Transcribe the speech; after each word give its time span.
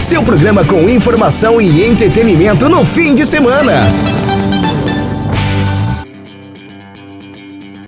Seu 0.00 0.24
programa 0.24 0.66
com 0.66 0.88
informação 0.88 1.60
e 1.60 1.84
entretenimento 1.84 2.68
no 2.68 2.84
fim 2.84 3.14
de 3.14 3.24
semana. 3.24 3.72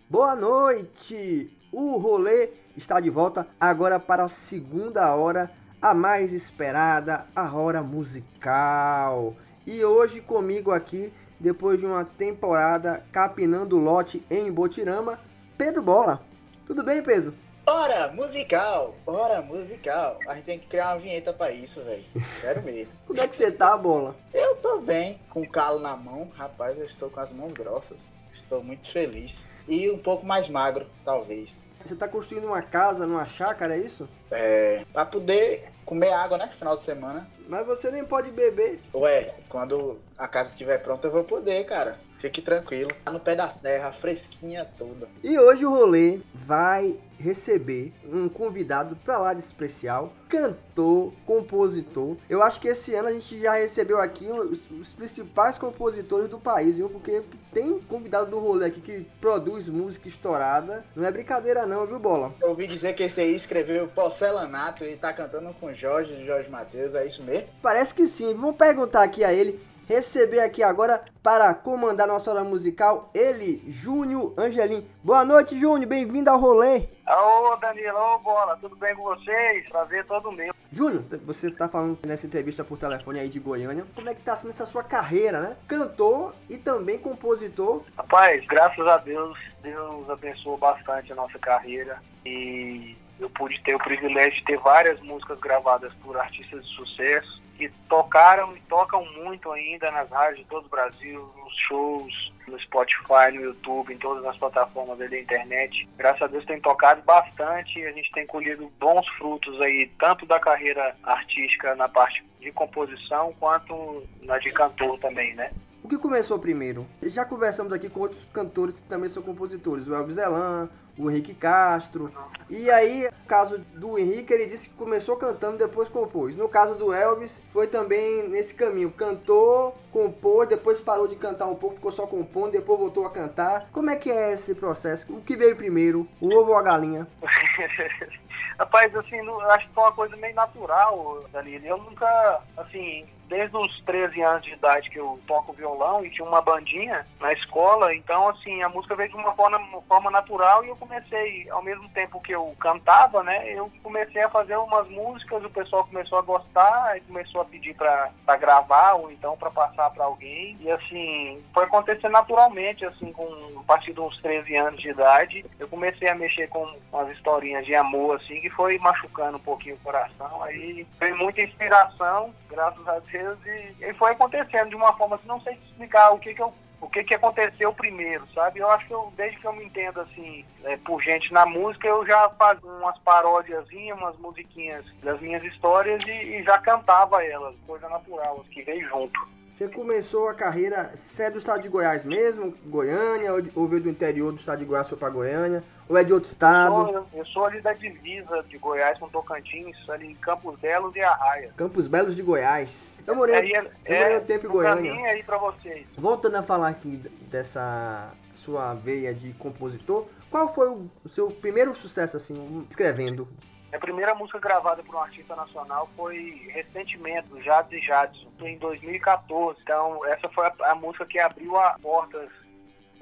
Boa 0.08 0.36
noite! 0.36 1.50
O 1.72 1.96
rolê 1.98 2.50
está 2.76 3.00
de 3.00 3.10
volta 3.10 3.46
agora 3.60 3.98
para 3.98 4.24
a 4.24 4.28
segunda 4.28 5.14
hora, 5.14 5.50
a 5.82 5.92
mais 5.92 6.32
esperada, 6.32 7.26
a 7.34 7.52
hora 7.52 7.82
musical. 7.82 9.34
E 9.66 9.84
hoje 9.84 10.20
comigo 10.20 10.70
aqui, 10.70 11.12
depois 11.40 11.80
de 11.80 11.86
uma 11.86 12.04
temporada 12.04 13.04
capinando 13.10 13.78
lote 13.78 14.24
em 14.30 14.52
Botirama, 14.52 15.18
Pedro 15.58 15.82
Bola. 15.82 16.22
Tudo 16.64 16.82
bem, 16.82 17.02
Pedro? 17.02 17.34
Hora 17.66 18.12
musical! 18.12 18.94
Hora 19.06 19.40
musical! 19.40 20.18
A 20.28 20.34
gente 20.34 20.44
tem 20.44 20.58
que 20.58 20.66
criar 20.66 20.90
uma 20.90 20.98
vinheta 20.98 21.32
pra 21.32 21.50
isso, 21.50 21.80
velho. 21.82 22.04
Sério 22.38 22.62
mesmo. 22.62 22.92
Como 23.06 23.18
é 23.18 23.26
que 23.26 23.34
você 23.34 23.50
tá, 23.50 23.74
Bola? 23.74 24.14
Eu 24.34 24.56
tô 24.56 24.80
bem, 24.80 25.18
com 25.30 25.48
calo 25.48 25.78
na 25.78 25.96
mão. 25.96 26.30
Rapaz, 26.36 26.78
eu 26.78 26.84
estou 26.84 27.08
com 27.08 27.20
as 27.20 27.32
mãos 27.32 27.54
grossas. 27.54 28.12
Estou 28.30 28.62
muito 28.62 28.88
feliz. 28.88 29.48
E 29.66 29.90
um 29.90 29.96
pouco 29.96 30.26
mais 30.26 30.48
magro, 30.48 30.86
talvez. 31.06 31.64
Você 31.82 31.94
tá 31.94 32.06
construindo 32.06 32.46
uma 32.46 32.60
casa 32.60 33.06
numa 33.06 33.26
chácara, 33.26 33.76
é 33.76 33.78
isso? 33.78 34.06
É. 34.30 34.84
Pra 34.92 35.06
poder 35.06 35.70
comer 35.86 36.12
água, 36.12 36.36
né? 36.36 36.50
Final 36.52 36.74
de 36.74 36.82
semana. 36.82 37.28
Mas 37.48 37.66
você 37.66 37.90
nem 37.90 38.04
pode 38.04 38.30
beber. 38.30 38.80
Ué, 38.94 39.34
quando 39.48 39.98
a 40.16 40.26
casa 40.26 40.50
estiver 40.50 40.78
pronta, 40.78 41.08
eu 41.08 41.12
vou 41.12 41.24
poder, 41.24 41.64
cara. 41.64 41.98
Fique 42.16 42.40
tranquilo. 42.40 42.90
Tá 43.04 43.12
no 43.12 43.20
pé 43.20 43.34
da 43.34 43.48
serra, 43.50 43.92
fresquinha 43.92 44.66
toda. 44.78 45.08
E 45.22 45.38
hoje 45.38 45.66
o 45.66 45.70
rolê 45.70 46.20
vai 46.32 46.96
receber 47.18 47.92
um 48.06 48.28
convidado 48.28 48.96
pra 49.04 49.18
lá 49.18 49.34
de 49.34 49.40
especial, 49.40 50.12
cantor, 50.28 51.12
compositor. 51.26 52.16
Eu 52.28 52.42
acho 52.42 52.60
que 52.60 52.68
esse 52.68 52.94
ano 52.94 53.08
a 53.08 53.12
gente 53.12 53.40
já 53.40 53.52
recebeu 53.52 54.00
aqui 54.00 54.26
os, 54.26 54.68
os 54.70 54.92
principais 54.92 55.58
compositores 55.58 56.28
do 56.28 56.38
país, 56.38 56.76
viu? 56.76 56.88
Porque 56.88 57.22
tem 57.52 57.78
convidado 57.80 58.30
do 58.30 58.38
rolê 58.38 58.66
aqui 58.66 58.80
que 58.80 59.06
produz 59.20 59.68
música 59.68 60.08
estourada. 60.08 60.84
Não 60.94 61.04
é 61.04 61.12
brincadeira 61.12 61.66
não, 61.66 61.86
viu, 61.86 61.98
Bola? 61.98 62.34
Eu 62.40 62.50
ouvi 62.50 62.66
dizer 62.66 62.94
que 62.94 63.02
esse 63.02 63.20
aí 63.20 63.34
escreveu 63.34 63.88
Porcelanato 63.88 64.84
e 64.84 64.96
tá 64.96 65.12
cantando 65.12 65.54
com 65.54 65.72
Jorge, 65.72 66.24
Jorge 66.24 66.48
Matheus, 66.48 66.94
é 66.94 67.06
isso 67.06 67.22
mesmo? 67.22 67.48
Parece 67.62 67.94
que 67.94 68.06
sim. 68.06 68.34
Vamos 68.34 68.56
perguntar 68.56 69.02
aqui 69.02 69.22
a 69.22 69.32
ele 69.32 69.60
receber 69.88 70.40
aqui 70.40 70.62
agora 70.62 71.04
para 71.22 71.54
comandar 71.54 72.06
nossa 72.06 72.30
hora 72.30 72.44
musical 72.44 73.10
ele, 73.14 73.62
Júnior 73.66 74.34
Angelim. 74.36 74.86
Boa 75.02 75.24
noite, 75.24 75.58
Júnior, 75.58 75.88
bem-vindo 75.88 76.30
ao 76.30 76.38
rolê. 76.38 76.88
Ô, 77.06 77.56
Danilo, 77.56 77.98
ô, 77.98 78.18
Bola, 78.18 78.56
tudo 78.60 78.76
bem 78.76 78.94
com 78.94 79.02
vocês? 79.02 79.68
Prazer 79.68 80.06
todo 80.06 80.32
meu. 80.32 80.54
Júnior, 80.72 81.04
você 81.24 81.50
tá 81.50 81.68
falando 81.68 81.98
nessa 82.04 82.26
entrevista 82.26 82.64
por 82.64 82.76
telefone 82.76 83.20
aí 83.20 83.28
de 83.28 83.38
Goiânia, 83.38 83.84
como 83.94 84.08
é 84.08 84.14
que 84.14 84.22
tá 84.22 84.34
sendo 84.34 84.50
essa 84.50 84.66
sua 84.66 84.82
carreira, 84.82 85.40
né? 85.40 85.56
Cantor 85.68 86.34
e 86.48 86.58
também 86.58 86.98
compositor. 86.98 87.82
Rapaz, 87.96 88.44
graças 88.46 88.86
a 88.86 88.96
Deus, 88.96 89.38
Deus 89.62 90.10
abençoou 90.10 90.58
bastante 90.58 91.12
a 91.12 91.14
nossa 91.14 91.38
carreira 91.38 92.02
e 92.26 92.96
eu 93.20 93.30
pude 93.30 93.60
ter 93.62 93.74
o 93.74 93.78
privilégio 93.78 94.38
de 94.38 94.44
ter 94.44 94.58
várias 94.58 95.00
músicas 95.00 95.38
gravadas 95.40 95.92
por 96.02 96.16
artistas 96.16 96.66
de 96.66 96.74
sucesso 96.74 97.42
que 97.56 97.68
tocaram 97.88 98.56
e 98.56 98.60
tocam 98.62 99.04
muito 99.12 99.50
ainda 99.52 99.90
nas 99.90 100.10
rádios 100.10 100.38
de 100.38 100.44
todo 100.46 100.66
o 100.66 100.68
Brasil, 100.68 101.32
nos 101.36 101.56
shows, 101.68 102.32
no 102.48 102.60
Spotify, 102.60 103.32
no 103.32 103.42
YouTube, 103.42 103.94
em 103.94 103.98
todas 103.98 104.24
as 104.24 104.36
plataformas 104.36 104.98
da 104.98 105.06
internet. 105.06 105.88
Graças 105.96 106.22
a 106.22 106.26
Deus 106.26 106.44
tem 106.44 106.60
tocado 106.60 107.02
bastante 107.02 107.78
e 107.78 107.86
a 107.86 107.92
gente 107.92 108.10
tem 108.12 108.26
colhido 108.26 108.70
bons 108.78 109.06
frutos 109.10 109.60
aí, 109.60 109.90
tanto 109.98 110.26
da 110.26 110.40
carreira 110.40 110.96
artística 111.04 111.74
na 111.76 111.88
parte 111.88 112.24
de 112.40 112.50
composição, 112.52 113.32
quanto 113.38 114.04
na 114.22 114.38
de 114.38 114.52
cantor 114.52 114.98
também, 114.98 115.34
né? 115.34 115.52
O 115.84 115.88
que 115.88 115.98
começou 115.98 116.38
primeiro? 116.38 116.86
Já 117.02 117.26
conversamos 117.26 117.70
aqui 117.70 117.90
com 117.90 118.00
outros 118.00 118.24
cantores 118.32 118.80
que 118.80 118.88
também 118.88 119.06
são 119.06 119.22
compositores, 119.22 119.86
o 119.86 119.94
Elvis 119.94 120.16
Elan, 120.16 120.70
o 120.96 121.10
Henrique 121.10 121.34
Castro. 121.34 122.10
E 122.48 122.70
aí, 122.70 123.04
no 123.04 123.28
caso 123.28 123.58
do 123.58 123.98
Henrique, 123.98 124.32
ele 124.32 124.46
disse 124.46 124.70
que 124.70 124.76
começou 124.76 125.14
cantando 125.18 125.58
depois 125.58 125.90
compôs. 125.90 126.38
No 126.38 126.48
caso 126.48 126.74
do 126.76 126.90
Elvis, 126.90 127.42
foi 127.50 127.66
também 127.66 128.26
nesse 128.30 128.54
caminho. 128.54 128.90
Cantou, 128.92 129.76
compôs, 129.92 130.48
depois 130.48 130.80
parou 130.80 131.06
de 131.06 131.16
cantar 131.16 131.48
um 131.48 131.54
pouco, 131.54 131.76
ficou 131.76 131.92
só 131.92 132.06
compondo, 132.06 132.52
depois 132.52 132.80
voltou 132.80 133.04
a 133.04 133.10
cantar. 133.10 133.68
Como 133.70 133.90
é 133.90 133.96
que 133.96 134.10
é 134.10 134.32
esse 134.32 134.54
processo? 134.54 135.14
O 135.14 135.20
que 135.20 135.36
veio 135.36 135.54
primeiro, 135.54 136.08
o 136.18 136.34
ovo 136.34 136.52
ou 136.52 136.56
a 136.56 136.62
galinha? 136.62 137.06
Rapaz, 138.58 138.96
assim, 138.96 139.18
acho 139.50 139.68
que 139.68 139.74
foi 139.74 139.84
uma 139.84 139.92
coisa 139.92 140.16
meio 140.16 140.34
natural, 140.34 141.24
Danilo. 141.30 141.66
Eu 141.66 141.76
nunca, 141.76 142.40
assim, 142.56 143.04
desde 143.28 143.56
os 143.56 143.80
13 143.82 144.20
anos 144.22 144.44
de 144.44 144.52
idade 144.52 144.90
que 144.90 144.98
eu 144.98 145.18
toco 145.26 145.52
violão 145.52 146.04
e 146.04 146.10
tinha 146.10 146.26
uma 146.26 146.42
bandinha 146.42 147.06
na 147.20 147.32
escola, 147.32 147.94
então 147.94 148.28
assim, 148.28 148.62
a 148.62 148.68
música 148.68 148.94
veio 148.94 149.10
de 149.10 149.16
uma 149.16 149.32
forma, 149.32 149.58
uma 149.58 149.82
forma 149.82 150.10
natural 150.10 150.64
e 150.64 150.68
eu 150.68 150.76
comecei, 150.76 151.48
ao 151.50 151.62
mesmo 151.62 151.88
tempo 151.90 152.20
que 152.20 152.32
eu 152.32 152.54
cantava, 152.60 153.22
né, 153.22 153.52
eu 153.52 153.70
comecei 153.82 154.22
a 154.22 154.28
fazer 154.28 154.56
umas 154.56 154.88
músicas, 154.88 155.44
o 155.44 155.50
pessoal 155.50 155.84
começou 155.84 156.18
a 156.18 156.22
gostar 156.22 156.96
e 156.96 157.00
começou 157.02 157.40
a 157.40 157.44
pedir 157.44 157.74
para 157.74 158.36
gravar 158.36 158.94
ou 158.94 159.10
então 159.10 159.36
para 159.36 159.50
passar 159.50 159.90
para 159.90 160.04
alguém. 160.04 160.56
E 160.60 160.70
assim, 160.70 161.42
foi 161.52 161.64
acontecer 161.64 162.08
naturalmente, 162.08 162.84
assim, 162.84 163.12
com 163.12 163.24
a 163.58 163.62
partir 163.62 163.92
de 163.92 164.00
uns 164.00 164.20
13 164.20 164.56
anos 164.56 164.80
de 164.80 164.90
idade, 164.90 165.44
eu 165.58 165.68
comecei 165.68 166.08
a 166.08 166.14
mexer 166.14 166.48
com 166.48 166.64
umas 166.92 167.10
historinhas 167.16 167.64
de 167.64 167.74
amor, 167.74 168.16
assim, 168.16 168.40
que 168.40 168.50
foi 168.50 168.78
machucando 168.78 169.36
um 169.36 169.40
pouquinho 169.40 169.76
o 169.76 169.80
coração, 169.80 170.42
aí 170.42 170.86
foi 170.98 171.12
muita 171.14 171.42
inspiração, 171.42 172.34
graças 172.48 172.86
a 172.86 172.98
Deus 172.98 173.13
e, 173.16 173.74
e 173.80 173.94
foi 173.94 174.12
acontecendo 174.12 174.70
de 174.70 174.76
uma 174.76 174.92
forma 174.94 175.18
que 175.18 175.26
não 175.26 175.40
sei 175.40 175.54
explicar 175.54 176.10
o 176.10 176.18
que 176.18 176.34
que 176.34 176.42
eu 176.42 176.52
o 176.84 176.90
que, 176.90 177.02
que 177.02 177.14
aconteceu 177.14 177.72
primeiro, 177.72 178.26
sabe? 178.34 178.60
Eu 178.60 178.70
acho 178.70 178.86
que 178.86 178.92
eu, 178.92 179.10
desde 179.16 179.38
que 179.38 179.46
eu 179.46 179.54
me 179.54 179.64
entendo 179.64 180.02
assim, 180.02 180.44
é, 180.64 180.76
por 180.76 181.02
gente 181.02 181.32
na 181.32 181.46
música, 181.46 181.88
eu 181.88 182.06
já 182.06 182.28
fazia 182.30 182.70
umas 182.70 182.98
paródias, 182.98 183.64
umas 183.94 184.16
musiquinhas 184.18 184.84
das 185.02 185.18
minhas 185.20 185.42
histórias 185.44 186.02
e, 186.06 186.36
e, 186.36 186.42
já 186.42 186.58
cantava 186.58 187.24
elas, 187.24 187.54
coisa 187.66 187.88
natural, 187.88 188.44
que 188.50 188.62
veio 188.62 188.86
junto. 188.86 189.18
Você 189.54 189.68
começou 189.68 190.28
a 190.28 190.34
carreira, 190.34 190.96
você 190.96 191.22
é 191.22 191.30
do 191.30 191.38
estado 191.38 191.62
de 191.62 191.68
Goiás 191.68 192.04
mesmo, 192.04 192.52
Goiânia, 192.66 193.30
ou 193.54 193.68
veio 193.68 193.80
do 193.80 193.88
interior 193.88 194.32
do 194.32 194.38
estado 194.38 194.58
de 194.58 194.64
Goiás 194.64 194.88
foi 194.88 194.98
para 194.98 195.08
Goiânia, 195.08 195.62
ou 195.88 195.96
é 195.96 196.02
de 196.02 196.12
outro 196.12 196.28
estado? 196.28 196.74
Eu 196.74 196.86
sou, 196.86 197.06
eu 197.14 197.26
sou, 197.26 197.44
ali 197.46 197.60
da 197.60 197.72
divisa 197.72 198.44
de 198.48 198.58
Goiás 198.58 198.98
com 198.98 199.08
Tocantins, 199.08 199.76
ali 199.88 200.10
em 200.10 200.14
Campos 200.16 200.58
Belos 200.58 200.96
e 200.96 201.00
Arraia. 201.00 201.52
Campos 201.56 201.86
Belos 201.86 202.16
de 202.16 202.22
Goiás. 202.22 203.00
Eu 203.06 203.14
morei, 203.14 203.36
é, 203.54 203.58
eu 203.60 203.62
morei 203.62 204.14
é, 204.14 204.18
um 204.18 204.24
tempo 204.24 204.46
em 204.46 204.50
Goiânia. 204.50 204.92
aí 204.92 205.22
para 205.22 205.38
vocês. 205.38 205.86
Voltando 205.96 206.34
a 206.34 206.42
falar 206.42 206.70
aqui 206.70 206.96
dessa 207.30 208.12
sua 208.34 208.74
veia 208.74 209.14
de 209.14 209.34
compositor, 209.34 210.08
qual 210.32 210.52
foi 210.52 210.68
o 210.68 211.08
seu 211.08 211.30
primeiro 211.30 211.76
sucesso 211.76 212.16
assim, 212.16 212.66
escrevendo? 212.68 213.28
A 213.74 213.78
primeira 213.80 214.14
música 214.14 214.38
gravada 214.38 214.84
por 214.84 214.94
um 214.94 215.00
artista 215.00 215.34
nacional 215.34 215.90
foi 215.96 216.46
recentemente, 216.52 217.26
do 217.26 217.42
Jades 217.42 217.72
e 217.72 217.84
Jadson, 217.84 218.30
em 218.40 218.56
2014. 218.58 219.58
Então, 219.60 220.06
essa 220.06 220.28
foi 220.28 220.46
a, 220.46 220.54
a 220.70 220.74
música 220.76 221.04
que 221.04 221.18
abriu 221.18 221.58
as 221.58 221.80
portas 221.80 222.30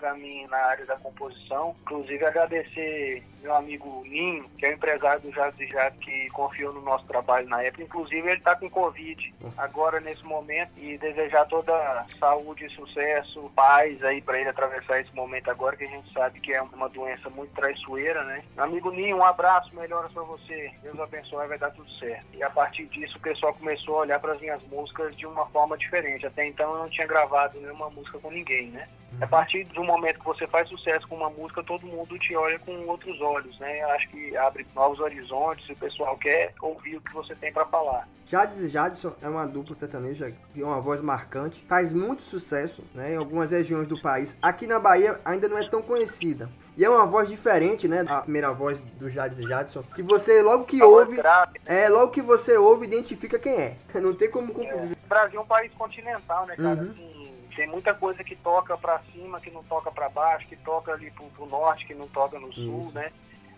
para 0.02 0.14
mim 0.14 0.44
na 0.48 0.56
área 0.56 0.84
da 0.84 0.96
composição. 0.96 1.76
Inclusive 1.82 2.26
agradecer 2.26 3.22
meu 3.40 3.54
amigo 3.54 4.02
Ninho, 4.04 4.48
que 4.58 4.66
é 4.66 4.70
o 4.70 4.74
empresário 4.74 5.20
do 5.20 5.32
Jazz 5.32 5.56
de 5.56 5.66
Jazz, 5.66 5.94
que 6.00 6.28
confiou 6.30 6.72
no 6.72 6.80
nosso 6.80 7.06
trabalho 7.06 7.48
na 7.48 7.62
época. 7.62 7.84
Inclusive 7.84 8.28
ele 8.28 8.38
está 8.38 8.56
com 8.56 8.68
Covid 8.68 9.34
Nossa. 9.40 9.62
agora 9.62 10.00
nesse 10.00 10.24
momento 10.24 10.72
e 10.76 10.98
desejar 10.98 11.46
toda 11.46 12.04
saúde 12.18 12.68
sucesso, 12.70 13.50
paz 13.54 14.02
aí 14.02 14.20
para 14.20 14.40
ele 14.40 14.48
atravessar 14.48 15.00
esse 15.00 15.14
momento 15.14 15.50
agora, 15.50 15.76
que 15.76 15.84
a 15.84 15.88
gente 15.88 16.12
sabe 16.12 16.40
que 16.40 16.52
é 16.52 16.60
uma 16.62 16.88
doença 16.88 17.30
muito 17.30 17.54
traiçoeira, 17.54 18.24
né? 18.24 18.42
Meu 18.56 18.64
amigo 18.64 18.90
Ninho, 18.90 19.18
um 19.18 19.24
abraço, 19.24 19.74
melhoras 19.74 20.12
para 20.12 20.22
você. 20.22 20.72
Deus 20.82 20.98
abençoe, 20.98 21.46
vai 21.46 21.58
dar 21.58 21.70
tudo 21.70 21.90
certo. 21.92 22.26
E 22.32 22.42
a 22.42 22.50
partir 22.50 22.86
disso 22.86 23.18
o 23.18 23.20
pessoal 23.20 23.54
começou 23.54 23.96
a 23.96 24.00
olhar 24.00 24.20
para 24.20 24.32
as 24.32 24.40
minhas 24.40 24.62
músicas 24.64 25.16
de 25.16 25.26
uma 25.26 25.46
forma 25.46 25.76
diferente. 25.78 26.26
Até 26.26 26.46
então 26.46 26.72
eu 26.72 26.78
não 26.78 26.90
tinha 26.90 27.06
gravado 27.06 27.60
nenhuma 27.60 27.90
música 27.90 28.18
com 28.18 28.30
ninguém, 28.30 28.68
né? 28.68 28.88
Uhum. 29.12 29.18
A 29.24 29.26
partir 29.26 29.64
de 29.64 29.78
um 29.78 29.84
momento 29.92 30.18
que 30.18 30.24
você 30.24 30.46
faz 30.46 30.68
sucesso 30.68 31.06
com 31.06 31.16
uma 31.16 31.30
música, 31.30 31.62
todo 31.62 31.86
mundo 31.86 32.18
te 32.18 32.34
olha 32.34 32.58
com 32.60 32.72
outros 32.86 33.20
olhos, 33.20 33.58
né? 33.58 33.82
Acho 33.94 34.08
que 34.08 34.36
abre 34.36 34.66
novos 34.74 34.98
horizontes 35.00 35.68
e 35.68 35.72
o 35.72 35.76
pessoal 35.76 36.16
quer 36.16 36.54
ouvir 36.60 36.96
o 36.96 37.00
que 37.00 37.12
você 37.12 37.34
tem 37.34 37.52
para 37.52 37.66
falar. 37.66 38.08
Jades 38.24 38.60
e 38.60 38.68
Jadson 38.68 39.14
é 39.20 39.28
uma 39.28 39.46
dupla 39.46 39.76
sertaneja 39.76 40.32
que 40.54 40.62
é 40.62 40.64
uma 40.64 40.80
voz 40.80 41.00
marcante, 41.00 41.62
faz 41.68 41.92
muito 41.92 42.22
sucesso 42.22 42.82
né, 42.94 43.12
em 43.12 43.16
algumas 43.16 43.50
regiões 43.50 43.86
do 43.86 44.00
país. 44.00 44.36
Aqui 44.40 44.66
na 44.66 44.78
Bahia 44.78 45.20
ainda 45.24 45.48
não 45.48 45.58
é 45.58 45.68
tão 45.68 45.82
conhecida. 45.82 46.48
E 46.74 46.84
é 46.84 46.88
uma 46.88 47.04
voz 47.04 47.28
diferente, 47.28 47.86
né? 47.86 48.02
A 48.08 48.22
primeira 48.22 48.50
voz 48.52 48.80
do 48.80 49.10
Jades 49.10 49.38
e 49.38 49.46
Jadson. 49.46 49.82
Que 49.94 50.02
você, 50.02 50.40
logo 50.40 50.64
que 50.64 50.80
a 50.80 50.86
ouve. 50.86 51.20
É, 51.66 51.88
logo 51.90 52.10
que 52.10 52.22
você 52.22 52.56
ouve, 52.56 52.86
identifica 52.86 53.38
quem 53.38 53.54
é. 53.54 53.76
Não 54.00 54.14
tem 54.14 54.30
como 54.30 54.54
confundir. 54.54 54.92
É. 54.92 55.04
O 55.04 55.08
Brasil 55.08 55.38
é 55.38 55.42
um 55.42 55.46
país 55.46 55.70
continental, 55.74 56.46
né, 56.46 56.56
cara? 56.56 56.80
Uhum. 56.80 56.90
Assim, 56.90 57.31
tem 57.54 57.68
muita 57.68 57.94
coisa 57.94 58.22
que 58.24 58.36
toca 58.36 58.76
para 58.76 59.00
cima, 59.12 59.40
que 59.40 59.50
não 59.50 59.62
toca 59.64 59.90
para 59.90 60.08
baixo, 60.08 60.46
que 60.46 60.56
toca 60.56 60.92
ali 60.92 61.10
pro, 61.10 61.24
pro, 61.26 61.46
norte, 61.46 61.86
que 61.86 61.94
não 61.94 62.08
toca 62.08 62.38
no 62.38 62.52
sul, 62.52 62.80
Isso. 62.80 62.94
né? 62.94 63.12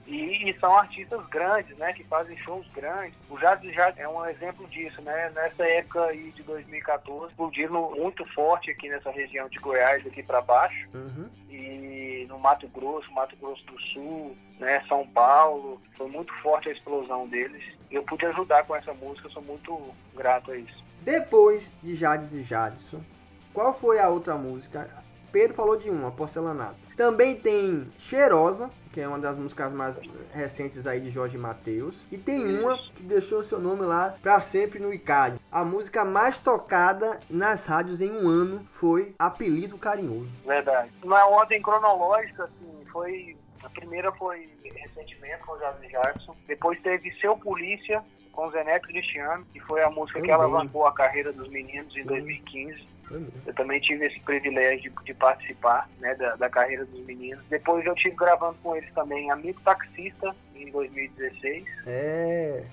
E, 0.06 0.50
e, 0.50 0.60
são 0.60 0.76
artistas 0.76 1.26
grandes, 1.28 1.76
né, 1.78 1.94
que 1.94 2.04
fazem 2.04 2.36
shows 2.38 2.66
grandes. 2.74 3.16
O 3.30 3.38
Jazz 3.38 3.60
Jazz 3.62 3.96
é 3.96 4.06
um 4.06 4.24
exemplo 4.26 4.68
disso, 4.68 5.00
né? 5.00 5.32
Nessa 5.34 5.66
época 5.66 6.04
aí 6.04 6.30
de 6.32 6.42
2014, 6.42 7.30
explodindo 7.30 7.72
muito 7.72 8.24
forte 8.34 8.70
aqui 8.70 8.90
nessa 8.90 9.10
região 9.10 9.48
de 9.48 9.58
Goiás, 9.58 10.06
aqui 10.06 10.22
para 10.22 10.42
baixo. 10.42 10.88
Uhum. 10.92 11.30
E 11.48 12.26
no 12.28 12.38
Mato 12.38 12.68
Grosso, 12.68 13.10
Mato 13.12 13.34
Grosso 13.36 13.64
do 13.64 13.80
Sul, 13.80 14.36
né, 14.58 14.84
São 14.88 15.06
Paulo, 15.06 15.80
foi 15.96 16.08
muito 16.10 16.34
forte 16.42 16.68
a 16.68 16.72
explosão 16.72 17.26
deles. 17.26 17.64
Eu 17.90 18.02
pude 18.02 18.26
ajudar 18.26 18.64
com 18.64 18.76
essa 18.76 18.92
música, 18.92 19.30
sou 19.30 19.42
muito 19.42 19.94
grato 20.14 20.50
a 20.50 20.56
isso. 20.56 20.84
Depois 21.00 21.74
de 21.82 21.94
Jades 21.94 22.34
e 22.34 22.42
Jadson, 22.42 23.02
qual 23.54 23.72
foi 23.72 24.00
a 24.00 24.08
outra 24.08 24.34
música? 24.34 24.88
Pedro 25.30 25.54
falou 25.54 25.76
de 25.76 25.88
uma, 25.88 26.10
Porcelanato. 26.10 26.76
Também 26.96 27.34
tem 27.34 27.90
Cheirosa, 27.96 28.68
que 28.92 29.00
é 29.00 29.08
uma 29.08 29.18
das 29.18 29.36
músicas 29.36 29.72
mais 29.72 29.98
recentes 30.32 30.86
aí 30.86 31.00
de 31.00 31.10
Jorge 31.10 31.38
Mateus. 31.38 32.04
E 32.10 32.18
tem 32.18 32.58
uma 32.58 32.76
que 32.94 33.02
deixou 33.02 33.42
seu 33.42 33.58
nome 33.58 33.82
lá 33.82 34.14
para 34.22 34.40
sempre 34.40 34.78
no 34.78 34.92
ICAD. 34.92 35.40
A 35.50 35.64
música 35.64 36.04
mais 36.04 36.38
tocada 36.38 37.18
nas 37.30 37.64
rádios 37.66 38.00
em 38.00 38.10
um 38.10 38.28
ano 38.28 38.64
foi 38.66 39.14
Apelido 39.18 39.78
Carinhoso. 39.78 40.30
Verdade. 40.44 40.90
Na 41.04 41.26
ordem 41.26 41.62
cronológica, 41.62 42.44
assim, 42.44 42.84
foi. 42.92 43.36
A 43.62 43.70
primeira 43.70 44.12
foi 44.12 44.48
recentemente 44.62 45.38
com 45.44 45.52
o 45.52 45.58
Jorge 45.58 45.88
Jackson. 45.88 46.36
Depois 46.46 46.78
teve 46.82 47.10
Seu 47.20 47.36
Polícia 47.36 48.04
com 48.30 48.50
Zeneto 48.50 48.88
Cristiano, 48.88 49.46
que 49.52 49.60
foi 49.60 49.82
a 49.82 49.90
música 49.90 50.20
que 50.20 50.30
alavancou 50.30 50.86
a 50.86 50.92
carreira 50.92 51.32
dos 51.32 51.48
meninos 51.48 51.94
Sim. 51.94 52.00
em 52.00 52.04
2015. 52.04 52.93
Eu 53.10 53.54
também 53.54 53.80
tive 53.80 54.06
esse 54.06 54.18
privilégio 54.20 54.90
de, 54.90 55.04
de 55.04 55.14
participar 55.14 55.88
né, 55.98 56.14
da, 56.14 56.36
da, 56.36 56.48
carreira 56.48 56.84
dos 56.84 57.04
meninos. 57.04 57.44
Depois 57.48 57.84
eu 57.84 57.94
tive 57.94 58.16
gravando 58.16 58.56
com 58.62 58.76
eles 58.76 58.92
também 58.94 59.30
Amigo 59.30 59.60
Taxista, 59.62 60.34
em 60.54 60.70
2016. 60.70 61.64
É. 61.86 62.64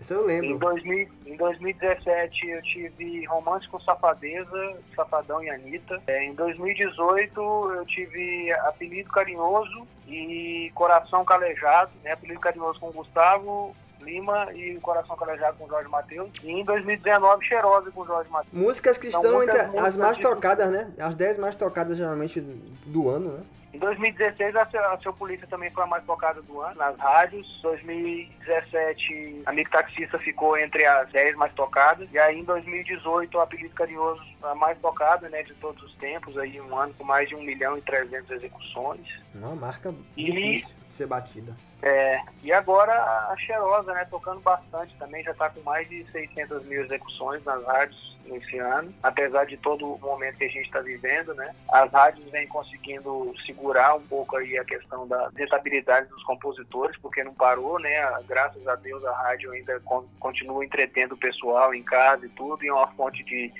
Isso 0.00 0.14
eu 0.14 0.24
lembro. 0.24 0.54
Em, 0.54 0.58
2000, 0.58 1.08
em 1.26 1.36
2017 1.36 2.48
eu 2.48 2.62
tive 2.62 3.24
Romance 3.26 3.68
com 3.68 3.78
Safadeza, 3.80 4.78
Safadão 4.96 5.44
e 5.44 5.50
Anitta. 5.50 6.02
É, 6.06 6.24
em 6.24 6.34
2018 6.34 7.38
eu 7.40 7.84
tive 7.84 8.50
Apelido 8.52 9.10
Carinhoso 9.10 9.86
e 10.08 10.72
Coração 10.74 11.22
Calejado, 11.24 11.90
né? 12.02 12.12
Apelido 12.12 12.40
Carinhoso 12.40 12.80
com 12.80 12.90
Gustavo, 12.92 13.76
Lima 14.02 14.52
e 14.54 14.76
Coração 14.80 15.16
Calejado 15.16 15.56
com 15.58 15.68
Jorge 15.68 15.88
Matheus. 15.88 16.30
E 16.42 16.50
em 16.50 16.64
2019, 16.64 17.44
Cheirosa 17.44 17.90
com 17.90 18.04
Jorge 18.04 18.30
Matheus. 18.30 18.52
Músicas 18.52 18.98
que 18.98 19.08
estão 19.08 19.42
entre 19.42 19.58
as 19.78 19.96
mais 19.96 20.18
tocadas, 20.18 20.70
né? 20.70 20.90
As 20.98 21.16
10 21.16 21.38
mais 21.38 21.56
tocadas 21.56 21.96
geralmente 21.96 22.40
do 22.40 23.08
ano, 23.08 23.32
né? 23.32 23.40
Em 23.72 23.78
2016, 23.78 24.56
a 24.56 24.66
seu, 24.66 24.84
a 24.84 24.98
seu 24.98 25.12
Polícia 25.12 25.46
também 25.46 25.70
foi 25.70 25.84
a 25.84 25.86
mais 25.86 26.04
tocada 26.04 26.42
do 26.42 26.60
ano, 26.60 26.74
nas 26.74 26.98
rádios. 26.98 27.46
2017, 27.62 29.42
Amigo 29.46 29.70
Taxista 29.70 30.18
ficou 30.18 30.58
entre 30.58 30.84
as 30.84 31.08
10 31.10 31.36
mais 31.36 31.52
tocadas. 31.54 32.08
E 32.12 32.18
aí, 32.18 32.40
em 32.40 32.44
2018, 32.44 33.38
o 33.38 33.40
Apelido 33.40 33.74
Carinhoso, 33.74 34.20
a 34.42 34.54
mais 34.56 34.76
tocada, 34.80 35.28
né, 35.28 35.44
de 35.44 35.54
todos 35.54 35.80
os 35.84 35.94
tempos, 35.94 36.36
aí 36.36 36.60
um 36.60 36.76
ano 36.76 36.92
com 36.94 37.04
mais 37.04 37.28
de 37.28 37.36
1 37.36 37.42
milhão 37.42 37.78
e 37.78 37.82
300 37.82 38.30
execuções. 38.30 39.06
Uma 39.34 39.54
marca 39.54 39.94
e, 40.16 40.24
difícil 40.24 40.74
de 40.88 40.94
ser 40.94 41.06
batida. 41.06 41.54
É, 41.82 42.20
e 42.42 42.52
agora 42.52 42.92
a 42.92 43.36
Cheirosa, 43.38 43.92
né, 43.94 44.04
tocando 44.10 44.40
bastante 44.40 44.94
também, 44.96 45.22
já 45.22 45.30
está 45.30 45.48
com 45.48 45.60
mais 45.60 45.88
de 45.88 46.04
600 46.10 46.64
mil 46.66 46.84
execuções 46.84 47.42
nas 47.44 47.64
rádios 47.64 48.18
nesse 48.30 48.58
ano, 48.58 48.92
apesar 49.02 49.44
de 49.44 49.56
todo 49.56 49.94
o 49.94 49.98
momento 49.98 50.38
que 50.38 50.44
a 50.44 50.48
gente 50.48 50.66
está 50.66 50.80
vivendo, 50.80 51.34
né, 51.34 51.54
as 51.72 51.90
rádios 51.92 52.30
vêm 52.30 52.46
conseguindo 52.46 53.34
segurar 53.44 53.94
um 53.96 54.06
pouco 54.06 54.36
aí 54.36 54.56
a 54.58 54.64
questão 54.64 55.06
da 55.06 55.30
rentabilidade 55.36 56.08
dos 56.08 56.22
compositores, 56.24 56.96
porque 56.98 57.24
não 57.24 57.34
parou, 57.34 57.78
né, 57.78 58.00
graças 58.26 58.66
a 58.66 58.76
Deus 58.76 59.04
a 59.04 59.12
rádio 59.22 59.50
ainda 59.52 59.80
continua 60.18 60.64
entretendo 60.64 61.12
o 61.12 61.18
pessoal 61.18 61.74
em 61.74 61.82
casa 61.82 62.26
e 62.26 62.30
tudo, 62.30 62.64
e 62.64 62.68
é 62.68 62.72
uma 62.72 62.88
fonte 62.92 63.22
de 63.24 63.52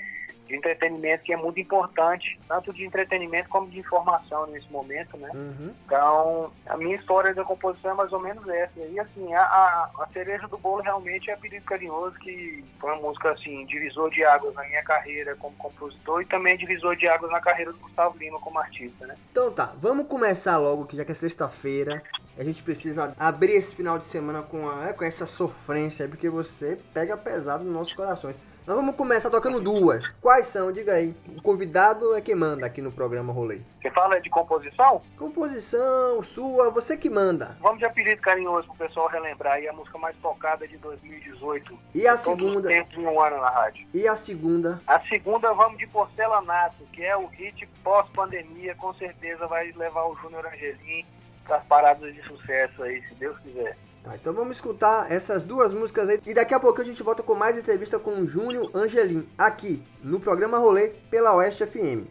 de 0.51 0.57
entretenimento 0.57 1.23
que 1.23 1.33
é 1.33 1.37
muito 1.37 1.59
importante, 1.59 2.37
tanto 2.47 2.73
de 2.73 2.85
entretenimento 2.85 3.49
como 3.49 3.69
de 3.69 3.79
informação 3.79 4.45
nesse 4.47 4.69
momento, 4.71 5.17
né? 5.17 5.29
Uhum. 5.33 5.73
Então, 5.85 6.51
a 6.67 6.77
minha 6.77 6.95
história 6.97 7.33
da 7.33 7.43
composição 7.43 7.91
é 7.91 7.93
mais 7.93 8.11
ou 8.11 8.19
menos 8.19 8.47
essa. 8.49 8.79
E 8.79 8.99
assim, 8.99 9.33
a, 9.33 9.41
a, 9.41 9.89
a 9.99 10.07
cereja 10.11 10.47
do 10.47 10.57
bolo 10.57 10.81
realmente 10.81 11.31
é 11.31 11.35
Pedido 11.37 11.65
Carinhoso, 11.65 12.17
que 12.19 12.63
foi 12.79 12.91
uma 12.91 13.01
música 13.01 13.31
assim, 13.31 13.65
divisor 13.65 14.09
de 14.11 14.23
águas 14.23 14.53
na 14.53 14.63
minha 14.63 14.83
carreira 14.83 15.35
como 15.37 15.55
compositor 15.55 16.21
e 16.21 16.25
também 16.25 16.57
divisor 16.57 16.95
de 16.95 17.07
águas 17.07 17.31
na 17.31 17.39
carreira 17.39 17.71
do 17.71 17.79
Gustavo 17.79 18.17
Lima 18.17 18.39
como 18.39 18.59
artista, 18.59 19.07
né? 19.07 19.15
Então 19.31 19.51
tá, 19.51 19.73
vamos 19.77 20.07
começar 20.07 20.57
logo, 20.57 20.85
que 20.85 20.97
já 20.97 21.05
que 21.05 21.11
é 21.13 21.15
sexta-feira, 21.15 22.03
a 22.37 22.43
gente 22.43 22.61
precisa 22.61 23.13
abrir 23.17 23.53
esse 23.53 23.73
final 23.73 23.97
de 23.97 24.05
semana 24.05 24.41
com, 24.41 24.69
a, 24.69 24.89
é, 24.89 24.93
com 24.93 25.05
essa 25.05 25.25
sofrência, 25.25 26.07
porque 26.07 26.29
você 26.29 26.77
pega 26.93 27.15
pesado 27.15 27.63
nos 27.63 27.73
nossos 27.73 27.93
corações. 27.93 28.39
Nós 28.71 28.77
vamos 28.77 28.95
começar 28.95 29.29
tocando 29.29 29.59
duas. 29.59 30.11
Quais 30.21 30.47
são? 30.47 30.71
Diga 30.71 30.93
aí. 30.93 31.13
O 31.35 31.41
convidado 31.41 32.15
é 32.15 32.21
quem 32.21 32.35
manda 32.35 32.65
aqui 32.65 32.81
no 32.81 32.89
programa 32.89 33.33
Rolê. 33.33 33.59
Você 33.81 33.91
fala 33.91 34.17
de 34.21 34.29
composição? 34.29 35.01
Composição, 35.17 36.23
sua, 36.23 36.69
você 36.69 36.95
que 36.95 37.09
manda. 37.09 37.57
Vamos 37.59 37.79
de 37.79 37.85
apelido 37.85 38.21
carinhoso 38.21 38.69
pro 38.69 38.87
pessoal 38.87 39.09
relembrar 39.09 39.55
aí 39.55 39.67
a 39.67 39.73
música 39.73 39.97
mais 39.97 40.15
tocada 40.21 40.65
de 40.65 40.77
2018. 40.77 41.77
E 41.93 42.07
a 42.07 42.15
segunda? 42.15 42.69
Um 42.97 43.19
ano 43.19 43.41
na 43.41 43.49
rádio. 43.49 43.85
E 43.93 44.07
a 44.07 44.15
segunda? 44.15 44.81
A 44.87 45.01
segunda 45.01 45.51
vamos 45.51 45.77
de 45.77 45.87
Porcelanato, 45.87 46.85
que 46.93 47.03
é 47.03 47.17
o 47.17 47.25
hit 47.25 47.67
pós-pandemia, 47.83 48.73
com 48.75 48.93
certeza 48.93 49.47
vai 49.47 49.73
levar 49.73 50.05
o 50.05 50.15
Júnior 50.15 50.45
Angelim 50.45 51.05
para 51.43 51.57
as 51.57 51.65
paradas 51.65 52.15
de 52.15 52.23
sucesso 52.25 52.83
aí, 52.83 53.01
se 53.09 53.15
Deus 53.15 53.37
quiser. 53.39 53.75
Tá, 54.03 54.15
então 54.15 54.33
vamos 54.33 54.55
escutar 54.55 55.11
essas 55.11 55.43
duas 55.43 55.71
músicas 55.71 56.09
aí 56.09 56.19
e 56.25 56.33
daqui 56.33 56.55
a 56.55 56.59
pouco 56.59 56.81
a 56.81 56.83
gente 56.83 57.03
volta 57.03 57.21
com 57.21 57.35
mais 57.35 57.55
entrevista 57.55 57.99
com 57.99 58.19
o 58.19 58.25
Júnior 58.25 58.71
Angelim, 58.73 59.27
aqui 59.37 59.83
no 60.03 60.19
programa 60.19 60.57
Rolê 60.57 60.89
pela 61.09 61.35
Oeste 61.35 61.65
FM. 61.67 62.07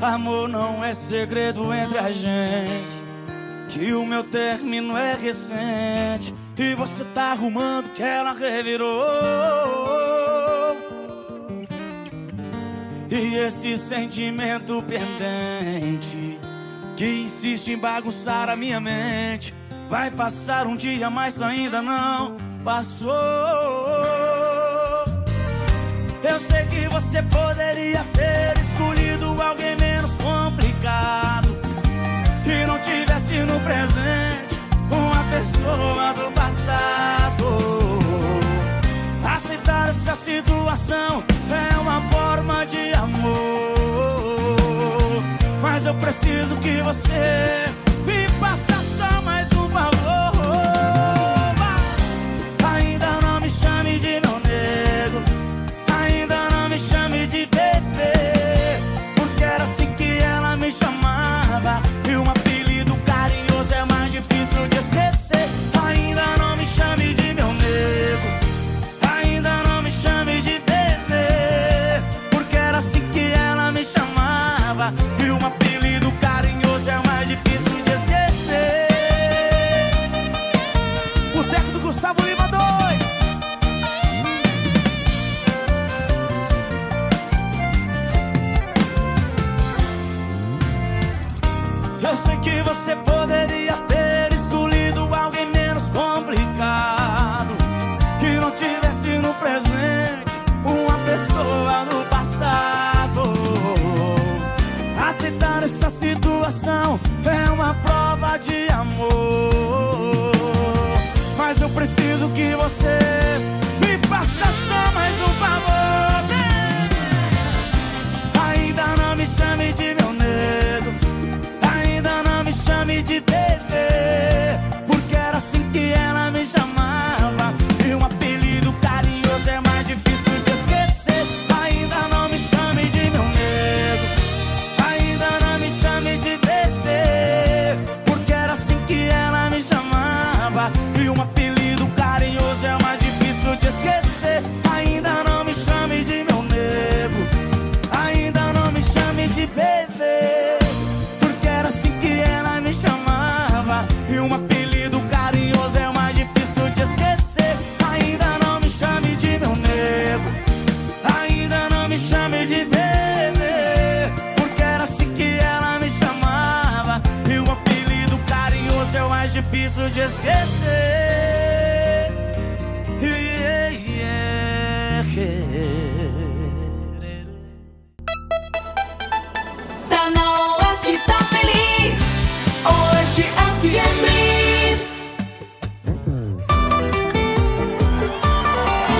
Amor 0.00 0.48
não 0.48 0.84
é 0.84 0.94
segredo 0.94 1.72
entre 1.74 1.98
a 1.98 2.10
gente 2.12 2.97
que 3.78 3.92
o 3.92 4.04
meu 4.04 4.24
término 4.24 4.96
é 4.98 5.14
recente 5.14 6.34
e 6.56 6.74
você 6.74 7.04
tá 7.14 7.30
arrumando 7.30 7.90
que 7.90 8.02
ela 8.02 8.32
revirou. 8.32 9.06
E 13.08 13.36
esse 13.36 13.78
sentimento 13.78 14.82
pendente 14.82 16.40
que 16.96 17.22
insiste 17.22 17.68
em 17.68 17.78
bagunçar 17.78 18.50
a 18.50 18.56
minha 18.56 18.80
mente 18.80 19.54
vai 19.88 20.10
passar 20.10 20.66
um 20.66 20.74
dia, 20.74 21.08
mas 21.08 21.40
ainda 21.40 21.80
não 21.80 22.36
passou. 22.64 23.14
Eu 26.20 26.40
sei 26.40 26.66
que 26.66 26.88
você 26.88 27.22
poderia 27.22 28.04
ter 28.12 28.60
escolhido 28.60 29.40
alguém 29.40 29.76
menos 29.76 30.16
complicado 30.16 31.47
presente 33.60 34.54
uma 34.90 35.24
pessoa 35.24 36.12
do 36.14 36.32
passado. 36.32 37.98
Aceitar 39.24 39.88
essa 39.90 40.14
situação 40.14 41.22
é 41.50 41.76
uma 41.78 42.00
forma 42.10 42.64
de 42.66 42.92
amor. 42.94 43.76
Mas 45.60 45.86
eu 45.86 45.94
preciso 45.94 46.56
que 46.56 46.80
você 46.82 47.72
me 48.06 48.28
faça 48.40 48.77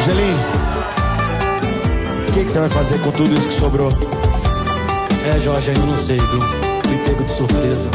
Gelim, 0.08 0.34
o 2.26 2.32
que, 2.32 2.44
que 2.44 2.50
você 2.50 2.60
vai 2.60 2.70
fazer 2.70 2.98
com 3.00 3.10
tudo 3.10 3.34
isso 3.34 3.46
que 3.46 3.60
sobrou? 3.60 3.92
É, 5.30 5.38
Jorge, 5.38 5.70
ainda 5.70 5.84
não 5.84 5.98
sei, 5.98 6.16
viu? 6.16 6.40
Fui 6.40 6.98
pego 7.04 7.24
de 7.24 7.32
surpresa. 7.32 7.90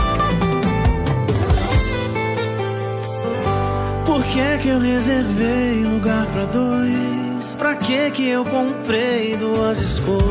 Por 4.06 4.24
que 4.26 4.58
que 4.62 4.70
eu 4.70 4.80
reservei 4.80 5.84
lugar 5.86 6.28
pra 6.28 6.46
dois? 6.46 7.56
Pra 7.56 7.76
que 7.78 8.12
que 8.12 8.30
eu 8.30 8.46
comprei 8.46 9.36
duas 9.36 9.80
esposas? 9.80 10.22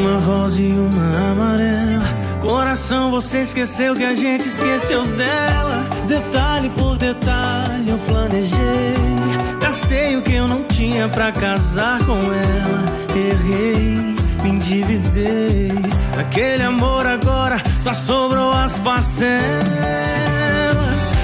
Uma 0.00 0.20
rosa 0.20 0.58
e 0.58 0.72
uma 0.72 1.32
amarela. 1.32 2.04
Coração, 2.40 3.10
você 3.10 3.42
esqueceu 3.42 3.94
que 3.94 4.04
a 4.04 4.14
gente 4.14 4.48
esqueceu 4.48 5.04
dela. 5.04 5.84
Detalhe 6.08 6.70
por 6.70 6.96
detalhe 6.96 7.90
eu 7.90 7.98
planejei. 7.98 9.23
Gastei 9.64 10.14
o 10.14 10.20
que 10.20 10.34
eu 10.34 10.46
não 10.46 10.62
tinha 10.64 11.08
pra 11.08 11.32
casar 11.32 11.98
com 12.04 12.18
ela. 12.18 12.84
Errei, 13.16 14.14
me 14.42 14.50
endividei. 14.50 15.72
Aquele 16.20 16.62
amor 16.62 17.06
agora 17.06 17.56
só 17.80 17.94
sobrou 17.94 18.52
as 18.52 18.78
parcelas 18.80 19.40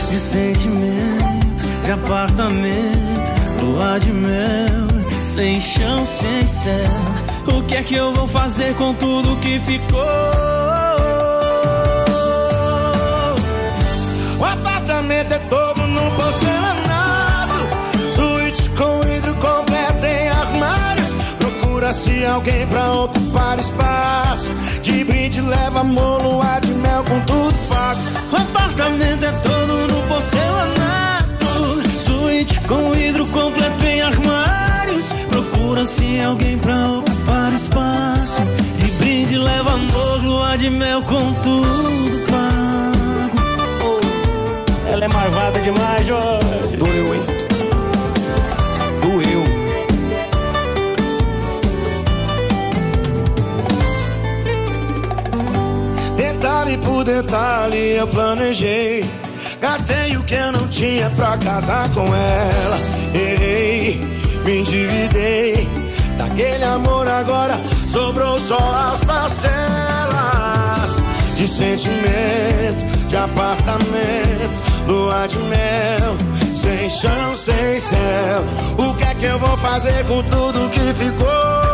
de 0.08 0.18
sentimento, 0.18 1.64
de 1.84 1.92
apartamento, 1.92 3.62
lua 3.62 4.00
de 4.00 4.10
mel, 4.10 4.88
sem 5.20 5.60
chão, 5.60 6.02
sem 6.06 6.46
céu. 6.46 7.54
O 7.58 7.62
que 7.64 7.74
é 7.74 7.82
que 7.82 7.94
eu 7.94 8.10
vou 8.14 8.26
fazer 8.26 8.74
com 8.76 8.94
tudo 8.94 9.36
que 9.42 9.58
ficou? 9.58 10.00
O 14.38 14.44
apartamento 14.46 15.30
é 15.30 15.38
todo 15.40 15.59
Procura-se 21.90 22.24
alguém 22.24 22.66
pra 22.68 22.92
ocupar 22.92 23.58
espaço. 23.58 24.52
De 24.80 25.02
brinde 25.02 25.40
leva 25.40 25.80
amor, 25.80 26.22
lua 26.22 26.60
de 26.60 26.68
mel 26.68 27.02
com 27.02 27.20
tudo 27.22 27.52
pago. 27.68 28.00
O 28.30 28.36
apartamento 28.36 29.24
é 29.24 29.32
todo 29.32 29.92
no 29.92 30.00
porcelanato, 30.06 31.88
suíte 31.98 32.60
com 32.60 32.92
vidro 32.92 33.26
completo 33.26 33.84
em 33.84 34.02
armários. 34.02 35.06
Procura-se 35.28 36.20
alguém 36.20 36.58
pra 36.58 36.76
ocupar 36.90 37.52
espaço. 37.54 38.42
De 38.76 38.86
brinde 38.92 39.36
leva 39.36 39.72
amor, 39.72 40.22
lua 40.22 40.56
de 40.56 40.70
mel 40.70 41.02
com 41.02 41.32
tudo 41.42 42.24
pago. 42.30 44.00
Ela 44.92 45.06
é 45.06 45.08
marvada 45.08 45.58
demais, 45.58 46.06
Jorge. 46.06 46.76
Doeu, 46.76 47.14
hein? 47.16 47.39
Detalhe 56.70 56.78
por 56.78 57.04
detalhe 57.04 57.96
eu 57.96 58.06
planejei. 58.06 59.04
Gastei 59.60 60.16
o 60.16 60.22
que 60.22 60.34
eu 60.34 60.52
não 60.52 60.68
tinha 60.68 61.10
pra 61.10 61.36
casar 61.36 61.88
com 61.90 62.04
ela. 62.04 62.78
Errei, 63.12 64.00
me 64.44 64.58
endividei. 64.60 65.68
Daquele 66.16 66.64
amor 66.64 67.08
agora 67.08 67.58
sobrou 67.88 68.38
só 68.38 68.92
as 68.92 69.00
parcelas 69.00 69.50
de 71.34 71.48
sentimento, 71.48 72.84
de 73.08 73.16
apartamento, 73.16 74.62
lua 74.86 75.26
de 75.26 75.38
mel, 75.38 76.16
sem 76.54 76.88
chão, 76.88 77.36
sem 77.36 77.80
céu. 77.80 78.44
O 78.78 78.94
que 78.94 79.04
é 79.04 79.14
que 79.14 79.24
eu 79.24 79.38
vou 79.38 79.56
fazer 79.56 80.04
com 80.06 80.22
tudo 80.24 80.70
que 80.70 80.94
ficou? 80.94 81.69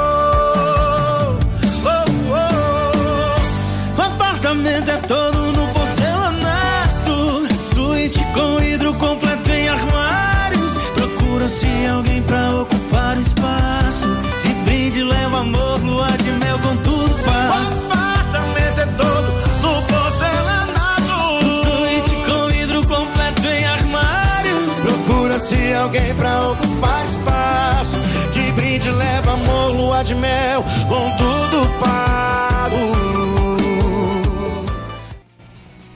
Apartamento 4.56 4.90
é 4.90 4.96
todo 4.98 5.52
no 5.52 5.66
porcelanato, 5.68 7.46
suíte 7.74 8.24
com 8.32 8.56
vidro 8.56 8.94
completo 8.94 9.50
em 9.50 9.68
armários. 9.68 10.72
Procura-se 10.94 11.86
alguém 11.86 12.22
pra 12.22 12.54
ocupar 12.54 13.18
espaço. 13.18 14.08
De 14.42 14.48
brinde 14.64 15.02
leva 15.02 15.40
amor, 15.40 15.78
lua 15.82 16.08
de 16.18 16.30
mel 16.30 16.58
com 16.60 16.76
tudo 16.78 17.04
O 17.04 17.24
pago. 17.24 17.52
apartamento 17.90 18.80
é 18.80 18.86
todo 18.96 19.32
no 19.60 19.82
porcelanato. 19.82 21.44
Suíte 21.62 22.16
com 22.24 22.48
vidro 22.48 22.86
completo 22.86 23.46
em 23.46 23.64
armários. 23.66 24.78
Procura-se 24.80 25.74
alguém 25.74 26.14
pra 26.14 26.48
ocupar 26.48 27.04
espaço. 27.04 27.98
De 28.32 28.52
brinde 28.52 28.90
leva 28.90 29.32
amor, 29.32 29.72
lua 29.72 30.02
de 30.02 30.14
mel, 30.14 30.64
com 30.88 31.10
tudo 31.18 31.68
pago. 31.78 33.25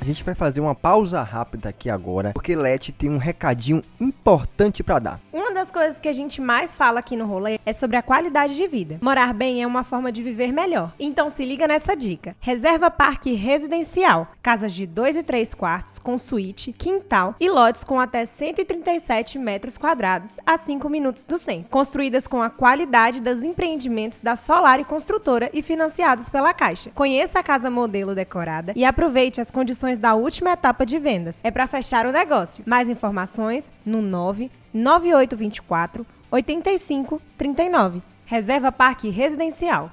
A 0.01 0.05
gente 0.05 0.25
vai 0.25 0.35
fazer 0.35 0.63
uma 0.63 0.75
pausa 0.75 1.21
rápida 1.23 1.69
aqui 1.69 1.91
agora, 1.91 2.33
porque 2.33 2.57
Leti 2.57 2.91
tem 2.91 3.11
um 3.11 3.19
recadinho 3.19 3.85
importante 4.01 4.83
pra 4.83 4.99
dar. 4.99 5.21
Uma 5.31 5.53
das 5.53 5.71
coisas 5.71 6.01
que 6.01 6.09
a 6.09 6.13
gente 6.13 6.41
mais 6.41 6.75
fala 6.75 7.01
aqui 7.01 7.15
no 7.17 7.27
rolê 7.27 7.61
é 7.67 7.73
sobre 7.75 7.99
a 7.99 8.03
qualidade 8.03 8.57
de 8.57 8.67
vida. 8.67 8.99
Morar 9.03 9.35
bem 9.35 9.63
é 9.63 9.67
uma 9.67 9.85
forma 9.85 10.11
de 10.11 10.23
viver 10.23 10.53
melhor. 10.53 10.95
Então 10.99 11.29
se 11.29 11.45
liga 11.45 11.69
nessa 11.69 11.95
dica. 11.95 12.35
Reserva 12.41 12.91
Parque 12.91 13.35
Residencial. 13.35 14.29
Casas 14.43 14.73
de 14.73 14.87
2 14.87 15.19
e 15.19 15.23
3 15.23 15.53
quartos, 15.53 15.99
com 15.99 16.17
suíte, 16.17 16.73
quintal 16.73 17.35
e 17.39 17.51
lotes 17.51 17.85
com 17.85 18.01
até 18.01 18.25
137 18.25 19.39
metros 19.39 19.77
quadrados 19.77 20.39
a 20.47 20.57
5 20.57 20.89
minutos 20.89 21.25
do 21.27 21.39
centro. 21.39 21.69
Construídas 21.69 22.27
com 22.27 22.41
a 22.43 22.49
qualidade 22.49 23.21
dos 23.21 23.43
empreendimentos 23.43 24.23
da 24.23 24.35
Solar 24.35 24.81
e 24.81 24.85
Construtora 24.85 25.51
e 25.53 25.61
financiadas 25.61 26.31
pela 26.31 26.55
Caixa. 26.55 26.91
Conheça 26.95 27.39
a 27.39 27.43
casa 27.43 27.69
modelo 27.69 28.15
decorada 28.15 28.73
e 28.75 28.83
aproveite 28.83 29.43
as 29.43 29.51
condições 29.51 29.91
da 30.01 30.15
última 30.15 30.53
etapa 30.53 30.87
de 30.87 30.99
vendas. 30.99 31.41
É 31.45 31.51
para 31.51 31.67
fechar 31.69 32.07
o 32.07 32.13
negócio. 32.13 32.65
Mais 32.67 32.89
informações 32.89 33.71
no 33.85 34.01
9 34.01 34.51
9824 34.73 36.07
8539. 36.31 38.03
Reserva 38.25 38.73
Parque 38.73 39.11
Residencial. 39.11 39.91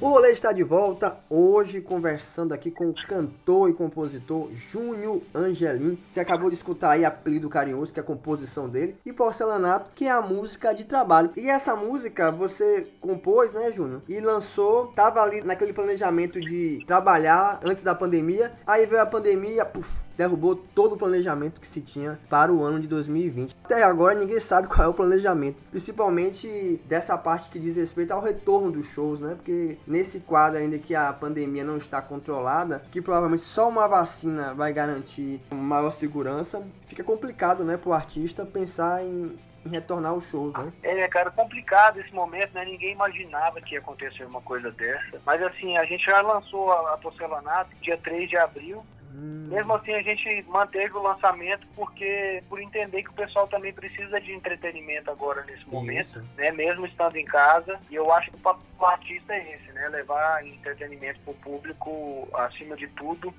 O 0.00 0.08
rolê 0.08 0.30
está 0.30 0.50
de 0.50 0.62
volta 0.62 1.18
hoje 1.28 1.82
conversando 1.82 2.54
aqui 2.54 2.70
com 2.70 2.88
o 2.88 2.94
cantor 3.06 3.68
e 3.68 3.74
compositor 3.74 4.48
Júnior 4.50 5.20
Angelim. 5.34 5.98
Você 6.06 6.20
acabou 6.20 6.48
de 6.48 6.56
escutar 6.56 6.92
aí 6.92 7.04
Apelido 7.04 7.50
Carinhoso, 7.50 7.92
que 7.92 8.00
é 8.00 8.02
a 8.02 8.06
composição 8.06 8.66
dele, 8.66 8.96
e 9.04 9.12
Porcelanato, 9.12 9.90
que 9.94 10.06
é 10.06 10.10
a 10.10 10.22
música 10.22 10.72
de 10.72 10.86
trabalho. 10.86 11.30
E 11.36 11.50
essa 11.50 11.76
música 11.76 12.30
você 12.30 12.86
compôs, 12.98 13.52
né, 13.52 13.70
Júnior? 13.70 14.00
E 14.08 14.18
lançou, 14.20 14.86
tava 14.86 15.20
ali 15.20 15.42
naquele 15.42 15.74
planejamento 15.74 16.40
de 16.40 16.82
trabalhar 16.86 17.60
antes 17.62 17.82
da 17.82 17.94
pandemia. 17.94 18.52
Aí 18.66 18.86
veio 18.86 19.02
a 19.02 19.06
pandemia, 19.06 19.66
puf, 19.66 20.02
derrubou 20.16 20.54
todo 20.54 20.94
o 20.94 20.98
planejamento 20.98 21.60
que 21.60 21.68
se 21.68 21.82
tinha 21.82 22.18
para 22.28 22.50
o 22.50 22.62
ano 22.62 22.80
de 22.80 22.86
2020. 22.88 23.54
Até 23.64 23.82
agora 23.82 24.18
ninguém 24.18 24.40
sabe 24.40 24.66
qual 24.66 24.86
é 24.86 24.88
o 24.88 24.94
planejamento, 24.94 25.62
principalmente 25.70 26.80
dessa 26.86 27.16
parte 27.16 27.50
que 27.50 27.58
diz 27.58 27.76
respeito 27.76 28.12
ao 28.12 28.22
retorno 28.22 28.70
dos 28.70 28.86
shows, 28.86 29.20
né? 29.20 29.34
Porque 29.34 29.78
nesse 29.90 30.20
quadro 30.20 30.58
ainda 30.58 30.78
que 30.78 30.94
a 30.94 31.12
pandemia 31.12 31.64
não 31.64 31.76
está 31.76 32.00
controlada, 32.00 32.82
que 32.92 33.02
provavelmente 33.02 33.42
só 33.42 33.68
uma 33.68 33.88
vacina 33.88 34.54
vai 34.54 34.72
garantir 34.72 35.42
maior 35.50 35.90
segurança, 35.90 36.66
fica 36.86 37.02
complicado, 37.02 37.64
né, 37.64 37.76
pro 37.76 37.92
artista 37.92 38.46
pensar 38.46 39.02
em 39.02 39.36
retornar 39.68 40.12
aos 40.12 40.24
shows, 40.30 40.54
né? 40.54 40.72
É, 40.82 41.06
cara, 41.08 41.30
complicado 41.30 42.00
esse 42.00 42.14
momento, 42.14 42.54
né? 42.54 42.64
Ninguém 42.64 42.92
imaginava 42.92 43.60
que 43.60 43.74
ia 43.74 43.80
acontecer 43.80 44.24
uma 44.24 44.40
coisa 44.40 44.70
dessa. 44.70 45.20
Mas 45.26 45.42
assim, 45.42 45.76
a 45.76 45.84
gente 45.84 46.04
já 46.04 46.20
lançou 46.22 46.72
a, 46.72 46.94
a 46.94 46.96
Porcelanato 46.96 47.70
dia 47.82 47.98
3 47.98 48.30
de 48.30 48.38
abril. 48.38 48.82
Mesmo 49.12 49.74
assim, 49.74 49.92
a 49.92 50.02
gente 50.02 50.44
manteve 50.48 50.94
o 50.94 51.02
lançamento 51.02 51.66
porque 51.74 52.42
por 52.48 52.60
entender 52.60 53.02
que 53.02 53.10
o 53.10 53.14
pessoal 53.14 53.48
também 53.48 53.72
precisa 53.72 54.20
de 54.20 54.32
entretenimento 54.32 55.10
agora 55.10 55.44
nesse 55.44 55.68
momento, 55.68 56.00
Isso. 56.00 56.24
né? 56.36 56.52
Mesmo 56.52 56.86
estando 56.86 57.16
em 57.16 57.24
casa. 57.24 57.78
E 57.90 57.96
eu 57.96 58.12
acho 58.12 58.30
que 58.30 58.36
o 58.36 58.40
papel 58.40 58.62
do 58.78 58.86
artista 58.86 59.34
é 59.34 59.54
esse, 59.54 59.72
né? 59.72 59.88
Levar 59.88 60.46
entretenimento 60.46 61.18
pro 61.20 61.34
público 61.34 62.28
acima 62.34 62.76
de 62.76 62.86
tudo. 62.88 63.34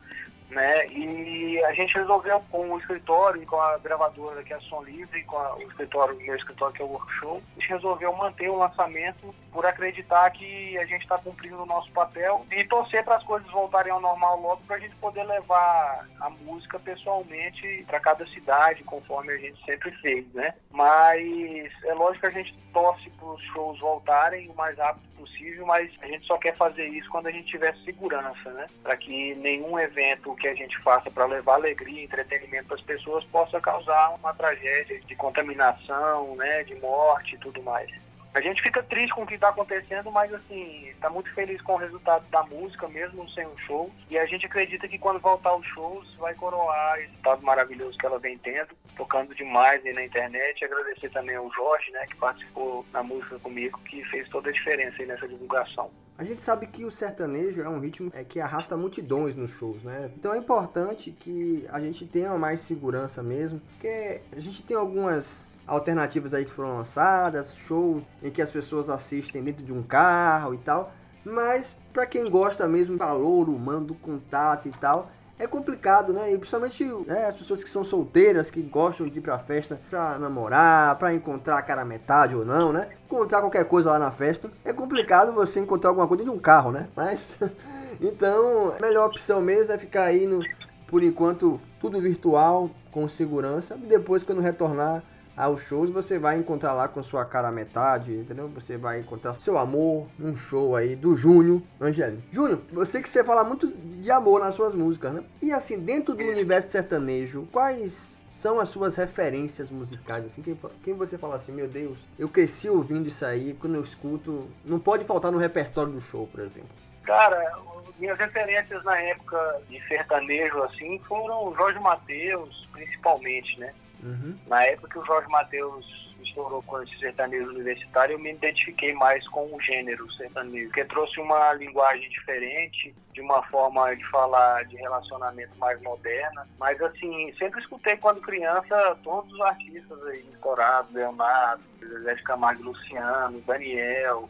Né? 0.52 0.86
E 0.88 1.64
a 1.64 1.74
gente 1.74 1.96
resolveu 1.96 2.42
com 2.52 2.72
o 2.72 2.80
escritório 2.80 3.46
com 3.46 3.60
a 3.60 3.78
gravadora 3.78 4.44
que 4.44 4.54
é 4.54 4.58
a 4.58 4.62
Som 4.62 4.84
Livre, 4.84 5.24
com 5.24 5.38
a, 5.38 5.56
o 5.56 5.62
escritório, 5.64 6.16
meu 6.18 6.36
escritório 6.36 6.76
que 6.76 6.82
é 6.82 6.86
o 6.86 6.90
Workshop, 6.90 7.44
a 7.58 7.60
gente 7.60 7.70
resolveu 7.70 8.14
manter 8.16 8.50
o 8.50 8.58
lançamento 8.58 9.34
por 9.52 9.66
acreditar 9.66 10.30
que 10.32 10.78
a 10.78 10.86
gente 10.86 11.02
está 11.02 11.18
cumprindo 11.18 11.62
o 11.62 11.66
nosso 11.66 11.92
papel 11.92 12.46
e 12.52 12.64
torcer 12.66 13.04
para 13.04 13.16
as 13.16 13.24
coisas 13.24 13.50
voltarem 13.52 13.92
ao 13.92 14.02
normal 14.02 14.40
logo 14.40 14.62
para 14.68 14.76
a 14.76 14.80
gente 14.80 14.96
poder 14.96 15.24
levar 15.24 16.08
a 16.20 16.30
música 16.30 16.80
pessoalmente 16.80 17.84
para 17.88 18.00
cada 18.00 18.26
cidade, 18.28 18.84
conforme 18.84 19.34
a 19.34 19.38
gente 19.38 19.64
sempre 19.66 19.92
fez, 19.98 20.26
né? 20.34 20.54
Mas 20.72 21.72
é 21.86 21.94
lógico 21.94 22.22
que 22.22 22.26
a 22.28 22.42
gente 22.42 22.58
torce 22.74 23.10
para 23.12 23.28
os 23.28 23.42
shows 23.54 23.80
voltarem 23.80 24.50
o 24.50 24.56
mais 24.56 24.78
rápido 24.78 25.11
possível, 25.22 25.66
mas 25.66 25.92
a 26.02 26.08
gente 26.08 26.26
só 26.26 26.38
quer 26.38 26.56
fazer 26.56 26.88
isso 26.88 27.10
quando 27.10 27.28
a 27.28 27.32
gente 27.32 27.48
tiver 27.48 27.76
segurança, 27.86 28.50
né? 28.52 28.68
Para 28.82 28.98
que 28.98 29.36
nenhum 29.36 29.80
evento 29.80 30.36
que 30.36 30.48
a 30.48 30.56
gente 30.56 30.78
faça 30.80 31.12
para 31.12 31.26
levar 31.26 31.56
alegria 31.56 32.02
e 32.02 32.06
entretenimento 32.06 32.68
para 32.68 32.76
as 32.76 32.82
pessoas 32.82 33.24
possa 33.26 33.62
causar 33.62 34.16
uma 34.16 34.34
tragédia 34.34 35.00
de 35.02 35.16
contaminação, 35.16 36.36
né, 36.36 36.64
de 36.64 36.76
morte 36.76 37.36
e 37.36 37.38
tudo 37.38 37.62
mais. 37.62 37.92
A 38.34 38.40
gente 38.40 38.62
fica 38.62 38.82
triste 38.82 39.14
com 39.14 39.24
o 39.24 39.28
que 39.28 39.36
está 39.36 39.50
acontecendo, 39.50 40.10
mas 40.10 40.34
assim, 40.34 40.88
está 40.88 41.10
muito 41.10 41.34
feliz 41.34 41.62
com 41.62 41.74
o 41.74 41.78
resultado 41.78 42.26
da 42.30 42.42
música, 42.44 42.88
mesmo 42.88 43.30
sem 43.32 43.46
o 43.46 43.58
show. 43.60 43.92
E 44.10 44.18
a 44.18 44.26
gente 44.26 44.46
acredita 44.46 44.88
que 44.88 44.98
quando 44.98 45.20
voltar 45.20 45.54
os 45.54 45.66
shows, 45.68 46.16
vai 46.16 46.34
coroar 46.36 47.00
esse 47.00 47.14
estado 47.14 47.44
maravilhoso 47.44 47.98
que 47.98 48.06
ela 48.06 48.20
vem 48.20 48.38
tendo, 48.38 48.70
tocando 48.96 49.36
demais 49.36 49.86
aí 49.86 49.92
na 49.92 50.06
internet. 50.06 50.62
E 50.62 50.66
agradecer 50.66 51.10
também 51.10 51.36
ao 51.36 51.52
Jorge, 51.52 51.92
né, 51.92 52.06
que 52.08 52.16
participou 52.16 52.86
na 52.94 53.04
música 53.04 53.38
comigo, 53.40 53.78
que 53.80 54.02
fez 54.06 54.30
toda 54.30 54.50
a 54.50 54.54
diferença 54.54 55.02
aí 55.02 55.08
nessa 55.08 55.28
divulgação. 55.28 55.92
A 56.18 56.24
gente 56.24 56.40
sabe 56.40 56.68
que 56.68 56.86
o 56.86 56.92
sertanejo 56.92 57.62
é 57.62 57.70
um 57.70 57.80
ritmo 57.80 58.12
é, 58.14 58.24
que 58.24 58.40
arrasta 58.40 58.78
multidões 58.78 59.36
nos 59.36 59.50
shows, 59.50 59.82
né? 59.84 60.12
Então 60.16 60.34
é 60.34 60.38
importante 60.38 61.12
que 61.12 61.66
a 61.70 61.80
gente 61.80 62.06
tenha 62.06 62.38
mais 62.38 62.60
segurança 62.60 63.24
mesmo, 63.24 63.60
porque 63.72 64.22
a 64.36 64.40
gente 64.40 64.62
tem 64.62 64.78
algumas 64.78 65.62
alternativas 65.66 66.34
aí 66.34 66.46
que 66.46 66.52
foram 66.52 66.78
lançadas, 66.78 67.56
shows 67.56 68.04
em 68.22 68.30
que 68.30 68.42
as 68.42 68.52
pessoas 68.52 68.90
assistem 68.90 69.44
dentro 69.44 69.64
de 69.64 69.74
um 69.74 69.82
carro 69.82 70.54
e 70.54 70.58
tal, 70.58 70.94
mas 71.24 71.76
para 71.92 72.06
quem 72.06 72.30
gosta 72.30 72.68
mesmo 72.68 72.96
do 72.96 73.00
valor 73.00 73.50
humano, 73.50 73.86
do 73.86 73.96
contato 73.96 74.68
e 74.68 74.72
tal, 74.72 75.12
é 75.42 75.48
complicado, 75.48 76.14
né? 76.14 76.32
E 76.32 76.38
principalmente 76.38 76.84
né, 77.08 77.26
as 77.26 77.36
pessoas 77.36 77.64
que 77.64 77.70
são 77.70 77.84
solteiras, 77.84 78.52
que 78.52 78.62
gostam 78.62 79.08
de 79.08 79.18
ir 79.18 79.22
pra 79.22 79.40
festa 79.40 79.82
pra 79.90 80.20
namorar, 80.20 80.96
pra 80.98 81.14
encontrar 81.14 81.58
a 81.58 81.62
cara 81.62 81.84
metade 81.84 82.36
ou 82.36 82.46
não, 82.46 82.72
né? 82.72 82.90
Encontrar 83.06 83.42
qualquer 83.42 83.66
coisa 83.66 83.92
lá 83.92 84.00
na 84.00 84.12
festa. 84.12 84.52
É 84.64 84.72
complicado 84.72 85.34
você 85.34 85.60
encontrar 85.60 85.90
alguma 85.90 86.08
coisa 86.08 86.24
de 86.24 86.30
um 86.30 86.38
carro, 86.38 86.72
né? 86.72 86.88
Mas. 86.96 87.38
então, 88.00 88.74
a 88.78 88.80
melhor 88.80 89.08
opção 89.08 89.42
mesmo 89.42 89.74
é 89.74 89.78
ficar 89.78 90.04
aí 90.04 90.28
no, 90.28 90.44
por 90.86 91.04
enquanto, 91.04 91.60
tudo 91.80 92.00
virtual, 92.00 92.70
com 92.92 93.10
segurança. 93.10 93.76
E 93.82 93.88
depois, 93.88 94.24
quando 94.24 94.42
retornar 94.42 95.04
aos 95.36 95.64
shows, 95.64 95.90
você 95.90 96.20
vai 96.20 96.38
encontrar 96.38 96.74
lá 96.74 96.88
com 96.88 97.02
sua 97.02 97.26
cara 97.26 97.52
metade, 97.52 98.14
entendeu? 98.14 98.48
Você 98.50 98.78
vai 98.78 99.00
encontrar 99.00 99.34
seu 99.34 99.58
amor 99.58 100.08
num 100.18 100.36
show 100.36 100.76
aí 100.76 100.96
do 100.96 101.16
Júnior 101.16 101.62
Angelino. 101.80 102.22
Júnior, 102.32 102.62
sei 102.86 103.02
que 103.02 103.10
você 103.10 103.24
fala 103.24 103.44
muito 103.44 103.68
de 103.68 104.12
amor 104.12 104.40
nas 104.40 104.56
suas 104.56 104.74
músicas, 104.74 105.14
né? 105.14 105.24
E 105.42 105.52
assim, 105.52 105.80
dentro 105.80 106.14
do 106.14 106.24
universo 106.24 106.70
sertanejo, 106.70 107.48
quais 107.52 108.22
são 108.30 108.60
as 108.60 108.70
suas 108.70 108.96
referências 108.96 109.70
musicais? 109.70 110.26
Assim, 110.26 110.42
quem, 110.42 110.58
quem 110.84 110.94
você 110.94 111.18
fala 111.18 111.36
assim, 111.36 111.52
meu 111.52 111.68
Deus, 111.68 112.00
eu 112.18 112.30
cresci 112.30 112.70
ouvindo 112.70 113.08
isso 113.08 113.26
aí, 113.26 113.54
quando 113.60 113.76
eu 113.76 113.82
escuto, 113.82 114.48
não 114.64 114.80
pode 114.80 115.06
faltar 115.06 115.32
no 115.32 115.38
repertório 115.38 115.92
do 115.92 116.02
show, 116.02 116.28
por 116.28 116.40
exemplo. 116.40 116.70
Cara, 117.04 117.58
minhas 118.00 118.18
referências 118.18 118.84
na 118.84 119.00
época 119.00 119.62
de 119.70 119.80
sertanejo, 119.88 120.62
assim, 120.64 121.00
foram 121.08 121.54
Jorge 121.56 121.80
Mateus, 121.80 122.68
principalmente, 122.72 123.60
né? 123.60 123.74
Uhum. 124.04 124.38
Na 124.48 124.64
época 124.66 124.90
que 124.90 125.00
o 125.00 125.06
Jorge 125.06 125.30
Mateus 125.30 126.12
estourou 126.24 126.62
com 126.64 126.82
esse 126.82 126.98
sertanejo 127.00 127.50
universitário, 127.50 128.14
eu 128.14 128.20
me 128.20 128.32
identifiquei 128.32 128.94
mais 128.94 129.28
com 129.30 129.54
o 129.54 129.62
gênero 129.62 130.12
sertanejo, 130.14 130.68
porque 130.68 130.86
trouxe 130.86 131.20
uma 131.20 131.54
linguagem 131.54 132.10
diferente, 132.10 132.96
de 133.14 133.22
uma 133.22 133.44
forma 133.44 133.96
de 133.96 134.06
falar 134.10 134.64
de 134.66 134.78
relacionamento 134.78 135.58
mais 135.58 135.80
moderna. 135.82 136.48
Mas, 136.60 136.82
assim, 136.82 137.34
sempre 137.38 137.60
escutei 137.60 137.98
quando 137.98 138.22
criança 138.22 138.98
todos 139.04 139.32
os 139.34 139.42
artistas 139.42 140.02
aí, 140.08 140.26
estourados, 140.34 140.92
Leonardo, 140.94 141.64
Zé 142.04 142.14
de 142.16 142.24
Camargo 142.24 142.64
Luciano, 142.64 143.42
Daniel, 143.42 144.30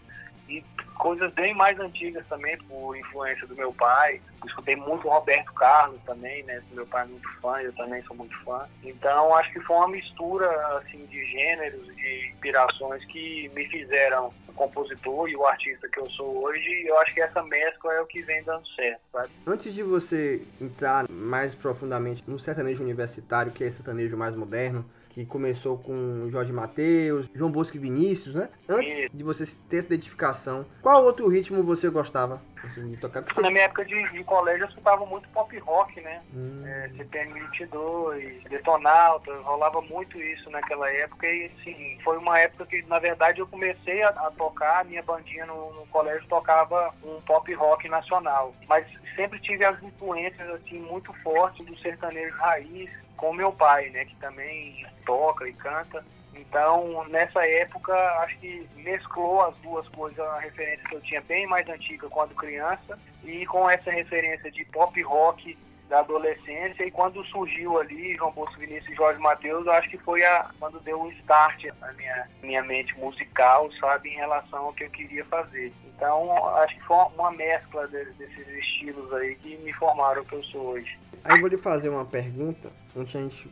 e 0.50 0.64
coisas 1.02 1.34
bem 1.34 1.52
mais 1.56 1.80
antigas 1.80 2.24
também, 2.28 2.56
por 2.60 2.96
influência 2.96 3.48
do 3.48 3.56
meu 3.56 3.74
pai. 3.74 4.22
Escutei 4.46 4.76
muito 4.76 5.10
Roberto 5.10 5.52
Carlos 5.54 6.00
também, 6.06 6.44
né? 6.44 6.62
Meu 6.72 6.86
pai 6.86 7.06
é 7.06 7.08
muito 7.08 7.28
fã, 7.42 7.60
eu 7.60 7.74
também 7.74 8.04
sou 8.04 8.16
muito 8.16 8.38
fã. 8.44 8.70
Então, 8.84 9.36
acho 9.36 9.52
que 9.52 9.60
foi 9.62 9.78
uma 9.78 9.88
mistura, 9.88 10.48
assim, 10.78 11.04
de 11.08 11.26
gêneros, 11.26 11.88
de 11.96 12.30
inspirações 12.32 13.04
que 13.06 13.50
me 13.56 13.68
fizeram 13.70 14.32
o 14.48 14.54
compositor 14.54 15.28
e 15.28 15.36
o 15.36 15.44
artista 15.44 15.90
que 15.90 16.00
eu 16.00 16.08
sou 16.12 16.44
hoje. 16.44 16.70
E 16.70 16.88
eu 16.88 16.98
acho 17.00 17.16
que 17.16 17.22
essa 17.22 17.42
mescla 17.42 17.94
é 17.94 18.02
o 18.02 18.06
que 18.06 18.22
vem 18.22 18.44
dando 18.44 18.68
certo, 18.68 19.02
sabe? 19.12 19.30
Antes 19.48 19.74
de 19.74 19.82
você 19.82 20.44
entrar 20.62 21.10
mais 21.10 21.56
profundamente 21.56 22.24
no 22.28 22.38
sertanejo 22.38 22.84
universitário, 22.84 23.52
que 23.52 23.64
é 23.64 23.70
sertanejo 23.72 24.16
mais 24.16 24.36
moderno, 24.36 24.86
que 25.12 25.26
começou 25.26 25.78
com 25.78 26.28
Jorge 26.30 26.54
Mateus, 26.54 27.30
João 27.36 27.52
Bosco 27.52 27.76
e 27.76 27.80
Vinícius, 27.80 28.34
né? 28.34 28.50
Antes 28.68 29.10
de 29.14 29.24
você 29.24 29.46
ter 29.68 29.78
essa 29.78 29.88
identificação, 29.88 30.66
qual 30.82 31.04
outro 31.04 31.28
ritmo 31.28 31.62
você 31.62 31.90
gostava 31.90 32.42
assim, 32.66 32.90
de 32.90 32.98
tocar? 32.98 33.24
Na 33.42 33.50
minha 33.50 33.64
época 33.64 33.86
de, 33.86 34.10
de 34.10 34.24
colégio 34.24 34.66
eu 34.66 34.70
escutava 34.70 35.06
muito 35.06 35.28
pop 35.30 35.58
rock, 35.60 36.00
né? 36.02 36.22
Hum. 36.34 36.64
É, 36.66 36.90
CPM 36.98 37.40
22, 37.40 38.44
Detonauta, 38.44 39.34
rolava 39.42 39.82
muito 39.82 40.20
isso 40.22 40.50
naquela 40.50 40.90
época 40.92 41.28
e 41.28 41.52
assim, 41.60 42.00
foi 42.04 42.18
uma 42.18 42.40
época 42.40 42.66
que 42.66 42.82
na 42.84 43.00
verdade 43.00 43.40
eu 43.40 43.48
comecei 43.48 44.02
a, 44.04 44.10
a 44.10 44.32
tocar, 44.32 44.82
a 44.82 44.84
minha 44.84 45.04
bandinha 45.04 45.46
no, 45.46 45.74
no 45.74 45.88
colégio 45.88 46.28
tocava 46.28 46.94
um 47.04 47.22
pop 47.22 47.54
rock 47.54 47.88
nacional, 47.90 48.54
mas 48.68 48.86
sempre 49.16 49.40
tive 49.40 49.66
as 49.66 49.82
influências 49.82 50.50
assim 50.50 50.80
muito 50.80 51.14
fortes 51.22 51.66
do 51.66 51.78
sertanejo 51.80 52.36
raiz 52.38 52.90
com 53.18 53.34
meu 53.34 53.52
pai, 53.52 53.90
né, 53.92 54.06
que 54.06 54.16
também 54.16 54.86
toca 55.06 55.48
e 55.48 55.54
canta. 55.54 56.04
Então, 56.42 57.08
nessa 57.08 57.46
época, 57.46 57.94
acho 58.24 58.38
que 58.40 58.68
mesclou 58.76 59.42
as 59.42 59.56
duas 59.58 59.88
coisas, 59.90 60.20
a 60.20 60.40
referência 60.40 60.84
que 60.90 60.96
eu 60.96 61.02
tinha 61.02 61.22
bem 61.22 61.46
mais 61.48 61.68
antiga 61.70 62.10
quando 62.10 62.36
criança 62.36 62.98
e 63.24 63.46
com 63.46 63.70
essa 63.70 63.92
referência 63.92 64.52
de 64.52 64.66
pop 64.66 65.00
rock 65.04 65.58
da 65.88 66.00
adolescência 66.00 66.86
e 66.86 66.90
quando 66.92 67.24
surgiu 67.26 67.78
ali 67.78 68.16
João 68.16 68.32
Bosco 68.32 68.58
Vinícius 68.60 68.90
e 68.94 68.96
Jorge 68.96 69.20
Mateus, 69.20 69.66
eu 69.66 69.72
acho 69.74 69.90
que 69.90 69.98
foi 69.98 70.24
a, 70.24 70.50
quando 70.58 70.80
deu 70.80 71.02
o 71.02 71.12
start 71.12 71.66
na 71.82 71.92
minha, 71.94 72.28
minha 72.42 72.64
mente 72.64 72.98
musical, 72.98 73.70
sabe, 73.74 74.10
em 74.10 74.16
relação 74.16 74.66
ao 74.68 74.74
que 74.74 74.86
eu 74.86 74.90
queria 74.90 75.26
fazer. 75.26 75.72
Então, 75.94 76.48
acho 76.60 76.76
que 76.76 76.84
foi 76.84 76.96
uma, 77.18 77.32
mescla 77.32 77.88
de- 77.90 78.06
desses 78.14 78.48
estilos 78.48 79.14
aí 79.14 79.36
que 79.36 79.58
me 79.58 79.74
formaram 79.74 80.22
o 80.22 80.26
que 80.26 80.34
eu 80.36 80.44
sou 80.46 80.62
hoje. 80.68 80.98
Aí 81.26 81.36
eu 81.36 81.42
vou 81.42 81.50
lhe 81.50 81.58
fazer 81.58 81.90
uma 81.90 82.06
pergunta, 82.06 82.72
antes 82.96 83.14
a 83.16 83.20
gente 83.20 83.52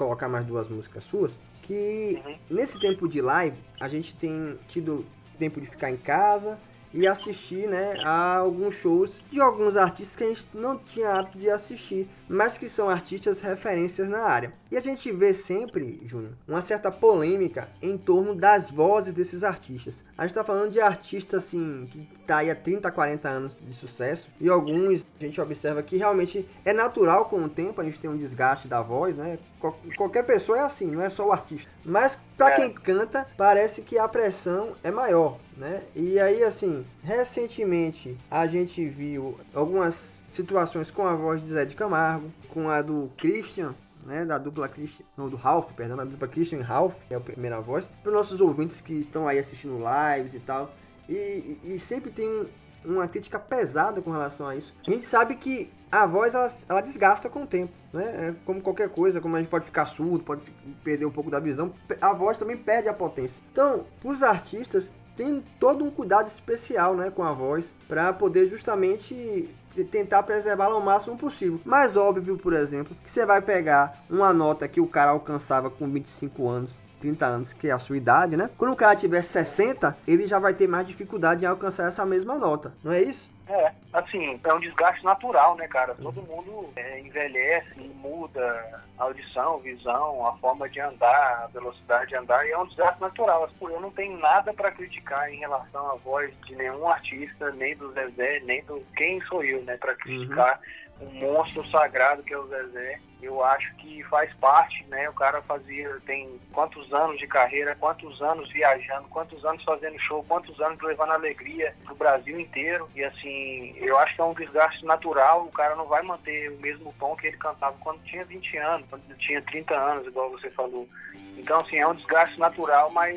colocar 0.00 0.30
mais 0.30 0.46
duas 0.46 0.66
músicas 0.68 1.04
suas, 1.04 1.38
que 1.60 2.22
Uhum. 2.24 2.36
nesse 2.48 2.80
tempo 2.80 3.06
de 3.06 3.20
live, 3.20 3.56
a 3.78 3.86
gente 3.86 4.16
tem 4.16 4.58
tido 4.66 5.04
tempo 5.38 5.60
de 5.60 5.66
ficar 5.66 5.90
em 5.90 5.96
casa 5.98 6.58
e 6.92 7.06
assistir, 7.06 7.68
né, 7.68 7.94
a 8.04 8.36
alguns 8.36 8.74
shows 8.74 9.20
de 9.30 9.40
alguns 9.40 9.76
artistas 9.76 10.16
que 10.16 10.24
a 10.24 10.28
gente 10.28 10.48
não 10.54 10.76
tinha 10.78 11.10
hábito 11.10 11.38
de 11.38 11.48
assistir, 11.48 12.08
mas 12.28 12.58
que 12.58 12.68
são 12.68 12.88
artistas 12.88 13.40
referências 13.40 14.08
na 14.08 14.20
área. 14.22 14.52
E 14.70 14.76
a 14.76 14.80
gente 14.80 15.10
vê 15.12 15.32
sempre, 15.34 16.00
Júnior, 16.04 16.32
uma 16.46 16.60
certa 16.62 16.90
polêmica 16.92 17.68
em 17.82 17.98
torno 17.98 18.34
das 18.34 18.70
vozes 18.70 19.12
desses 19.12 19.42
artistas. 19.42 20.04
A 20.16 20.26
gente 20.26 20.34
tá 20.34 20.44
falando 20.44 20.70
de 20.70 20.80
artistas 20.80 21.44
assim 21.44 21.88
que 21.90 22.08
tá 22.26 22.38
aí 22.38 22.50
há 22.50 22.54
30, 22.54 22.90
40 22.90 23.28
anos 23.28 23.56
de 23.60 23.74
sucesso 23.74 24.28
e 24.40 24.48
alguns 24.48 25.04
a 25.20 25.24
gente 25.24 25.40
observa 25.40 25.82
que 25.82 25.96
realmente 25.96 26.48
é 26.64 26.72
natural 26.72 27.24
com 27.26 27.42
o 27.44 27.48
tempo 27.48 27.80
a 27.80 27.84
gente 27.84 28.00
tem 28.00 28.08
um 28.10 28.16
desgaste 28.16 28.68
da 28.68 28.80
voz, 28.80 29.16
né? 29.16 29.38
Qual- 29.58 29.78
Qualquer 29.96 30.22
pessoa 30.24 30.58
é 30.58 30.62
assim, 30.62 30.86
não 30.86 31.02
é 31.02 31.08
só 31.08 31.26
o 31.26 31.32
artista. 31.32 31.68
Mas 31.84 32.18
pra 32.36 32.50
É. 32.50 32.56
quem 32.56 32.72
canta, 32.72 33.26
parece 33.36 33.82
que 33.82 33.98
a 33.98 34.06
pressão 34.08 34.72
é 34.84 34.90
maior, 34.90 35.38
né? 35.56 35.82
E 35.94 36.18
aí 36.20 36.42
assim, 36.44 36.84
recentemente 37.02 38.16
a 38.30 38.46
gente 38.46 38.86
viu 38.88 39.38
algumas 39.54 40.20
situações 40.26 40.90
com 40.90 41.06
a 41.06 41.14
voz 41.14 41.40
de 41.42 41.48
Zé 41.48 41.64
de 41.64 41.74
Camargo, 41.76 42.30
com 42.48 42.68
a 42.68 42.82
do 42.82 43.10
Christian 43.16 43.74
né, 44.04 44.24
da 44.24 44.38
dupla 44.38 44.66
Christian, 44.66 45.04
não, 45.14 45.28
do 45.28 45.36
Ralph, 45.36 45.72
perdão, 45.72 45.94
da 45.96 46.04
dupla 46.04 46.26
Christian 46.26 46.58
e 46.58 46.62
Ralph, 46.62 46.94
que 47.06 47.12
é 47.12 47.16
a 47.18 47.20
primeira 47.20 47.60
voz, 47.60 47.86
para 48.02 48.08
os 48.10 48.14
nossos 48.16 48.40
ouvintes 48.40 48.80
que 48.80 48.94
estão 48.94 49.28
aí 49.28 49.38
assistindo 49.38 49.76
lives 49.78 50.34
e 50.34 50.40
tal, 50.40 50.72
e, 51.06 51.12
e- 51.12 51.60
e 51.74 51.78
sempre 51.78 52.10
tem 52.10 52.26
um- 52.26 52.46
uma 52.82 53.06
crítica 53.06 53.38
pesada 53.38 54.00
com 54.00 54.10
relação 54.10 54.48
a 54.48 54.56
isso. 54.56 54.74
A 54.88 54.90
gente 54.90 55.04
sabe 55.04 55.36
que 55.36 55.70
a 55.90 56.06
voz, 56.06 56.34
ela, 56.34 56.50
ela 56.68 56.80
desgasta 56.80 57.28
com 57.28 57.42
o 57.42 57.46
tempo, 57.46 57.72
né, 57.92 58.28
é 58.28 58.34
como 58.44 58.60
qualquer 58.60 58.88
coisa, 58.88 59.20
como 59.20 59.36
a 59.36 59.40
gente 59.40 59.50
pode 59.50 59.64
ficar 59.64 59.86
surdo, 59.86 60.24
pode 60.24 60.42
perder 60.84 61.06
um 61.06 61.10
pouco 61.10 61.30
da 61.30 61.40
visão, 61.40 61.72
a 62.00 62.12
voz 62.12 62.38
também 62.38 62.56
perde 62.56 62.88
a 62.88 62.94
potência. 62.94 63.42
Então, 63.50 63.84
para 64.00 64.10
os 64.10 64.22
artistas, 64.22 64.94
tem 65.16 65.44
todo 65.58 65.84
um 65.84 65.90
cuidado 65.90 66.28
especial, 66.28 66.94
né, 66.94 67.10
com 67.10 67.22
a 67.22 67.32
voz, 67.32 67.74
para 67.88 68.12
poder 68.12 68.46
justamente 68.46 69.54
tentar 69.90 70.22
preservá-la 70.22 70.74
ao 70.74 70.80
máximo 70.80 71.16
possível. 71.16 71.60
Mas 71.64 71.96
óbvio, 71.96 72.36
por 72.36 72.52
exemplo, 72.52 72.96
que 73.04 73.10
você 73.10 73.24
vai 73.26 73.40
pegar 73.40 74.04
uma 74.08 74.32
nota 74.32 74.66
que 74.66 74.80
o 74.80 74.86
cara 74.86 75.10
alcançava 75.10 75.70
com 75.70 75.88
25 75.88 76.48
anos, 76.48 76.72
30 77.00 77.26
anos, 77.26 77.52
que 77.52 77.68
é 77.68 77.72
a 77.72 77.78
sua 77.78 77.96
idade, 77.96 78.36
né? 78.36 78.50
Quando 78.58 78.72
o 78.72 78.76
cara 78.76 78.94
tiver 78.94 79.22
60, 79.22 79.96
ele 80.06 80.26
já 80.26 80.38
vai 80.38 80.54
ter 80.54 80.66
mais 80.66 80.86
dificuldade 80.86 81.44
em 81.44 81.48
alcançar 81.48 81.88
essa 81.88 82.04
mesma 82.04 82.36
nota, 82.36 82.74
não 82.84 82.92
é 82.92 83.02
isso? 83.02 83.28
É, 83.50 83.72
assim, 83.92 84.38
é 84.44 84.54
um 84.54 84.60
desgaste 84.60 85.04
natural, 85.04 85.56
né, 85.56 85.66
cara? 85.66 85.92
Todo 85.96 86.22
mundo 86.22 86.70
é, 86.76 87.00
envelhece, 87.00 87.80
muda 87.96 88.80
a 88.96 89.02
audição, 89.02 89.58
visão, 89.58 90.24
a 90.24 90.36
forma 90.36 90.68
de 90.68 90.78
andar, 90.78 91.42
a 91.42 91.48
velocidade 91.48 92.10
de 92.10 92.16
andar, 92.16 92.46
e 92.46 92.52
é 92.52 92.58
um 92.58 92.66
desgaste 92.66 93.00
natural. 93.00 93.42
Assim, 93.42 93.56
Eu 93.62 93.80
não 93.80 93.90
tenho 93.90 94.16
nada 94.18 94.54
para 94.54 94.70
criticar 94.70 95.28
em 95.32 95.40
relação 95.40 95.90
à 95.90 95.96
voz 95.96 96.32
de 96.46 96.54
nenhum 96.54 96.86
artista, 96.86 97.50
nem 97.50 97.76
do 97.76 97.92
Zezé, 97.92 98.38
nem 98.44 98.62
do. 98.66 98.80
Quem 98.96 99.20
sou 99.22 99.42
eu, 99.42 99.60
né, 99.64 99.76
para 99.78 99.96
criticar 99.96 100.60
um 101.00 101.20
monstro 101.20 101.66
sagrado 101.68 102.22
que 102.22 102.32
é 102.32 102.38
o 102.38 102.46
Zezé. 102.46 103.00
Eu 103.22 103.44
acho 103.44 103.74
que 103.76 104.02
faz 104.04 104.32
parte, 104.34 104.82
né? 104.88 105.08
O 105.08 105.12
cara 105.12 105.42
fazia, 105.42 106.00
tem 106.06 106.40
quantos 106.52 106.90
anos 106.92 107.18
de 107.18 107.26
carreira, 107.26 107.76
quantos 107.78 108.20
anos 108.22 108.50
viajando, 108.50 109.08
quantos 109.08 109.44
anos 109.44 109.62
fazendo 109.62 109.98
show, 110.00 110.24
quantos 110.26 110.58
anos 110.60 110.80
levando 110.80 111.12
alegria 111.12 111.74
pro 111.84 111.94
Brasil 111.94 112.40
inteiro. 112.40 112.88
E 112.94 113.04
assim, 113.04 113.74
eu 113.76 113.98
acho 113.98 114.14
que 114.14 114.20
é 114.22 114.24
um 114.24 114.34
desgaste 114.34 114.84
natural. 114.86 115.44
O 115.44 115.52
cara 115.52 115.76
não 115.76 115.86
vai 115.86 116.02
manter 116.02 116.50
o 116.50 116.58
mesmo 116.60 116.94
tom 116.98 117.14
que 117.14 117.26
ele 117.26 117.36
cantava 117.36 117.76
quando 117.80 118.02
tinha 118.04 118.24
20 118.24 118.56
anos, 118.56 118.86
quando 118.88 119.18
tinha 119.18 119.42
30 119.42 119.74
anos, 119.74 120.06
igual 120.06 120.30
você 120.30 120.50
falou. 120.50 120.88
Então, 121.36 121.60
assim, 121.60 121.76
é 121.76 121.86
um 121.86 121.94
desgaste 121.94 122.38
natural, 122.38 122.90
mas 122.90 123.16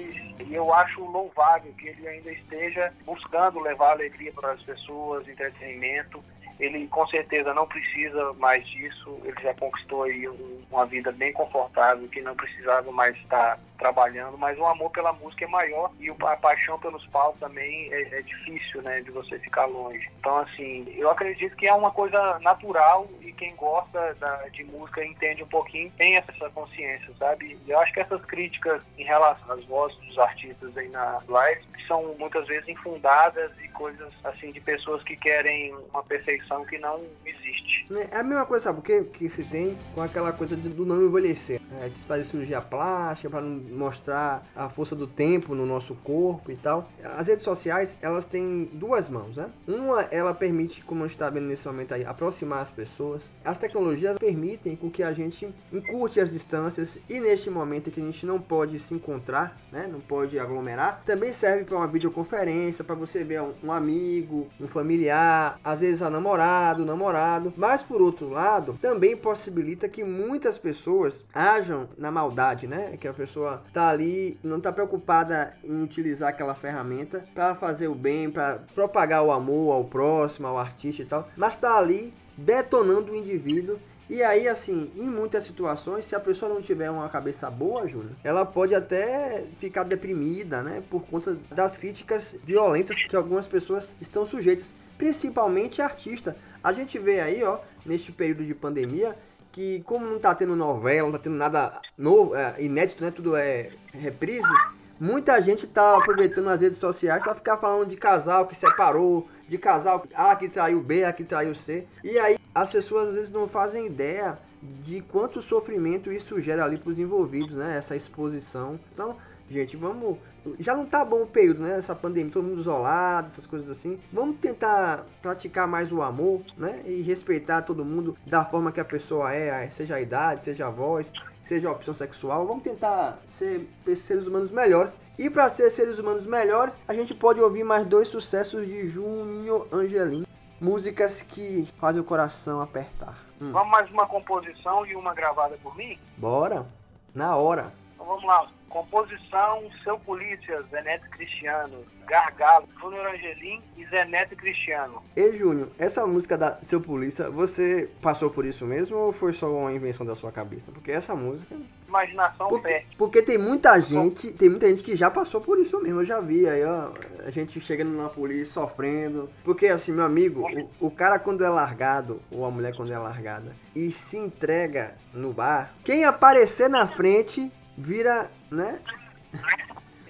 eu 0.50 0.74
acho 0.74 1.04
louvável 1.04 1.74
que 1.74 1.88
ele 1.88 2.08
ainda 2.08 2.32
esteja 2.32 2.94
buscando 3.06 3.60
levar 3.60 3.92
alegria 3.92 4.32
para 4.32 4.52
as 4.52 4.62
pessoas, 4.64 5.28
entretenimento 5.28 6.24
ele 6.60 6.88
com 6.88 7.06
certeza 7.08 7.54
não 7.54 7.68
precisa 7.68 8.34
mais 8.34 8.66
disso, 8.68 9.20
ele 9.24 9.36
já 9.42 9.54
conquistou 9.56 10.04
aí 10.04 10.28
um- 10.28 10.62
uma 10.72 10.86
vida 10.86 11.12
bem 11.12 11.34
confortável, 11.34 12.08
que 12.08 12.22
não 12.22 12.36
precisava 12.36 12.92
mais 12.92 13.16
estar 13.18 13.60
trabalhando, 13.84 14.38
mas 14.38 14.58
o 14.58 14.66
amor 14.66 14.90
pela 14.92 15.12
música 15.12 15.44
é 15.44 15.48
maior 15.48 15.92
e 16.00 16.10
a 16.10 16.38
paixão 16.38 16.80
pelos 16.80 17.06
palcos 17.08 17.38
também 17.42 17.92
é, 17.94 18.20
é 18.20 18.22
difícil, 18.22 18.82
né, 18.82 19.02
de 19.02 19.12
você 19.12 19.38
ficar 19.40 19.66
longe. 19.66 20.10
Então, 20.20 20.38
assim, 20.38 20.86
eu 20.98 21.10
acredito 21.10 21.54
que 21.58 21.68
é 21.68 21.74
uma 21.74 21.92
coisa 21.92 22.40
natural 22.40 23.10
e 23.20 23.34
quem 23.34 23.54
gosta 23.58 24.14
da- 24.22 24.48
de 24.54 24.64
música 24.64 25.04
entende 25.04 25.44
um 25.44 25.48
pouquinho, 25.48 25.92
tem 25.98 26.16
essa 26.16 26.50
consciência, 26.52 27.12
sabe? 27.20 27.60
Eu 27.68 27.78
acho 27.80 27.92
que 27.94 28.00
essas 28.00 28.24
críticas 28.24 28.82
em 28.98 29.04
relação 29.04 29.52
às 29.52 29.66
vozes 29.66 29.98
dos 29.98 30.18
artistas 30.18 30.78
aí 30.78 30.88
na 30.88 31.22
live 31.28 31.62
são 31.86 32.16
muitas 32.18 32.48
vezes 32.48 32.70
infundadas 32.70 33.52
e 33.62 33.68
coisas, 33.70 34.14
assim, 34.24 34.54
de 34.54 34.62
pessoas 34.62 35.04
que 35.04 35.18
querem 35.18 35.76
uma 35.92 36.04
perfeição 36.04 36.64
que 36.66 36.78
não 36.78 37.04
existe. 37.26 37.86
É 38.14 38.18
a 38.20 38.24
mesma 38.24 38.46
coisa, 38.46 38.64
sabe 38.66 38.80
o 38.80 38.82
que, 38.82 39.04
que 39.04 39.30
se 39.30 39.44
tem 39.44 39.78
com 39.94 40.02
aquela 40.02 40.32
coisa 40.32 40.56
do 40.56 40.86
não 40.86 41.06
envelhecer. 41.06 41.60
É, 41.82 41.90
de 41.90 42.00
fazer 42.04 42.24
cirurgia 42.24 42.62
plástica 42.62 43.32
para 43.32 43.42
mostrar 43.74 44.48
a 44.56 44.70
força 44.70 44.96
do 44.96 45.08
tempo 45.08 45.56
no 45.56 45.66
nosso 45.66 45.96
corpo 45.96 46.52
e 46.52 46.56
tal. 46.56 46.90
As 47.04 47.28
redes 47.28 47.44
sociais, 47.44 47.98
elas 48.02 48.26
têm 48.26 48.70
duas 48.74 49.10
mãos, 49.10 49.36
né? 49.36 49.50
Uma, 49.68 50.02
ela 50.04 50.34
permite, 50.34 50.84
como 50.84 51.04
a 51.04 51.08
gente 51.08 51.16
está 51.16 51.30
vendo 51.30 51.48
nesse 51.48 51.68
momento 51.68 51.94
aí, 51.94 52.06
aproximar 52.06 52.60
as 52.60 52.72
pessoas. 52.72 53.32
As 53.44 53.58
tecnologias 53.58 54.18
permitem 54.18 54.76
com 54.76 54.90
que 54.90 55.04
a 55.04 55.12
gente 55.12 55.54
encurte 55.72 56.20
as 56.20 56.32
distâncias 56.32 56.98
e 57.10 57.20
neste 57.20 57.50
momento 57.50 57.92
que 57.92 58.02
a 58.02 58.04
gente 58.04 58.26
não 58.26 58.40
pode 58.40 58.80
se 58.80 58.94
encontrar, 58.94 59.58
né? 59.72 59.88
Não 59.92 60.00
pode 60.00 60.40
aglomerar, 60.40 61.02
também 61.06 61.32
serve 61.34 61.64
para 61.64 61.78
uma 61.78 61.88
videoconferência, 61.88 62.84
para 62.84 62.96
você 62.96 63.24
ver 63.24 63.42
um, 63.64 63.72
amigo, 63.72 64.48
um 64.60 64.68
familiar, 64.68 65.60
às 65.64 65.82
vezes 65.82 66.02
a 66.02 66.10
namorado, 66.10 66.86
namorado. 66.86 67.54
Mas 67.58 67.82
por 67.82 68.02
outro 68.02 68.30
lado, 68.30 68.78
também 68.82 69.16
possibilita 69.16 69.90
que 69.90 70.04
muitas 70.04 70.58
pessoas 70.58 71.26
ajam 71.34 71.90
na 71.98 72.12
maldade, 72.12 72.68
né? 72.68 72.98
Que 72.98 73.08
a 73.08 73.14
pessoa 73.14 73.63
tá 73.72 73.90
ali, 73.90 74.38
não 74.44 74.60
tá 74.60 74.72
preocupada 74.72 75.56
em 75.64 75.84
utilizar 75.84 76.30
aquela 76.30 76.56
ferramenta 76.56 77.24
para 77.34 77.56
fazer 77.56 77.88
o 77.88 77.96
bem, 77.96 78.30
para 78.30 78.60
propagar 78.74 79.24
o 79.24 79.32
amor 79.32 79.74
ao 79.74 79.86
próximo, 79.86 80.48
ao 80.48 80.58
artista 80.58 81.02
e 81.02 81.06
tal, 81.06 81.30
mas 81.38 81.58
tá 81.58 81.78
ali 81.78 82.14
detonando 82.38 83.12
o 83.12 83.16
indivíduo 83.16 83.80
e 84.10 84.22
aí, 84.22 84.50
assim, 84.50 84.92
em 84.96 85.08
muitas 85.08 85.46
situações, 85.46 86.06
se 86.06 86.16
a 86.16 86.20
pessoa 86.20 86.54
não 86.54 86.62
tiver 86.62 86.92
uma 86.92 87.08
cabeça 87.08 87.50
boa, 87.50 87.88
Júnior, 87.88 88.12
ela 88.24 88.46
pode 88.46 88.76
até 88.76 89.46
ficar 89.60 89.84
deprimida, 89.84 90.62
né? 90.62 90.84
Por 90.90 91.04
conta 91.06 91.38
das 91.50 91.78
críticas 91.78 92.36
violentas 92.44 93.02
que 93.02 93.16
algumas 93.16 93.48
pessoas 93.48 93.96
estão 94.02 94.26
sujeitas, 94.26 94.76
principalmente 94.98 95.82
artista. 95.82 96.36
A 96.62 96.74
gente 96.74 97.00
vê 97.00 97.22
aí, 97.22 97.44
ó, 97.44 97.60
neste 97.86 98.12
período 98.12 98.46
de 98.46 98.54
pandemia, 98.54 99.16
que 99.54 99.82
como 99.86 100.06
não 100.06 100.20
tá 100.20 100.34
tendo 100.34 100.56
novela, 100.56 101.08
não 101.08 101.14
tá 101.14 101.20
tendo 101.20 101.36
nada 101.36 101.80
novo, 101.96 102.36
é, 102.36 102.56
inédito, 102.60 103.04
né? 103.04 103.12
Tudo 103.12 103.36
é 103.38 103.70
reprise. 103.94 104.52
Muita 105.00 105.40
gente 105.42 105.68
tá 105.68 105.96
aproveitando 105.96 106.50
as 106.50 106.62
redes 106.62 106.80
sociais 106.80 107.24
pra 107.24 107.36
ficar 107.36 107.58
falando 107.58 107.88
de 107.88 107.96
casal 107.96 108.48
que 108.48 108.56
separou, 108.56 109.28
de 109.48 109.58
casal 109.58 110.06
A 110.16 110.36
que 110.36 110.50
traiu 110.50 110.82
B, 110.82 111.06
A 111.06 111.14
que 111.14 111.24
traiu 111.24 111.54
C. 111.54 111.88
E 112.04 112.18
aí 112.18 112.38
as 112.54 112.72
pessoas 112.72 113.10
às 113.10 113.16
vezes 113.16 113.32
não 113.32 113.48
fazem 113.48 113.86
ideia 113.86 114.40
de 114.82 115.02
quanto 115.02 115.42
sofrimento 115.42 116.12
isso 116.12 116.42
gera 116.42 116.66
ali 116.66 116.78
pros 116.78 116.98
envolvidos, 116.98 117.56
né? 117.56 117.78
Essa 117.78 117.96
exposição. 117.96 118.80
Então, 118.94 119.16
gente, 119.54 119.78
vamos. 119.78 120.18
Já 120.60 120.76
não 120.76 120.86
tá 120.86 121.06
bom 121.06 121.22
o 121.24 121.28
período, 121.28 121.62
né? 121.62 121.78
Essa 121.78 121.96
pandemia, 121.96 122.32
todo 122.32 122.44
mundo 122.44 122.60
isolado, 122.60 123.28
essas 123.28 123.48
coisas 123.48 123.70
assim. 123.70 124.00
Vamos 124.12 124.38
tentar 124.38 125.06
praticar 125.22 125.68
mais 125.68 125.92
o 125.92 126.02
amor, 126.02 126.42
né? 126.58 126.82
E 126.86 127.02
respeitar 127.02 127.62
todo 127.62 127.86
mundo 127.86 128.18
da 128.26 128.44
forma 128.44 128.72
que 128.72 128.80
a 128.80 128.86
pessoa 128.86 129.34
é, 129.34 129.70
seja 129.70 129.96
a 129.96 130.02
idade, 130.02 130.44
seja 130.44 130.68
a 130.68 130.70
voz, 130.70 131.12
seja 131.42 131.70
a 131.70 131.72
opção 131.72 131.94
sexual. 131.94 132.46
Vamos 132.46 132.64
tentar 132.64 133.20
ser 133.26 133.70
seres 133.96 134.28
humanos 134.28 134.52
melhores. 134.52 135.00
E 135.18 135.30
para 135.30 135.50
ser 135.50 135.70
seres 135.70 136.00
humanos 136.00 136.26
melhores, 136.26 136.78
a 136.88 136.94
gente 136.94 137.14
pode 137.14 137.40
ouvir 137.40 137.64
mais 137.64 137.86
dois 137.86 138.08
sucessos 138.10 138.66
de 138.68 138.86
Júnior 138.88 139.68
Angelim. 139.72 140.26
Músicas 140.60 141.22
que 141.22 141.68
fazem 141.78 142.02
o 142.02 142.06
coração 142.06 142.62
apertar. 142.62 143.18
Hum, 143.42 143.52
Vamos 143.52 143.70
mais 143.72 143.90
uma 143.92 144.08
composição 144.08 144.86
e 144.86 144.96
uma 144.96 145.14
gravada 145.14 145.58
por 145.62 145.76
mim? 145.76 146.00
Bora? 146.18 146.66
Na 147.14 147.36
hora. 147.36 147.74
Então 147.94 148.06
vamos 148.06 148.24
lá. 148.24 148.48
Composição, 148.74 149.70
Seu 149.84 150.00
Polícia, 150.00 150.64
Zeneto 150.72 151.08
Cristiano, 151.12 151.86
Gargalo, 152.08 152.68
Júnior 152.82 153.06
Angelim 153.06 153.62
e 153.78 153.86
Zeneto 153.86 154.36
Cristiano. 154.36 155.04
Ei, 155.16 155.38
Júnior, 155.38 155.70
essa 155.78 156.08
música 156.08 156.36
da 156.36 156.60
Seu 156.64 156.82
Polícia, 156.82 157.30
você 157.30 157.88
passou 158.02 158.32
por 158.32 158.46
isso 158.46 158.66
mesmo 158.66 158.98
ou 158.98 159.12
foi 159.12 159.32
só 159.32 159.48
uma 159.48 159.72
invenção 159.72 160.04
da 160.04 160.16
sua 160.16 160.32
cabeça? 160.32 160.72
Porque 160.72 160.92
essa 160.92 161.16
música. 161.16 161.56
Imaginação 161.88 162.48
Porque, 162.48 162.68
fé. 162.68 162.86
porque 162.98 163.22
tem 163.22 163.38
muita 163.38 163.80
gente, 163.80 164.34
tem 164.34 164.50
muita 164.50 164.68
gente 164.68 164.84
que 164.84 164.96
já 164.96 165.12
passou 165.12 165.40
por 165.40 165.60
isso 165.60 165.80
mesmo. 165.80 166.02
Eu 166.02 166.06
já 166.06 166.20
vi 166.20 166.50
aí, 166.50 166.66
ó, 166.66 166.92
a 167.24 167.30
gente 167.30 167.62
chegando 167.62 167.96
na 167.96 168.10
polícia, 168.10 168.56
sofrendo. 168.56 169.30
Porque 169.44 169.68
assim, 169.68 169.92
meu 169.92 170.04
amigo, 170.04 170.42
o, 170.80 170.88
o 170.88 170.90
cara 170.90 171.20
quando 171.20 171.46
é 171.46 171.50
largado, 171.50 172.20
ou 172.32 172.44
a 172.44 172.50
mulher 172.50 172.76
quando 172.76 172.92
é 172.92 172.98
largada, 172.98 173.56
e 173.76 173.92
se 173.92 174.18
entrega 174.18 174.96
no 175.14 175.32
bar, 175.32 175.76
quem 175.84 176.04
aparecer 176.04 176.68
na 176.68 176.88
frente 176.88 177.52
vira, 177.78 178.30
né? 178.52 178.80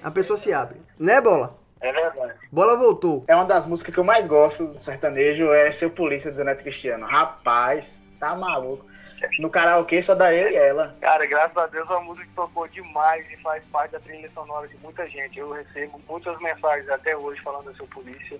A 0.01 0.11
pessoa 0.11 0.37
se 0.37 0.53
abre. 0.53 0.81
Né, 0.99 1.21
bola? 1.21 1.57
É 1.81 1.91
verdade. 1.91 2.33
Bola 2.51 2.77
voltou. 2.77 3.25
É 3.27 3.35
uma 3.35 3.45
das 3.45 3.67
músicas 3.67 3.93
que 3.93 3.99
eu 3.99 4.05
mais 4.05 4.25
gosto 4.25 4.67
do 4.67 4.79
sertanejo, 4.79 5.51
é 5.51 5.71
Seu 5.71 5.89
Polícia 5.89 6.31
de 6.31 6.37
Zeneto 6.37 6.63
Cristiano. 6.63 7.05
Rapaz, 7.05 8.09
tá 8.19 8.35
maluco. 8.35 8.85
No 9.39 9.49
karaokê 9.49 10.01
só 10.01 10.15
dá 10.15 10.33
eu 10.33 10.49
e 10.49 10.55
ela. 10.55 10.95
Cara, 11.01 11.25
graças 11.25 11.57
a 11.57 11.67
Deus 11.67 11.89
a 11.91 11.99
música 11.99 12.27
tocou 12.35 12.67
demais 12.67 13.29
e 13.31 13.37
faz 13.37 13.63
parte 13.65 13.91
da 13.91 13.99
trilha 13.99 14.29
sonora 14.33 14.67
de 14.67 14.77
muita 14.77 15.07
gente. 15.09 15.39
Eu 15.39 15.51
recebo 15.51 16.01
muitas 16.07 16.39
mensagens 16.39 16.89
até 16.89 17.15
hoje 17.15 17.41
falando 17.41 17.65
da 17.65 17.75
Seu 17.75 17.87
Polícia 17.87 18.39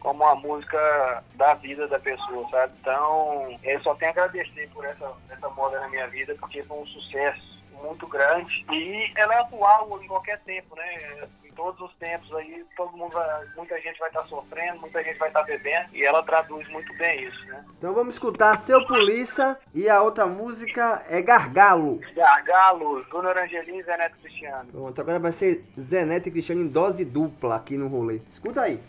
como 0.00 0.24
uma 0.24 0.34
música 0.34 1.24
da 1.34 1.54
vida 1.54 1.88
da 1.88 1.98
pessoa, 1.98 2.48
sabe? 2.50 2.72
Então, 2.80 3.58
eu 3.62 3.80
só 3.82 3.94
tenho 3.96 4.10
a 4.10 4.12
agradecer 4.12 4.68
por 4.72 4.84
essa, 4.84 5.12
essa 5.28 5.48
moda 5.50 5.80
na 5.80 5.88
minha 5.88 6.06
vida, 6.06 6.34
porque 6.38 6.62
foi 6.62 6.78
um 6.78 6.86
sucesso 6.86 7.57
muito 7.82 8.06
grande 8.06 8.64
e 8.70 9.12
ela 9.16 9.34
é 9.34 9.40
atual 9.40 9.98
em 10.02 10.06
qualquer 10.06 10.38
tempo, 10.40 10.74
né? 10.76 11.26
Em 11.44 11.52
todos 11.52 11.80
os 11.80 11.92
tempos 11.96 12.32
aí, 12.34 12.64
todo 12.76 12.96
mundo, 12.96 13.12
vai- 13.12 13.46
muita 13.56 13.80
gente 13.80 13.98
vai 13.98 14.08
estar 14.08 14.24
sofrendo, 14.26 14.80
muita 14.80 15.02
gente 15.02 15.18
vai 15.18 15.28
estar 15.28 15.42
bebendo 15.42 15.88
e 15.92 16.04
ela 16.04 16.22
traduz 16.22 16.68
muito 16.68 16.92
bem 16.96 17.24
isso, 17.24 17.44
né? 17.46 17.64
Então 17.76 17.92
vamos 17.94 18.14
escutar 18.14 18.56
Seu 18.56 18.86
Polícia 18.86 19.58
e 19.74 19.88
a 19.88 20.00
outra 20.02 20.26
música 20.26 21.04
é 21.08 21.20
Gargalo. 21.20 22.00
Gargalo, 22.14 23.02
Júnior 23.10 23.36
Angelim 23.38 23.78
e 23.78 23.82
Zé 23.82 23.96
Neto 23.96 24.16
Cristiano. 24.22 24.70
Pronto, 24.70 25.00
agora 25.00 25.18
vai 25.18 25.32
ser 25.32 25.64
Zé 25.78 26.04
Neto 26.04 26.28
e 26.28 26.30
Cristiano 26.30 26.62
em 26.62 26.68
dose 26.68 27.04
dupla 27.04 27.56
aqui 27.56 27.76
no 27.76 27.88
rolê. 27.88 28.20
Escuta 28.30 28.62
aí. 28.62 28.80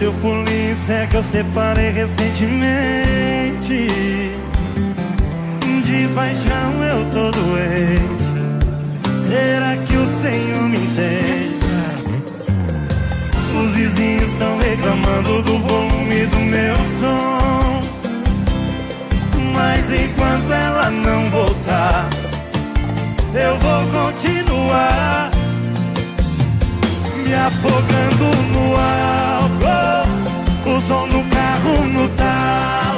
Seu 0.00 0.14
polícia 0.14 0.94
é 0.94 1.06
que 1.06 1.16
eu 1.16 1.22
separei 1.22 1.90
recentemente 1.90 3.86
De 5.84 6.08
paixão 6.14 6.82
eu 6.82 7.04
tô 7.10 7.30
doente 7.30 8.24
Será 9.28 9.76
que 9.76 9.94
o 9.94 10.06
Senhor 10.22 10.62
me 10.70 10.78
entende? 10.78 11.60
Os 13.62 13.74
vizinhos 13.74 14.32
estão 14.32 14.56
reclamando 14.56 15.42
do 15.42 15.58
volume 15.58 16.26
do 16.28 16.38
meu 16.38 16.76
som. 16.98 17.82
Mas 19.54 19.84
enquanto 19.92 20.50
ela 20.50 20.90
não 20.90 21.30
voltar, 21.30 22.08
eu 23.34 23.58
vou 23.58 23.86
continuar 24.02 25.30
me 27.22 27.34
afogando 27.34 28.24
no 28.52 28.76
álcool. 28.76 29.29
Carro 32.08 32.89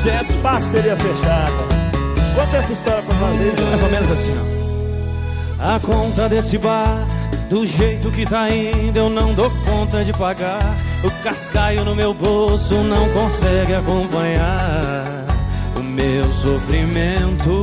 Sucesso. 0.00 0.32
Parceria 0.38 0.96
fechada. 0.96 1.52
Conta 2.34 2.56
essa 2.56 2.72
história 2.72 3.02
pra 3.02 3.14
fazer, 3.16 3.54
João. 3.54 3.68
Mais 3.68 3.82
ou 3.82 3.90
menos 3.90 4.10
assim, 4.10 4.34
ó. 5.60 5.74
A 5.74 5.80
conta 5.80 6.26
desse 6.26 6.56
bar, 6.56 7.06
do 7.50 7.66
jeito 7.66 8.10
que 8.10 8.24
tá 8.24 8.48
indo, 8.48 8.98
eu 8.98 9.10
não 9.10 9.34
dou 9.34 9.50
conta 9.66 10.02
de 10.02 10.10
pagar. 10.14 10.74
O 11.04 11.10
cascaio 11.22 11.84
no 11.84 11.94
meu 11.94 12.14
bolso 12.14 12.76
não 12.76 13.10
consegue 13.10 13.74
acompanhar 13.74 15.04
o 15.76 15.82
meu 15.82 16.32
sofrimento. 16.32 17.62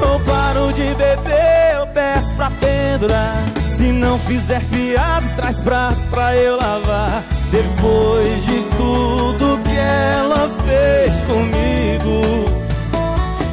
Eu 0.00 0.20
paro 0.20 0.72
de 0.72 0.94
beber, 0.94 1.74
eu 1.74 1.86
peço 1.88 2.32
pra 2.32 2.50
pendurar. 2.52 3.44
Se 3.66 3.92
não 3.92 4.18
fizer 4.18 4.60
fiado, 4.60 5.28
traz 5.36 5.58
prato 5.58 6.06
pra 6.06 6.34
eu 6.34 6.56
lavar. 6.56 7.22
Depois 7.50 8.44
de 8.44 8.60
tudo 8.76 9.58
que 9.62 9.76
ela 9.76 10.48
fez 10.64 11.14
comigo, 11.22 12.44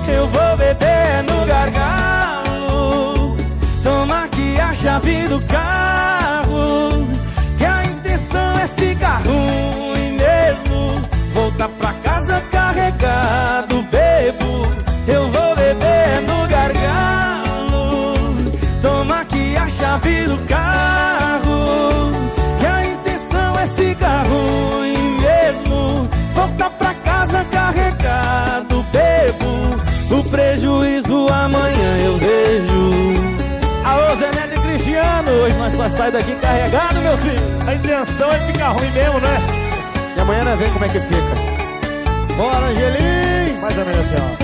eu 0.07 0.27
vou 0.27 0.57
beber 0.57 1.23
no 1.23 1.45
gargalo. 1.45 3.37
Toma 3.83 4.23
aqui 4.23 4.59
a 4.59 4.73
chave 4.73 5.27
do 5.27 5.39
carro. 5.45 7.07
Que 7.57 7.65
a 7.65 7.85
intenção 7.85 8.59
é 8.59 8.67
ficar 8.67 9.21
ruim 9.21 10.17
mesmo. 10.17 10.99
Voltar 11.31 11.69
pra 11.69 11.93
casa 11.93 12.41
carregado, 12.51 13.83
bebo. 13.83 14.67
Eu 15.07 15.29
vou 15.29 15.55
beber 15.55 16.21
no 16.27 16.47
gargalo. 16.47 18.15
Toma 18.81 19.21
aqui 19.21 19.55
a 19.55 19.69
chave 19.69 20.25
do 20.25 20.37
carro. 20.45 21.22
Só 35.83 35.89
sai 35.89 36.11
daqui 36.11 36.35
carregado, 36.35 37.01
meus 37.01 37.19
filhos. 37.19 37.41
A 37.67 37.73
intenção 37.73 38.31
é 38.31 38.39
ficar 38.47 38.69
ruim 38.69 38.89
mesmo, 38.91 39.19
né? 39.19 39.37
E 40.15 40.19
amanhã 40.19 40.43
nós 40.43 40.57
vemos 40.57 40.73
como 40.73 40.85
é 40.85 40.89
que 40.89 40.99
fica. 40.99 41.35
Bora, 42.37 42.65
Angelim! 42.67 43.59
Mais 43.59 43.77
ou 43.77 43.85
menos 43.85 43.99
assim, 43.99 44.15
ó. 44.17 44.43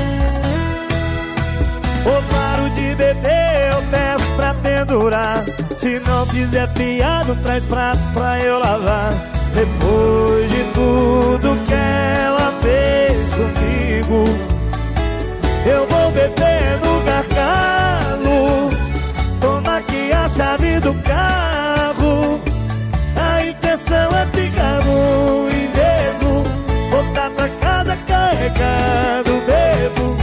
Ou 2.10 2.24
paro 2.24 2.70
de 2.72 2.96
beber, 2.96 3.72
eu 3.72 3.82
peço 3.90 4.34
pra 4.36 4.54
pendurar. 4.56 5.46
Se 5.78 6.00
não 6.00 6.26
fizer 6.26 6.68
fiado, 6.70 7.36
traz 7.38 7.64
prato 7.66 8.00
pra 8.14 8.40
eu 8.40 8.60
lavar. 8.60 9.14
Depois 9.54 10.50
de 10.50 10.64
tudo 10.74 11.66
que 11.66 11.74
ela 11.74 12.54
fez 12.62 13.30
comigo, 13.30 14.26
eu 15.66 15.88
vou 15.88 16.12
beber 16.12 16.80
no 16.84 17.02
gargalo. 17.06 18.09
Chave 20.36 20.80
do 20.80 20.94
carro. 21.04 22.40
A 23.16 23.44
intenção 23.46 24.10
é 24.16 24.26
ficar 24.28 24.80
ruim 24.82 25.70
mesmo. 25.76 26.44
Voltar 26.92 27.30
pra 27.32 27.50
casa 27.50 27.98
carregado, 28.08 29.32
bebo. 29.46 30.19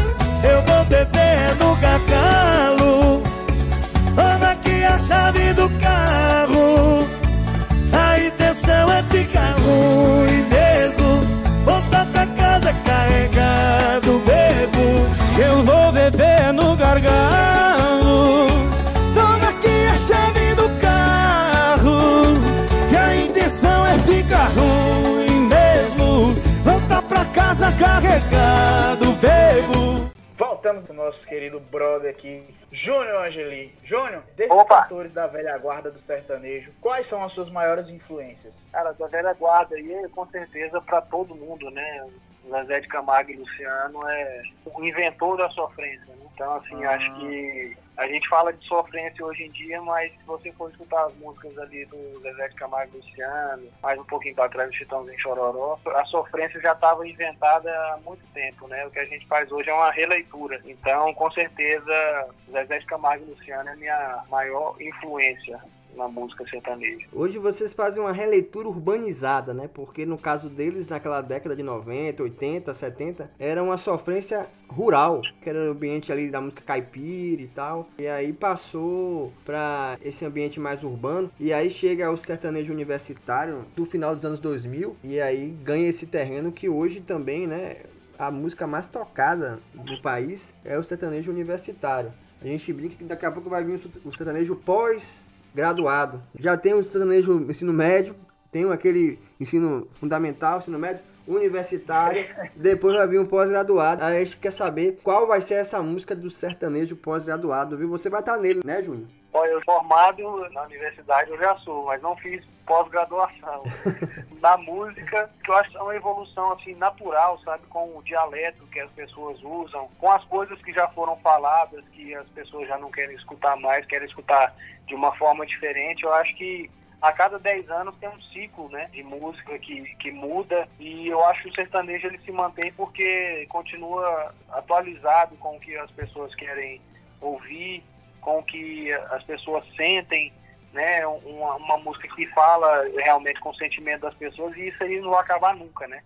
Voltamos 30.66 30.90
ao 30.90 30.96
nosso 30.96 31.29
querido 31.29 31.61
brother 31.61 32.11
aqui, 32.11 32.44
Júnior 32.72 33.24
Angeli. 33.24 33.72
Júnior, 33.85 34.24
desses 34.35 34.50
Opa. 34.50 34.83
cantores 34.83 35.14
da 35.14 35.29
velha 35.29 35.57
guarda 35.59 35.92
do 35.92 35.98
sertanejo, 35.98 36.72
quais 36.81 37.07
são 37.07 37.22
as 37.22 37.31
suas 37.31 37.48
maiores 37.48 37.88
influências? 37.88 38.66
Cara, 38.72 38.90
da 38.90 39.07
velha 39.07 39.33
guarda 39.35 39.76
aí, 39.76 40.09
com 40.09 40.26
certeza, 40.26 40.81
pra 40.81 41.00
todo 41.00 41.37
mundo, 41.37 41.70
né? 41.70 42.09
Zezé 42.51 42.81
de 42.81 42.89
Camargo 42.89 43.31
e 43.31 43.37
Luciano 43.37 44.09
é 44.09 44.43
o 44.65 44.85
inventor 44.85 45.37
da 45.37 45.49
sofrência, 45.51 46.07
né? 46.15 46.27
Então, 46.35 46.55
assim, 46.57 46.85
Ah. 46.85 46.91
acho 46.93 47.19
que 47.19 47.77
a 47.97 48.07
gente 48.07 48.29
fala 48.29 48.53
de 48.53 48.63
sofrência 48.67 49.25
hoje 49.25 49.45
em 49.45 49.51
dia, 49.51 49.81
mas 49.81 50.13
se 50.13 50.23
você 50.27 50.53
for 50.53 50.71
escutar 50.71 51.07
as 51.07 51.15
músicas 51.17 51.57
ali 51.59 51.87
do 51.87 52.21
Zezé 52.21 52.49
de 52.49 52.55
Camargo 52.57 52.93
e 52.95 52.99
Luciano, 52.99 53.69
mais 53.83 53.99
um 53.99 54.05
pouquinho 54.05 54.35
pra 54.35 54.49
trás 54.51 54.69
do 54.71 54.77
Chitãozinho 54.77 55.19
Chororó, 55.19 55.79
a 55.87 56.05
sofrência 56.05 56.61
já 56.61 56.73
estava 56.73 57.09
inventada 57.09 57.71
há 57.71 57.99
muito 58.05 58.23
tempo, 58.35 58.69
né? 58.69 58.85
O 58.87 58.91
que 58.91 58.99
a 58.99 59.05
gente 59.07 59.27
faz 59.27 59.51
hoje 59.51 59.71
é 59.71 59.75
uma 59.75 59.91
releitura. 59.91 60.61
Então, 60.67 61.13
com 61.15 61.31
certeza, 61.31 62.29
Zezé 62.53 62.79
de 62.81 62.87
Camargo 62.87 63.25
e 63.25 63.31
Luciano 63.31 63.69
é 63.71 63.73
a 63.73 63.77
minha 63.77 64.25
maior 64.29 64.77
influência 64.81 65.59
na 65.97 66.07
música 66.07 66.45
sertaneja. 66.49 67.07
Hoje 67.13 67.39
vocês 67.39 67.73
fazem 67.73 68.03
uma 68.03 68.13
releitura 68.13 68.69
urbanizada, 68.69 69.55
né? 69.55 69.69
Porque 69.73 70.05
no 70.05 70.19
caso 70.19 70.49
deles, 70.49 70.89
naquela 70.89 71.23
década 71.23 71.57
de 71.57 71.63
90, 71.63 72.23
80, 72.23 72.75
70, 72.75 73.31
era 73.39 73.63
uma 73.63 73.77
sofrência 73.79 74.47
rural, 74.69 75.23
que 75.43 75.49
era 75.49 75.59
o 75.59 75.71
ambiente 75.71 76.13
ali 76.13 76.31
da 76.31 76.41
música 76.41 76.63
caipira 76.63 77.43
e 77.43 77.49
tal. 77.49 77.89
E 77.99 78.07
aí 78.07 78.33
passou 78.33 79.33
pra 79.45 79.99
esse 80.03 80.25
ambiente 80.25 80.61
mais 80.61 80.85
urbano. 80.85 81.31
E 81.41 81.53
aí 81.53 81.71
chega 81.71 82.11
o 82.11 82.17
sertanejo 82.17 82.73
universitário 82.73 83.65
do 83.75 83.87
final 83.87 84.15
dos 84.15 84.25
anos 84.25 84.39
2000. 84.39 84.97
E 85.03 85.21
aí 85.21 85.49
ganha 85.63 85.89
esse 85.89 86.07
terreno 86.07 86.53
que 86.53 86.69
hoje 86.69 87.01
também, 87.01 87.47
né? 87.47 87.77
A 88.19 88.31
música 88.31 88.67
mais 88.67 88.87
tocada 88.87 89.59
do 89.75 90.01
país 90.01 90.55
é 90.65 90.79
o 90.79 90.83
sertanejo 90.83 91.31
universitário. 91.31 92.13
A 92.41 92.47
gente 92.47 92.73
brinca 92.73 92.97
que 92.97 93.05
daqui 93.05 93.27
a 93.27 93.33
pouco 93.33 93.49
vai 93.49 93.65
vir 93.65 93.79
o 94.05 94.13
sertanejo 94.17 94.57
pós 94.57 95.27
graduado. 95.57 96.23
Já 96.38 96.55
tem 96.55 96.75
o 96.75 96.81
ensino 96.81 97.73
médio, 97.73 98.14
tem 98.53 98.71
aquele 98.71 99.19
ensino 99.40 99.88
fundamental, 99.99 100.59
ensino 100.59 100.79
médio, 100.79 101.01
universitário, 101.27 102.23
depois 102.55 102.97
vai 102.97 103.07
vir 103.07 103.21
um 103.21 103.27
pós-graduado. 103.27 104.03
Aí 104.03 104.23
a 104.23 104.25
gente 104.25 104.37
quer 104.37 104.53
saber 104.53 104.99
qual 105.03 105.27
vai 105.27 105.41
ser 105.41 105.55
essa 105.55 105.83
música 105.83 106.15
do 106.15 106.31
sertanejo 106.31 106.97
pós-graduado, 106.97 107.77
viu? 107.77 107.89
Você 107.91 108.09
vai 108.09 108.21
estar 108.21 108.37
nele, 108.37 108.61
né, 108.65 108.83
Júnior? 108.83 109.09
Olha, 109.33 109.51
eu 109.51 109.61
formado 109.65 110.49
na 110.51 110.62
universidade 110.62 111.31
eu 111.31 111.39
já 111.39 111.57
sou, 111.59 111.85
mas 111.85 112.01
não 112.01 112.17
fiz 112.17 112.43
pós-graduação. 112.65 113.65
na 114.41 114.57
música, 114.57 115.31
que 115.43 115.51
eu 115.51 115.57
acho 115.57 115.71
que 115.71 115.77
é 115.77 115.83
uma 115.83 115.97
evolução 115.97 116.53
assim 116.53 116.75
natural, 116.75 117.39
sabe, 117.45 117.67
com 117.69 117.97
o 117.97 118.03
dialeto 118.03 118.67
que 118.69 118.81
as 118.81 118.91
pessoas 118.93 119.43
usam, 119.43 119.89
com 119.99 120.11
as 120.11 120.25
coisas 120.25 120.61
que 120.62 120.73
já 120.73 120.87
foram 120.89 121.17
faladas, 121.17 121.85
que 121.93 122.15
as 122.15 122.29
pessoas 122.29 122.69
já 122.69 122.79
não 122.79 122.91
querem 122.91 123.17
escutar 123.17 123.57
mais, 123.57 123.87
querem 123.87 124.07
escutar 124.07 124.55
de 124.87 124.95
uma 124.95 125.15
forma 125.17 125.45
diferente. 125.47 126.05
Eu 126.05 126.12
acho 126.15 126.35
que 126.37 126.71
a 127.03 127.13
cada 127.13 127.39
10 127.39 127.71
anos 127.71 127.95
tem 127.99 128.09
um 128.09 128.21
ciclo 128.23 128.69
né, 128.71 128.89
de 128.93 129.03
música 129.03 129.59
que, 129.59 129.83
que 129.97 130.11
muda 130.11 130.67
e 130.81 131.09
eu 131.09 131.23
acho 131.27 131.43
que 131.43 131.49
o 131.51 131.55
sertanejo 131.55 132.07
ele 132.07 132.19
se 132.19 132.33
mantém 132.33 132.73
porque 132.73 133.47
continua 133.51 134.35
atualizado 134.51 135.37
com 135.37 135.57
o 135.57 135.61
que 135.61 135.77
as 135.77 135.91
pessoas 135.91 136.35
querem 136.35 136.81
ouvir, 137.21 137.83
com 138.21 138.39
o 138.39 138.43
que 138.43 138.93
as 138.93 139.23
pessoas 139.25 139.65
sentem, 139.77 140.33
né, 140.73 141.07
uma, 141.07 141.55
uma 141.57 141.79
música 141.79 142.09
que 142.15 142.27
fala 142.29 142.85
realmente 142.97 143.41
com 143.41 143.51
o 143.51 143.55
sentimento 143.57 144.03
das 144.03 144.15
pessoas 144.15 144.57
e 144.57 144.69
isso 144.69 144.83
aí 144.83 145.01
não 145.01 145.11
vai 145.11 145.21
acabar 145.21 145.55
nunca, 145.55 145.87
né? 145.87 146.03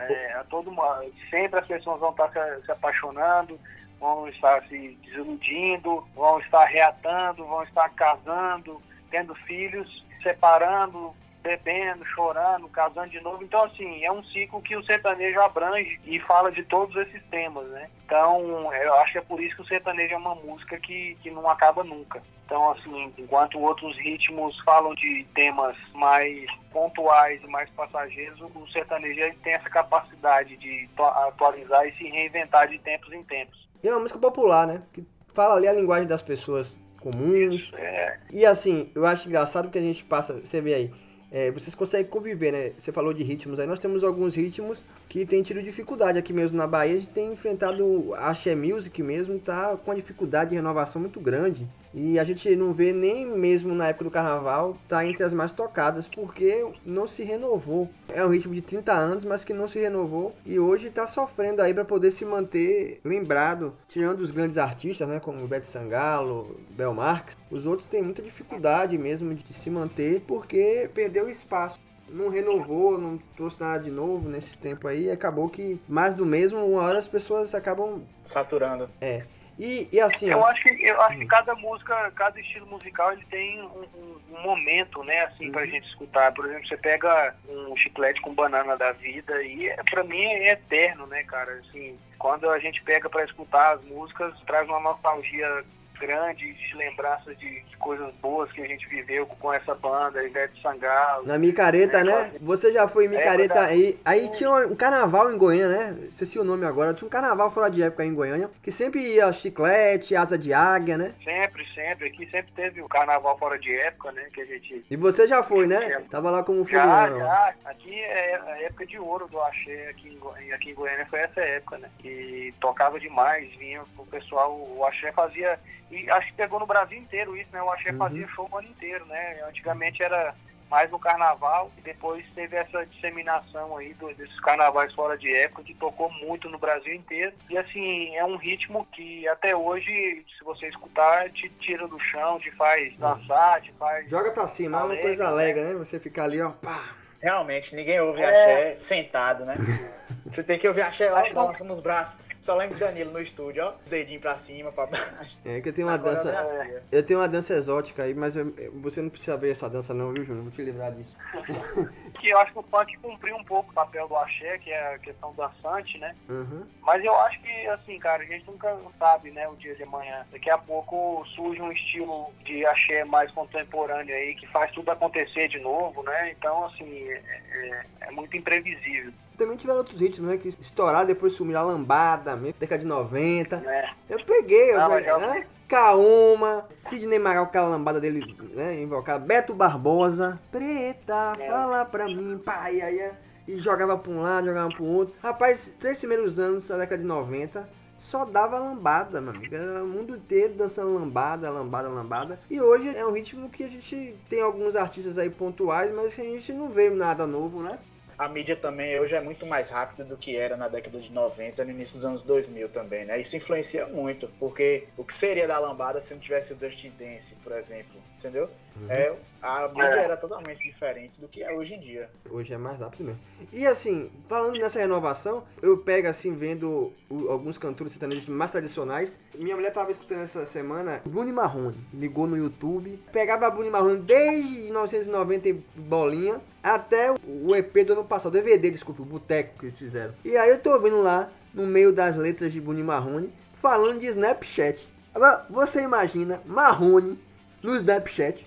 É, 0.00 0.32
a 0.34 0.44
todo, 0.44 0.70
uma- 0.70 1.04
sempre 1.30 1.60
as 1.60 1.66
pessoas 1.66 2.00
vão 2.00 2.10
estar 2.10 2.30
se, 2.32 2.64
se 2.64 2.72
apaixonando, 2.72 3.60
vão 4.00 4.28
estar 4.28 4.62
se 4.68 4.98
desiludindo, 5.04 6.06
vão 6.14 6.40
estar 6.40 6.64
reatando, 6.64 7.44
vão 7.46 7.62
estar 7.62 7.88
casando, 7.90 8.80
tendo 9.10 9.34
filhos, 9.34 10.04
separando, 10.26 11.14
bebendo, 11.40 12.04
chorando, 12.06 12.68
casando 12.68 13.10
de 13.10 13.20
novo. 13.20 13.42
Então, 13.44 13.62
assim, 13.62 14.04
é 14.04 14.10
um 14.10 14.24
ciclo 14.24 14.60
que 14.60 14.76
o 14.76 14.84
sertanejo 14.84 15.40
abrange 15.40 16.00
e 16.04 16.18
fala 16.20 16.50
de 16.50 16.64
todos 16.64 16.96
esses 16.96 17.22
temas, 17.30 17.64
né? 17.68 17.88
Então, 18.04 18.72
eu 18.74 18.94
acho 18.96 19.12
que 19.12 19.18
é 19.18 19.22
por 19.22 19.40
isso 19.40 19.54
que 19.54 19.62
o 19.62 19.66
sertanejo 19.66 20.14
é 20.14 20.16
uma 20.16 20.34
música 20.34 20.76
que, 20.80 21.16
que 21.22 21.30
não 21.30 21.48
acaba 21.48 21.84
nunca. 21.84 22.20
Então, 22.44 22.72
assim, 22.72 23.12
enquanto 23.16 23.60
outros 23.60 23.96
ritmos 23.98 24.58
falam 24.60 24.94
de 24.94 25.24
temas 25.34 25.76
mais 25.94 26.46
pontuais 26.72 27.40
e 27.42 27.46
mais 27.46 27.70
passageiros, 27.70 28.40
o 28.40 28.68
sertanejo 28.72 29.20
tem 29.42 29.54
essa 29.54 29.70
capacidade 29.70 30.56
de 30.56 30.88
atualizar 30.98 31.86
e 31.86 31.92
se 31.96 32.08
reinventar 32.08 32.68
de 32.68 32.78
tempos 32.80 33.12
em 33.12 33.22
tempos. 33.22 33.68
E 33.82 33.88
é 33.88 33.92
uma 33.92 34.00
música 34.00 34.18
popular, 34.18 34.66
né? 34.66 34.82
Que 34.92 35.06
fala 35.32 35.56
ali 35.56 35.68
a 35.68 35.72
linguagem 35.72 36.08
das 36.08 36.22
pessoas 36.22 36.74
comuns. 37.00 37.72
É, 37.76 38.18
E 38.32 38.44
assim, 38.44 38.90
eu 38.94 39.06
acho 39.06 39.28
engraçado 39.28 39.70
que 39.70 39.78
a 39.78 39.82
gente 39.82 40.04
passa, 40.04 40.34
você 40.34 40.60
vê 40.60 40.74
aí, 40.74 40.90
é, 41.30 41.50
vocês 41.50 41.74
conseguem 41.74 42.06
conviver, 42.06 42.52
né? 42.52 42.72
Você 42.76 42.92
falou 42.92 43.12
de 43.12 43.22
ritmos 43.22 43.58
aí, 43.58 43.66
nós 43.66 43.80
temos 43.80 44.04
alguns 44.04 44.36
ritmos 44.36 44.82
que 45.08 45.26
tem 45.26 45.42
tido 45.42 45.62
dificuldade 45.62 46.18
aqui 46.18 46.32
mesmo 46.32 46.56
na 46.56 46.66
Bahia, 46.66 46.94
a 46.94 46.98
gente 46.98 47.08
tem 47.08 47.32
enfrentado 47.32 48.14
a 48.14 48.30
Axé 48.30 48.54
Music 48.54 49.02
mesmo, 49.02 49.38
tá 49.38 49.76
com 49.76 49.90
uma 49.90 49.96
dificuldade 49.96 50.50
de 50.50 50.56
renovação 50.56 51.00
muito 51.00 51.20
grande. 51.20 51.68
E 51.96 52.18
a 52.18 52.24
gente 52.24 52.54
não 52.54 52.74
vê 52.74 52.92
nem 52.92 53.24
mesmo 53.24 53.74
na 53.74 53.88
época 53.88 54.04
do 54.04 54.10
carnaval, 54.10 54.76
tá 54.86 55.04
entre 55.06 55.24
as 55.24 55.32
mais 55.32 55.50
tocadas, 55.54 56.06
porque 56.06 56.66
não 56.84 57.06
se 57.06 57.22
renovou. 57.22 57.88
É 58.12 58.22
um 58.22 58.28
ritmo 58.28 58.54
de 58.54 58.60
30 58.60 58.92
anos, 58.92 59.24
mas 59.24 59.44
que 59.44 59.54
não 59.54 59.66
se 59.66 59.78
renovou 59.78 60.34
e 60.44 60.58
hoje 60.58 60.90
tá 60.90 61.06
sofrendo 61.06 61.62
aí 61.62 61.72
para 61.72 61.86
poder 61.86 62.10
se 62.10 62.26
manter 62.26 63.00
lembrado, 63.02 63.72
tirando 63.88 64.20
os 64.20 64.30
grandes 64.30 64.58
artistas, 64.58 65.08
né, 65.08 65.18
como 65.18 65.48
Beto 65.48 65.68
Sangalo, 65.68 66.60
Bel 66.70 66.92
Marques, 66.92 67.36
os 67.50 67.64
outros 67.64 67.88
têm 67.88 68.02
muita 68.02 68.20
dificuldade 68.20 68.98
mesmo 68.98 69.34
de 69.34 69.54
se 69.54 69.70
manter 69.70 70.20
porque 70.26 70.90
perdeu 70.92 71.30
espaço. 71.30 71.80
Não 72.08 72.28
renovou, 72.28 72.98
não 72.98 73.18
trouxe 73.36 73.60
nada 73.60 73.82
de 73.82 73.90
novo 73.90 74.28
nesses 74.28 74.56
tempos 74.56 74.90
aí, 74.90 75.10
acabou 75.10 75.48
que 75.48 75.80
mais 75.88 76.12
do 76.12 76.26
mesmo, 76.26 76.64
uma 76.64 76.82
hora 76.82 76.98
as 76.98 77.08
pessoas 77.08 77.54
acabam 77.54 78.02
Saturando. 78.22 78.88
é. 79.00 79.24
E, 79.58 79.88
e 79.90 80.00
assim, 80.00 80.28
Eu 80.30 80.38
ó, 80.38 80.46
acho 80.48 80.62
que 80.62 80.84
eu 80.86 81.00
acho 81.00 81.18
que 81.18 81.26
cada 81.26 81.54
música, 81.54 82.10
cada 82.14 82.38
estilo 82.40 82.66
musical, 82.66 83.12
ele 83.12 83.24
tem 83.30 83.60
um, 83.62 83.86
um- 83.94 84.16
um 84.36 84.42
momento, 84.42 85.02
né, 85.02 85.20
assim, 85.24 85.50
pra 85.50 85.64
gente 85.64 85.86
escutar. 85.88 86.32
Por 86.34 86.44
exemplo, 86.44 86.66
você 86.68 86.76
pega 86.76 87.34
um 87.48 87.74
chiclete 87.76 88.20
com 88.20 88.34
banana 88.34 88.76
da 88.76 88.92
vida 88.92 89.42
e 89.42 89.66
é, 89.68 89.76
para 89.90 90.04
mim 90.04 90.22
é 90.24 90.52
eterno, 90.52 91.06
né, 91.06 91.22
cara? 91.22 91.52
Assim, 91.68 91.98
quando 92.18 92.50
a 92.50 92.58
gente 92.58 92.82
pega 92.82 93.08
pra 93.08 93.24
escutar 93.24 93.76
as 93.76 93.84
músicas, 93.84 94.34
traz 94.46 94.68
uma 94.68 94.80
nostalgia 94.80 95.64
grande 95.98 96.52
de 96.52 96.74
lembranças 96.74 97.36
de, 97.38 97.60
de 97.62 97.76
coisas 97.76 98.12
boas 98.16 98.50
que 98.52 98.60
a 98.62 98.66
gente 98.66 98.86
viveu 98.88 99.26
com 99.26 99.52
essa 99.52 99.74
banda, 99.74 100.22
Ivete 100.22 100.60
Sangalo. 100.62 101.26
Na 101.26 101.38
micareta, 101.38 101.98
É, 102.00 102.04
né? 102.04 102.12
claro. 102.12 102.30
Você 102.40 102.72
já 102.72 102.86
foi 102.88 103.06
em 103.06 103.08
micareta 103.08 103.54
verdade. 103.54 103.72
aí. 103.72 104.00
Aí 104.04 104.30
tinha 104.30 104.50
um 104.50 104.74
carnaval 104.76 105.32
em 105.32 105.38
Goiânia, 105.38 105.68
né? 105.92 105.98
Esqueci 106.10 106.38
o 106.38 106.44
nome 106.44 106.64
agora. 106.66 106.94
Tinha 106.94 107.06
um 107.06 107.10
carnaval 107.10 107.50
fora 107.50 107.70
de 107.70 107.82
época 107.82 108.02
aí 108.02 108.08
em 108.08 108.14
Goiânia. 108.14 108.50
Que 108.62 108.70
sempre 108.70 109.00
ia 109.00 109.32
chiclete, 109.32 110.14
asa 110.16 110.36
de 110.38 110.52
águia, 110.52 110.96
né? 110.98 111.14
Sempre, 111.24 111.64
sempre. 111.74 112.08
Aqui 112.08 112.26
sempre 112.30 112.52
teve 112.52 112.82
o 112.82 112.88
carnaval 112.88 113.38
fora 113.38 113.58
de 113.58 113.74
época, 113.74 114.12
né? 114.12 114.28
Que 114.32 114.40
a 114.40 114.44
gente 114.46 114.84
E 114.90 114.96
você 114.96 115.26
já 115.26 115.42
foi, 115.42 115.66
né? 115.66 116.02
Tava 116.10 116.30
lá 116.30 116.42
como 116.42 116.66
Já, 116.66 117.06
folião. 117.08 117.18
já. 117.20 117.54
Aqui 117.64 117.98
é 118.00 118.36
a 118.36 118.62
época 118.62 118.86
de 118.86 118.98
ouro 118.98 119.26
do 119.28 119.40
Axé, 119.40 119.88
aqui 119.90 120.08
em, 120.08 120.18
Go- 120.18 120.34
aqui 120.54 120.70
em 120.70 120.74
Goiânia 120.74 121.06
foi 121.06 121.20
essa 121.20 121.40
época, 121.40 121.78
né? 121.78 121.88
E 122.04 122.52
tocava 122.60 122.98
demais, 123.00 123.48
vinha 123.56 123.82
o 123.98 124.06
pessoal, 124.06 124.52
o 124.56 124.84
Axé 124.84 125.12
fazia, 125.12 125.58
e 125.90 126.10
acho 126.10 126.26
que 126.28 126.34
pegou 126.34 126.58
no 126.60 126.66
Brasil 126.66 126.98
inteiro 126.98 127.36
isso, 127.36 127.48
né? 127.52 127.62
O 127.62 127.70
Axé 127.70 127.90
Uhum. 127.92 127.98
fazia 127.98 128.28
show 128.28 128.48
o 128.50 128.56
ano 128.58 128.68
inteiro, 128.68 129.04
né? 129.06 129.42
Antigamente 129.48 130.02
era 130.02 130.34
mais 130.68 130.90
no 130.90 130.98
carnaval, 130.98 131.70
e 131.78 131.80
depois 131.80 132.28
teve 132.34 132.56
essa 132.56 132.84
disseminação 132.86 133.76
aí 133.76 133.94
do- 133.94 134.12
desses 134.14 134.40
carnavais 134.40 134.92
fora 134.94 135.16
de 135.16 135.32
época, 135.32 135.62
que 135.62 135.72
tocou 135.74 136.10
muito 136.12 136.48
no 136.48 136.58
Brasil 136.58 136.92
inteiro. 136.92 137.32
E 137.48 137.56
assim, 137.56 138.16
é 138.16 138.24
um 138.24 138.34
ritmo 138.36 138.84
que 138.86 139.28
até 139.28 139.54
hoje, 139.54 140.24
se 140.36 140.42
você 140.44 140.66
escutar, 140.66 141.30
te 141.30 141.48
tira 141.60 141.86
do 141.86 142.00
chão, 142.00 142.40
te 142.40 142.50
faz 142.50 142.96
dançar, 142.98 143.60
te 143.62 143.72
faz... 143.74 144.10
Joga 144.10 144.32
pra 144.32 144.48
cima, 144.48 144.76
é 144.76 144.80
uma 144.80 144.86
Alegre, 144.86 145.02
coisa 145.06 145.22
né? 145.24 145.30
alegre, 145.30 145.62
né? 145.62 145.74
Você 145.74 146.00
ficar 146.00 146.24
ali, 146.24 146.42
ó, 146.42 146.50
pá. 146.50 146.96
Realmente, 147.22 147.74
ninguém 147.74 148.00
ouve 148.00 148.22
É. 148.22 148.26
axé 148.28 148.76
sentado, 148.76 149.44
né? 149.46 149.54
Você 150.26 150.42
tem 150.42 150.58
que 150.58 150.66
ouvir 150.66 150.82
axé 150.82 151.12
ó, 151.12 151.32
balançando 151.32 151.72
os 151.72 151.80
braços. 151.80 152.18
Só 152.46 152.54
lembro 152.54 152.76
do 152.76 152.78
Danilo 152.78 153.10
no 153.10 153.20
estúdio, 153.20 153.64
ó. 153.64 153.72
Dedinho 153.90 154.20
pra 154.20 154.38
cima, 154.38 154.70
pra 154.70 154.86
baixo. 154.86 155.36
É 155.44 155.60
que 155.60 155.68
eu 155.68 155.72
tenho 155.72 155.88
uma 155.88 155.94
Agora 155.94 156.14
dança. 156.14 156.84
Eu 156.92 157.02
tenho 157.02 157.18
uma 157.18 157.28
dança 157.28 157.52
exótica 157.54 158.04
aí, 158.04 158.14
mas 158.14 158.36
eu- 158.36 158.54
você 158.74 159.02
não 159.02 159.08
precisa 159.10 159.36
ver 159.36 159.50
essa 159.50 159.68
dança 159.68 159.92
não, 159.92 160.12
viu, 160.12 160.24
Júnior? 160.24 160.44
Vou 160.44 160.52
te 160.52 160.62
livrar 160.62 160.92
disso. 160.92 161.16
que 162.20 162.28
eu 162.28 162.38
acho 162.38 162.52
que 162.52 162.58
o 162.60 162.62
funk 162.62 162.96
cumpriu 162.98 163.34
um 163.34 163.42
pouco 163.42 163.72
o 163.72 163.74
papel 163.74 164.06
do 164.06 164.16
axé, 164.16 164.58
que 164.58 164.70
é 164.70 164.94
a 164.94 164.98
questão 165.00 165.34
dançante, 165.34 165.98
né? 165.98 166.14
Uhum. 166.28 166.64
Mas 166.82 167.04
eu 167.04 167.16
acho 167.22 167.40
que, 167.42 167.66
assim, 167.66 167.98
cara, 167.98 168.22
a 168.22 168.26
gente 168.26 168.46
nunca 168.46 168.76
sabe, 168.96 169.32
né, 169.32 169.48
o 169.48 169.56
dia 169.56 169.74
de 169.74 169.82
amanhã. 169.82 170.24
Daqui 170.30 170.48
a 170.48 170.56
pouco 170.56 171.26
surge 171.34 171.60
um 171.60 171.72
estilo 171.72 172.32
de 172.44 172.64
axé 172.64 173.04
mais 173.04 173.28
contemporâneo 173.32 174.14
aí, 174.14 174.36
que 174.36 174.46
faz 174.52 174.70
tudo 174.70 174.88
acontecer 174.88 175.48
de 175.48 175.58
novo, 175.58 176.00
né? 176.04 176.30
Então, 176.30 176.66
assim, 176.66 177.08
é, 177.08 177.22
é- 177.54 177.86
é 178.02 178.10
muito 178.12 178.36
imprevisível. 178.36 179.12
Também 179.36 179.56
tiveram 179.56 179.78
outros 179.80 180.00
ritmos, 180.00 180.30
né? 180.30 180.38
Que 180.38 180.48
estouraram, 180.48 181.06
depois 181.06 181.32
sumiram 181.32 181.60
a 181.60 181.64
lambada, 181.64 182.34
mesmo, 182.36 182.54
década 182.58 182.80
de 182.80 182.86
90. 182.86 183.56
É. 183.66 183.90
Eu 184.08 184.24
peguei, 184.24 184.74
eu 184.74 184.88
peguei, 184.88 185.16
né? 185.18 185.46
Kaoma, 185.68 186.64
Sidney 186.68 187.18
Magal, 187.18 187.44
aquela 187.44 187.68
lambada 187.68 188.00
dele, 188.00 188.36
né? 188.54 188.80
Invocada, 188.80 189.18
Beto 189.24 189.52
Barbosa, 189.52 190.40
Preta, 190.50 191.34
É. 191.38 191.48
fala 191.50 191.84
pra 191.84 192.06
mim, 192.06 192.38
pai, 192.38 192.80
aí, 192.80 193.10
e 193.48 193.58
jogava 193.58 193.98
pra 193.98 194.12
um 194.12 194.22
lado, 194.22 194.46
jogava 194.46 194.70
pro 194.70 194.84
outro. 194.84 195.14
Rapaz, 195.22 195.74
três 195.78 195.98
primeiros 195.98 196.38
anos 196.38 196.68
da 196.68 196.78
década 196.78 197.02
de 197.02 197.06
90, 197.08 197.68
só 197.98 198.24
dava 198.24 198.58
lambada, 198.58 199.18
amigo. 199.18 199.54
Era 199.54 199.82
o 199.82 199.86
mundo 199.86 200.16
inteiro 200.16 200.54
dançando 200.54 200.94
lambada, 200.94 201.50
lambada, 201.50 201.88
lambada. 201.88 202.40
E 202.50 202.60
hoje 202.60 202.96
é 202.96 203.04
um 203.04 203.12
ritmo 203.12 203.48
que 203.50 203.64
a 203.64 203.68
gente 203.68 204.14
tem 204.28 204.40
alguns 204.40 204.76
artistas 204.76 205.18
aí 205.18 205.30
pontuais, 205.30 205.92
mas 205.94 206.14
que 206.14 206.20
a 206.20 206.24
gente 206.24 206.52
não 206.52 206.68
vê 206.68 206.90
nada 206.90 207.26
novo, 207.26 207.60
né? 207.62 207.78
A 208.18 208.28
mídia 208.28 208.56
também 208.56 208.98
hoje 208.98 209.14
é 209.14 209.20
muito 209.20 209.44
mais 209.44 209.68
rápida 209.68 210.02
do 210.02 210.16
que 210.16 210.36
era 210.36 210.56
na 210.56 210.68
década 210.68 210.98
de 210.98 211.12
90, 211.12 211.62
no 211.64 211.70
início 211.70 211.96
dos 211.96 212.04
anos 212.06 212.22
2000 212.22 212.70
também, 212.70 213.04
né? 213.04 213.20
Isso 213.20 213.36
influencia 213.36 213.86
muito, 213.86 214.30
porque 214.38 214.88
o 214.96 215.04
que 215.04 215.12
seria 215.12 215.46
da 215.46 215.58
lambada 215.58 216.00
se 216.00 216.14
não 216.14 216.20
tivesse 216.20 216.54
o 216.54 216.56
Dusty 216.56 216.88
Dance, 216.88 217.34
por 217.36 217.52
exemplo, 217.52 218.00
entendeu? 218.26 218.48
É, 218.90 219.14
a 219.40 219.68
mídia 219.68 219.84
É. 219.84 220.04
era 220.04 220.16
totalmente 220.16 220.62
diferente 220.62 221.12
do 221.18 221.26
que 221.28 221.42
é 221.42 221.50
hoje 221.52 221.74
em 221.74 221.80
dia. 221.80 222.10
Hoje 222.30 222.52
é 222.52 222.58
mais 222.58 222.80
rápido 222.80 223.04
mesmo. 223.04 223.20
E 223.52 223.66
assim, 223.66 224.10
falando 224.28 224.58
nessa 224.58 224.78
renovação, 224.78 225.44
eu 225.62 225.78
pego 225.78 226.08
assim, 226.08 226.34
vendo 226.34 226.92
o- 227.08 227.28
alguns 227.30 227.56
cantores 227.56 227.92
sertanejos 227.92 228.28
mais 228.28 228.50
tradicionais. 228.52 229.18
Minha 229.34 229.56
mulher 229.56 229.72
tava 229.72 229.90
escutando 229.90 230.20
essa 230.22 230.44
semana 230.44 231.00
Bruno 231.06 231.32
Marrone. 231.32 231.76
Ligou 231.94 232.26
no 232.26 232.36
YouTube. 232.36 233.00
Pegava 233.12 233.48
Bruno 233.50 233.70
Marrone 233.70 233.98
desde 233.98 234.62
1990 234.64 235.48
e 235.48 235.52
bolinha 235.74 236.40
até 236.62 237.12
o 237.26 237.54
EP 237.56 237.82
do 237.84 237.94
ano 237.94 238.04
passado. 238.04 238.34
O 238.34 238.36
DVD, 238.42 238.70
desculpa, 238.70 239.00
o 239.00 239.06
Boteco 239.06 239.58
que 239.58 239.64
eles 239.66 239.78
fizeram. 239.78 240.12
E 240.24 240.36
aí 240.36 240.50
eu 240.50 240.58
tô 240.60 240.72
ouvindo 240.72 241.00
lá, 241.00 241.30
no 241.54 241.66
meio 241.66 241.92
das 241.92 242.14
letras 242.16 242.52
de 242.52 242.60
Bruno 242.60 242.84
Marrone, 242.84 243.32
falando 243.54 244.00
de 244.00 244.06
Snapchat. 244.06 244.86
Agora, 245.14 245.46
você 245.48 245.80
imagina 245.82 246.42
Marrone 246.44 247.18
no 247.66 247.76
Snapchat. 247.76 248.46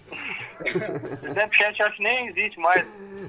Snapchat 1.30 1.82
acho 1.84 1.98
que 1.98 2.04
nem 2.04 2.28
existe 2.30 2.60
mais. 2.60 2.86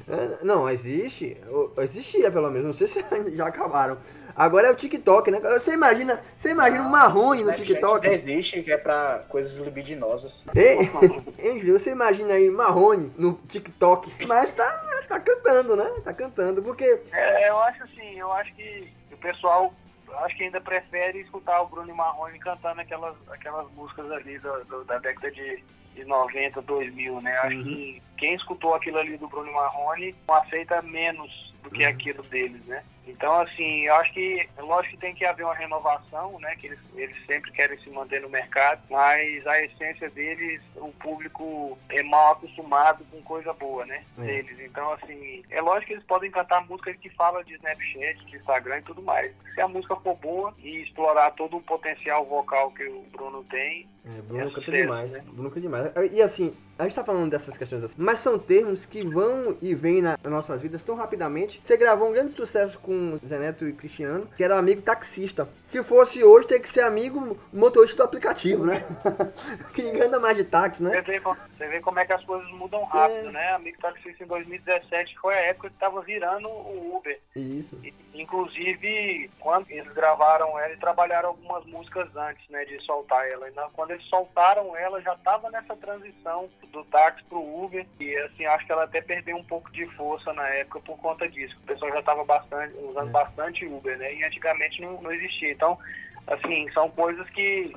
É, 0.08 0.44
Não, 0.44 0.68
existe. 0.68 1.36
Existia 1.78 2.30
pelo 2.30 2.50
menos. 2.50 2.66
Não 2.66 2.72
sei 2.72 2.86
se 2.86 3.04
já 3.36 3.46
acabaram. 3.46 3.98
Agora 4.34 4.68
é 4.68 4.70
o 4.70 4.74
TikTok, 4.74 5.30
né? 5.30 5.40
Você 5.40 5.72
imagina, 5.72 6.20
você 6.36 6.50
imagina 6.50 6.82
um 6.82 6.88
marrone 6.88 7.42
no 7.44 7.52
TikTok? 7.52 8.08
existe, 8.08 8.62
que 8.62 8.72
é 8.72 8.76
pra 8.78 9.24
coisas 9.28 9.58
libidinosas. 9.58 10.46
Ei, 10.54 10.88
Júlio, 11.58 11.78
você 11.78 11.90
imagina 11.90 12.34
aí 12.34 12.48
marrone 12.50 13.12
no 13.18 13.34
TikTok. 13.48 14.26
Mas 14.26 14.52
tá, 14.52 14.64
tá 15.08 15.20
cantando, 15.20 15.76
né? 15.76 15.90
Tá 16.04 16.12
cantando. 16.12 16.62
Porque 16.62 17.00
É, 17.12 17.48
eu 17.50 17.58
acho 17.64 17.82
assim, 17.82 18.18
eu 18.18 18.32
acho 18.32 18.54
que 18.54 18.88
o 19.12 19.16
pessoal 19.16 19.74
acho 20.18 20.36
que 20.36 20.44
ainda 20.44 20.60
prefere 20.60 21.20
escutar 21.20 21.60
o 21.62 21.66
Bruno 21.68 21.94
Marrone 21.94 22.38
cantando 22.38 22.80
aquelas, 22.80 23.16
aquelas 23.30 23.70
músicas 23.72 24.10
ali 24.12 24.38
do- 24.38 24.64
do- 24.64 24.84
da 24.84 24.98
década 24.98 25.30
de, 25.30 25.62
de 25.94 26.04
90, 26.04 26.60
2000, 26.62 27.20
né? 27.20 27.36
Acho 27.38 27.56
Uhum. 27.56 27.64
que 27.64 28.02
quem 28.16 28.34
escutou 28.34 28.74
aquilo 28.74 28.98
ali 28.98 29.16
do 29.16 29.28
Bruno 29.28 29.52
Marrone 29.52 30.14
não 30.28 30.36
aceita 30.36 30.80
menos 30.82 31.54
do 31.62 31.68
Uhum. 31.68 31.74
que 31.74 31.84
aquilo 31.84 32.22
deles, 32.24 32.64
né? 32.66 32.82
Então, 33.10 33.40
assim, 33.40 33.86
eu 33.86 33.94
acho 33.96 34.12
que, 34.12 34.48
é 34.56 34.62
lógico 34.62 34.94
que 34.94 35.00
tem 35.00 35.14
que 35.14 35.24
haver 35.24 35.44
uma 35.44 35.54
renovação, 35.54 36.38
né? 36.40 36.54
Que 36.56 36.68
eles, 36.68 36.78
eles 36.94 37.16
sempre 37.26 37.50
querem 37.52 37.78
se 37.80 37.90
manter 37.90 38.20
no 38.20 38.28
mercado, 38.28 38.82
mas 38.90 39.46
a 39.46 39.62
essência 39.62 40.08
deles, 40.10 40.60
o 40.76 40.88
público 40.92 41.78
é 41.88 42.02
mal 42.02 42.32
acostumado 42.32 43.04
com 43.10 43.20
coisa 43.22 43.52
boa, 43.52 43.84
né? 43.86 44.04
É. 44.18 44.22
Deles. 44.22 44.58
Então, 44.60 44.92
assim, 44.94 45.42
é 45.50 45.60
lógico 45.60 45.86
que 45.88 45.92
eles 45.94 46.04
podem 46.04 46.30
cantar 46.30 46.66
música 46.66 46.92
que 46.94 47.10
fala 47.10 47.42
de 47.44 47.54
Snapchat, 47.54 48.24
de 48.26 48.36
Instagram 48.36 48.78
e 48.78 48.82
tudo 48.82 49.02
mais. 49.02 49.32
Se 49.54 49.60
a 49.60 49.68
música 49.68 49.96
for 49.96 50.16
boa 50.16 50.54
e 50.58 50.82
explorar 50.82 51.32
todo 51.32 51.56
o 51.56 51.62
potencial 51.62 52.24
vocal 52.24 52.70
que 52.72 52.84
o 52.84 53.02
Bruno 53.12 53.44
tem, 53.50 53.88
É, 54.06 54.22
Bruno 54.22 54.40
É 54.40 54.44
canta 54.46 54.60
sucesso, 54.60 54.76
demais. 54.82 55.12
né? 55.12 55.24
Bruno 55.26 55.48
canta 55.50 55.60
demais. 55.60 55.92
E 56.12 56.22
assim, 56.22 56.56
a 56.78 56.84
gente 56.84 56.94
tá 56.94 57.04
falando 57.04 57.30
dessas 57.30 57.58
questões 57.58 57.84
assim, 57.84 57.96
mas 57.98 58.18
são 58.20 58.38
termos 58.38 58.86
que 58.86 59.02
vão 59.04 59.58
e 59.60 59.74
vêm 59.74 60.00
na- 60.00 60.16
nas 60.22 60.32
nossas 60.32 60.62
vidas 60.62 60.82
tão 60.82 60.94
rapidamente. 60.96 61.60
Você 61.62 61.76
gravou 61.76 62.08
um 62.08 62.12
grande 62.12 62.32
sucesso 62.34 62.78
com 62.78 62.92
Zé 63.26 63.38
Neto 63.38 63.66
e 63.68 63.72
Cristiano, 63.72 64.28
que 64.36 64.44
era 64.44 64.58
amigo 64.58 64.82
taxista. 64.82 65.48
Se 65.64 65.82
fosse 65.82 66.22
hoje, 66.24 66.46
tem 66.48 66.60
que 66.60 66.68
ser 66.68 66.82
amigo 66.82 67.38
motorista 67.52 67.98
do 67.98 68.02
aplicativo, 68.04 68.64
né? 68.66 68.82
que 69.74 69.82
ninguém 69.82 70.02
anda 70.02 70.18
mais 70.20 70.36
de 70.36 70.44
táxi, 70.44 70.82
né? 70.82 70.90
Você 70.90 71.02
vê, 71.02 71.20
você 71.20 71.66
vê 71.68 71.80
como 71.80 71.98
é 71.98 72.06
que 72.06 72.12
as 72.12 72.24
coisas 72.24 72.50
mudam 72.52 72.82
rápido, 72.84 73.28
É. 73.28 73.32
né? 73.32 73.52
Amigo 73.52 73.78
Taxista 73.80 74.24
em 74.24 74.26
2017 74.26 75.18
foi 75.18 75.34
a 75.34 75.40
época 75.46 75.68
que 75.68 75.74
estava 75.74 76.00
virando 76.02 76.48
o 76.48 76.96
Uber. 76.96 77.18
Isso. 77.36 77.78
E, 77.82 77.92
Inclusive, 78.12 79.30
quando 79.38 79.70
eles 79.70 79.92
gravaram 79.92 80.58
ela 80.58 80.72
e 80.72 80.76
trabalharam 80.76 81.30
algumas 81.30 81.64
músicas 81.66 82.08
antes, 82.16 82.48
né, 82.48 82.64
de 82.64 82.80
soltar 82.84 83.28
ela. 83.30 83.48
E 83.48 83.52
quando 83.72 83.92
eles 83.92 84.04
soltaram 84.06 84.76
ela, 84.76 85.00
já 85.00 85.14
estava 85.14 85.50
nessa 85.50 85.76
transição 85.76 86.48
do 86.72 86.84
táxi 86.84 87.22
pro 87.24 87.38
Uber. 87.40 87.86
E 87.98 88.16
assim, 88.16 88.46
acho 88.46 88.66
que 88.66 88.72
ela 88.72 88.84
até 88.84 89.00
perdeu 89.00 89.36
um 89.36 89.44
pouco 89.44 89.70
de 89.72 89.86
força 89.96 90.32
na 90.32 90.46
época 90.48 90.80
por 90.80 90.98
conta 90.98 91.28
disso. 91.28 91.56
O 91.62 91.66
pessoal 91.66 91.92
já 91.92 92.00
estava 92.00 92.24
bastante, 92.24 92.74
usando 92.88 93.08
É. 93.08 93.12
bastante 93.12 93.66
Uber, 93.66 93.96
né? 93.98 94.14
E 94.14 94.24
antigamente 94.24 94.80
não, 94.80 95.00
não 95.00 95.12
existia. 95.12 95.52
Então, 95.52 95.78
assim, 96.26 96.70
são 96.72 96.90
coisas 96.90 97.28
que 97.30 97.74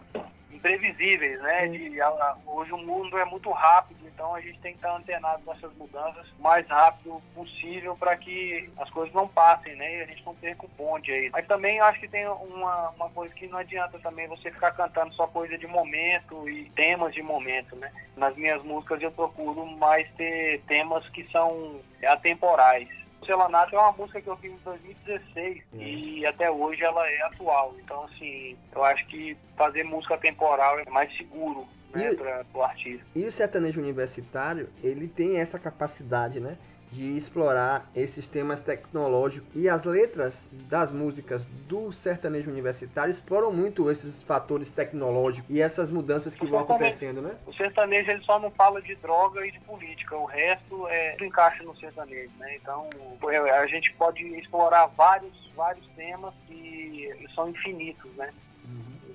imprevisíveis, 0.52 1.42
né? 1.42 1.68
De, 1.68 2.00
a- 2.00 2.08
a- 2.08 2.38
hoje 2.46 2.72
o 2.72 2.78
mundo 2.78 3.18
é 3.18 3.26
muito 3.26 3.50
rápido, 3.52 4.00
então 4.06 4.36
a 4.36 4.40
gente 4.40 4.60
tem 4.60 4.74
que 4.74 4.78
estar 4.78 4.96
antenado 4.96 5.42
nessas 5.48 5.74
mudanças 5.76 6.26
o 6.38 6.42
mais 6.44 6.66
rápido 6.68 7.22
possível 7.34 7.96
para 7.98 8.16
que 8.16 8.70
as 8.78 8.90
coisas 8.92 9.14
não 9.16 9.28
passem, 9.28 9.76
né? 9.76 9.98
E 9.98 10.02
a 10.04 10.06
gente 10.06 10.24
não 10.26 10.36
perca 10.36 10.66
o 10.66 10.70
bonde 10.70 11.12
aí. 11.12 11.30
Mas 11.32 11.48
também 11.48 11.80
acho 11.82 12.00
que 12.00 12.08
tem 12.08 12.28
uma, 12.28 12.90
uma 12.92 13.10
coisa 13.10 13.34
que 13.34 13.48
não 13.48 13.58
adianta 13.58 13.98
também 14.00 14.28
você 14.28 14.52
ficar 14.52 14.72
cantando 14.72 15.12
só 15.16 15.26
coisa 15.26 15.58
de 15.58 15.66
momento 15.66 16.48
e 16.48 16.70
temas 16.76 17.14
de 17.14 17.24
momento, 17.24 17.76
né? 17.76 17.92
Nas 18.16 18.36
minhas 18.36 18.62
músicas 18.64 19.02
eu 19.02 19.12
procuro 19.12 19.66
mais 19.66 20.08
ter 20.12 20.62
temas 20.68 21.08
que 21.10 21.28
são 21.32 21.80
atemporais. 22.08 22.88
Celanato 23.26 23.76
é 23.76 23.80
uma 23.80 23.92
música 23.92 24.22
que 24.22 24.28
eu 24.28 24.38
fiz 24.38 24.52
em 24.52 24.58
2016 24.64 25.64
e 25.74 26.26
até 26.26 26.50
hoje 26.50 26.84
ela 26.84 27.08
é 27.10 27.22
atual. 27.24 27.76
Então, 27.84 28.04
assim, 28.06 28.58
eu 28.74 28.84
acho 28.84 29.06
que 29.08 29.38
fazer 29.56 29.84
música 29.84 30.18
temporal 30.18 30.80
é 30.80 30.90
mais 30.90 31.16
seguro 31.18 31.68
né, 31.94 32.14
para 32.14 32.46
o 32.54 32.64
artista. 32.64 33.06
E 33.16 33.26
o 33.26 33.32
sertanejo 33.32 33.80
universitário, 33.80 34.70
ele 34.84 35.08
tem 35.08 35.38
essa 35.38 35.60
capacidade, 35.60 36.40
né? 36.40 36.58
De 36.94 37.18
explorar 37.18 37.90
esses 37.96 38.28
temas 38.28 38.62
tecnológicos. 38.62 39.50
E 39.56 39.68
as 39.68 39.84
letras 39.84 40.50
das 40.70 40.92
músicas 40.92 41.46
do 41.68 41.92
sertanejo 41.92 42.52
universitário 42.52 43.12
exploram 43.12 43.52
muito 43.52 43.90
esses 43.90 44.22
fatores 44.22 44.72
tecnológicos 44.72 45.50
e 45.50 45.62
essas 45.62 45.90
mudanças 45.90 46.36
que 46.36 46.46
vão 46.46 46.60
acontecendo, 46.60 47.22
né? 47.22 47.36
O 47.48 47.54
sertanejo 47.54 48.12
ele 48.12 48.24
só 48.24 48.40
não 48.40 48.52
fala 48.52 48.82
de 48.82 48.96
droga 48.96 49.46
e 49.46 49.52
de 49.52 49.60
política, 49.62 50.16
o 50.16 50.26
resto 50.26 50.88
é 50.88 51.14
tudo 51.14 51.26
encaixa 51.26 51.64
no 51.64 51.76
sertanejo, 51.78 52.32
né? 52.38 52.56
Então 52.56 52.90
é, 53.30 53.38
a 53.58 53.68
gente 53.68 53.92
pode 53.94 54.24
explorar 54.38 54.86
vários, 54.88 55.52
vários 55.56 55.86
temas 55.96 56.34
que 56.48 57.10
são 57.34 57.50
infinitos, 57.50 58.12
né? 58.16 58.32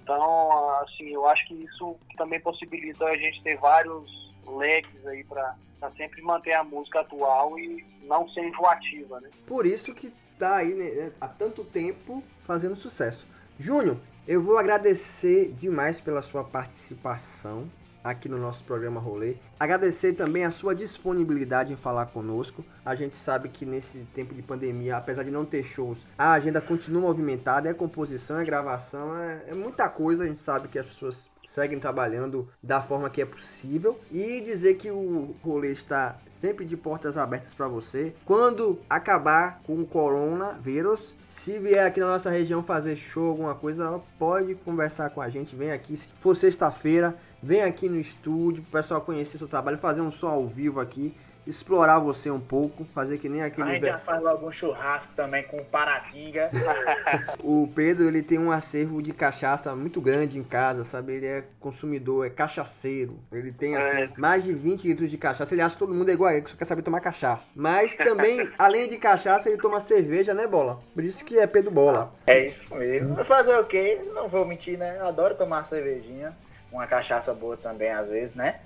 Então, 0.09 0.81
assim, 0.81 1.11
eu 1.11 1.27
acho 1.29 1.47
que 1.47 1.55
isso 1.55 1.95
também 2.17 2.41
possibilita 2.41 3.05
a 3.05 3.17
gente 3.17 3.43
ter 3.43 3.59
vários 3.59 4.33
leques 4.47 5.07
aí 5.07 5.23
para 5.23 5.55
sempre 5.97 6.23
manter 6.23 6.53
a 6.53 6.65
música 6.65 7.01
atual 7.01 7.59
e 7.59 7.85
não 8.03 8.29
ser 8.31 8.49
enjoativa, 8.49 9.21
né? 9.21 9.31
Por 9.47 9.67
isso 9.67 9.95
que 9.95 10.13
tá 10.39 10.57
aí 10.57 10.75
né, 10.75 11.13
há 11.21 11.29
tanto 11.29 11.65
tempo 11.65 12.23
fazendo 12.45 12.77
sucesso. 12.77 13.27
Júnior, 13.59 13.99
eu 14.27 14.43
vou 14.43 14.59
agradecer 14.59 15.53
demais 15.53 16.01
pela 16.01 16.23
sua 16.23 16.45
participação 16.45 17.71
aqui 18.03 18.29
no 18.29 18.39
nosso 18.39 18.65
programa 18.65 19.01
Rolê. 19.01 19.37
Agradecer 19.59 20.13
também 20.15 20.45
a 20.45 20.51
sua 20.51 20.75
disponibilidade 20.75 21.73
em 21.73 21.77
falar 21.77 22.07
conosco. 22.07 22.65
A 22.89 22.95
gente 22.95 23.15
sabe 23.15 23.51
que 23.51 23.67
nesse 23.67 23.99
tempo 24.15 24.35
de 24.35 24.41
pandemia, 24.41 24.97
apesar 24.97 25.23
de 25.23 25.31
não 25.31 25.45
ter 25.45 25.63
shows, 25.63 26.07
a 26.17 26.33
agenda 26.33 26.59
continua 26.59 27.03
movimentada, 27.03 27.69
é 27.69 27.75
composição, 27.75 28.41
é 28.41 28.45
gravação, 28.47 29.15
é, 29.15 29.43
é 29.49 29.53
muita 29.53 29.91
coisa. 29.91 30.25
A 30.25 30.27
gente 30.27 30.39
sabe 30.39 30.69
que 30.69 30.79
as 30.79 30.87
pessoas 30.87 31.29
seguem 31.45 31.79
trabalhando 31.79 32.49
da 32.63 32.81
forma 32.81 33.11
que 33.11 33.21
é 33.21 33.27
possível 33.27 34.01
e 34.11 34.41
dizer 34.41 34.77
que 34.77 34.91
o 34.91 35.35
rolê 35.43 35.71
está 35.73 36.17
sempre 36.27 36.65
de 36.65 36.79
portas 36.79 37.19
abertas 37.19 37.53
para 37.53 37.69
você. 37.69 38.15
Quando 38.25 38.79
acabar 38.89 39.61
com 39.67 39.75
o 39.81 39.87
coronavírus, 39.87 41.15
se 41.27 41.59
vier 41.59 41.87
aqui 41.87 42.01
na 42.01 42.07
nossa 42.07 42.31
região 42.31 42.63
fazer 42.63 42.97
show, 42.97 43.29
alguma 43.29 43.55
coisa, 43.55 44.01
pode 44.19 44.55
conversar 44.55 45.11
com 45.11 45.21
a 45.21 45.29
gente. 45.29 45.55
Vem 45.55 45.73
aqui, 45.73 45.95
se 45.95 46.09
for 46.21 46.35
sexta-feira, 46.35 47.15
vem 47.43 47.63
aqui 47.63 47.87
no 47.87 48.01
estúdio, 48.01 48.63
para 48.63 48.79
o 48.79 48.83
pessoal 48.83 49.03
conhecer 49.03 49.37
seu 49.37 49.49
trabalho, 49.49 49.77
fazer 49.77 50.01
um 50.01 50.11
som 50.11 50.29
ao 50.29 50.47
vivo 50.47 50.81
aqui. 50.81 51.15
Explorar 51.49 51.99
você 51.99 52.31
um 52.31 52.39
pouco, 52.39 52.85
fazer 52.95 53.17
que 53.19 53.29
nem 53.29 53.43
A 53.43 53.47
aquele. 53.47 53.71
gente 53.71 53.87
já 53.87 53.99
faz 53.99 54.23
logo 54.23 54.47
um 54.47 54.53
churrasco 54.53 55.15
também 55.15 55.43
com 55.45 55.65
Paratinga. 55.65 56.51
O 57.43 57.69
Pedro, 57.75 58.07
ele 58.07 58.23
tem 58.23 58.39
um 58.39 58.53
acervo 58.53 59.03
de 59.03 59.13
cachaça 59.13 59.75
muito 59.75 60.01
grande 60.01 60.39
em 60.39 60.43
casa, 60.45 60.85
sabe? 60.85 61.15
Ele 61.15 61.27
é 61.27 61.45
consumidor, 61.61 62.27
é 62.27 62.31
cachaceiro. 62.31 63.19
Ele 63.33 63.51
tem, 63.51 63.77
assim, 63.77 63.97
É. 63.97 64.11
mais 64.17 64.45
de 64.45 64.53
20 64.53 64.87
litros 64.87 65.11
de 65.11 65.17
cachaça. 65.17 65.55
Ele 65.55 65.63
acha 65.63 65.75
que 65.75 65.79
todo 65.79 65.95
mundo 65.95 66.09
é 66.11 66.13
igual 66.13 66.31
a 66.31 66.35
ele, 66.35 66.43
que 66.43 66.51
só 66.51 66.57
quer 66.57 66.65
saber 66.67 66.83
tomar 66.83 67.01
cachaça. 67.01 67.49
Mas 67.55 67.97
também, 67.97 68.49
além 68.59 68.89
de 68.89 68.97
cachaça, 68.99 69.49
ele 69.49 69.59
toma 69.61 69.81
cerveja, 69.81 70.35
né, 70.35 70.47
Bola? 70.47 70.81
Por 70.95 71.03
isso 71.05 71.25
que 71.25 71.39
é 71.39 71.47
Pedro 71.47 71.71
Bola. 71.71 72.13
É 72.27 72.47
isso 72.47 72.75
mesmo. 72.75 73.25
Fazer 73.25 73.57
o 73.59 73.65
quê? 73.65 74.01
Não 74.15 74.29
vou 74.29 74.45
mentir, 74.45 74.77
né? 74.79 74.99
Eu 74.99 75.07
adoro 75.07 75.35
tomar 75.35 75.63
cervejinha. 75.63 76.37
Uma 76.71 76.87
cachaça 76.87 77.33
boa 77.33 77.57
também, 77.57 77.91
às 77.91 78.11
vezes, 78.11 78.35
né? 78.35 78.57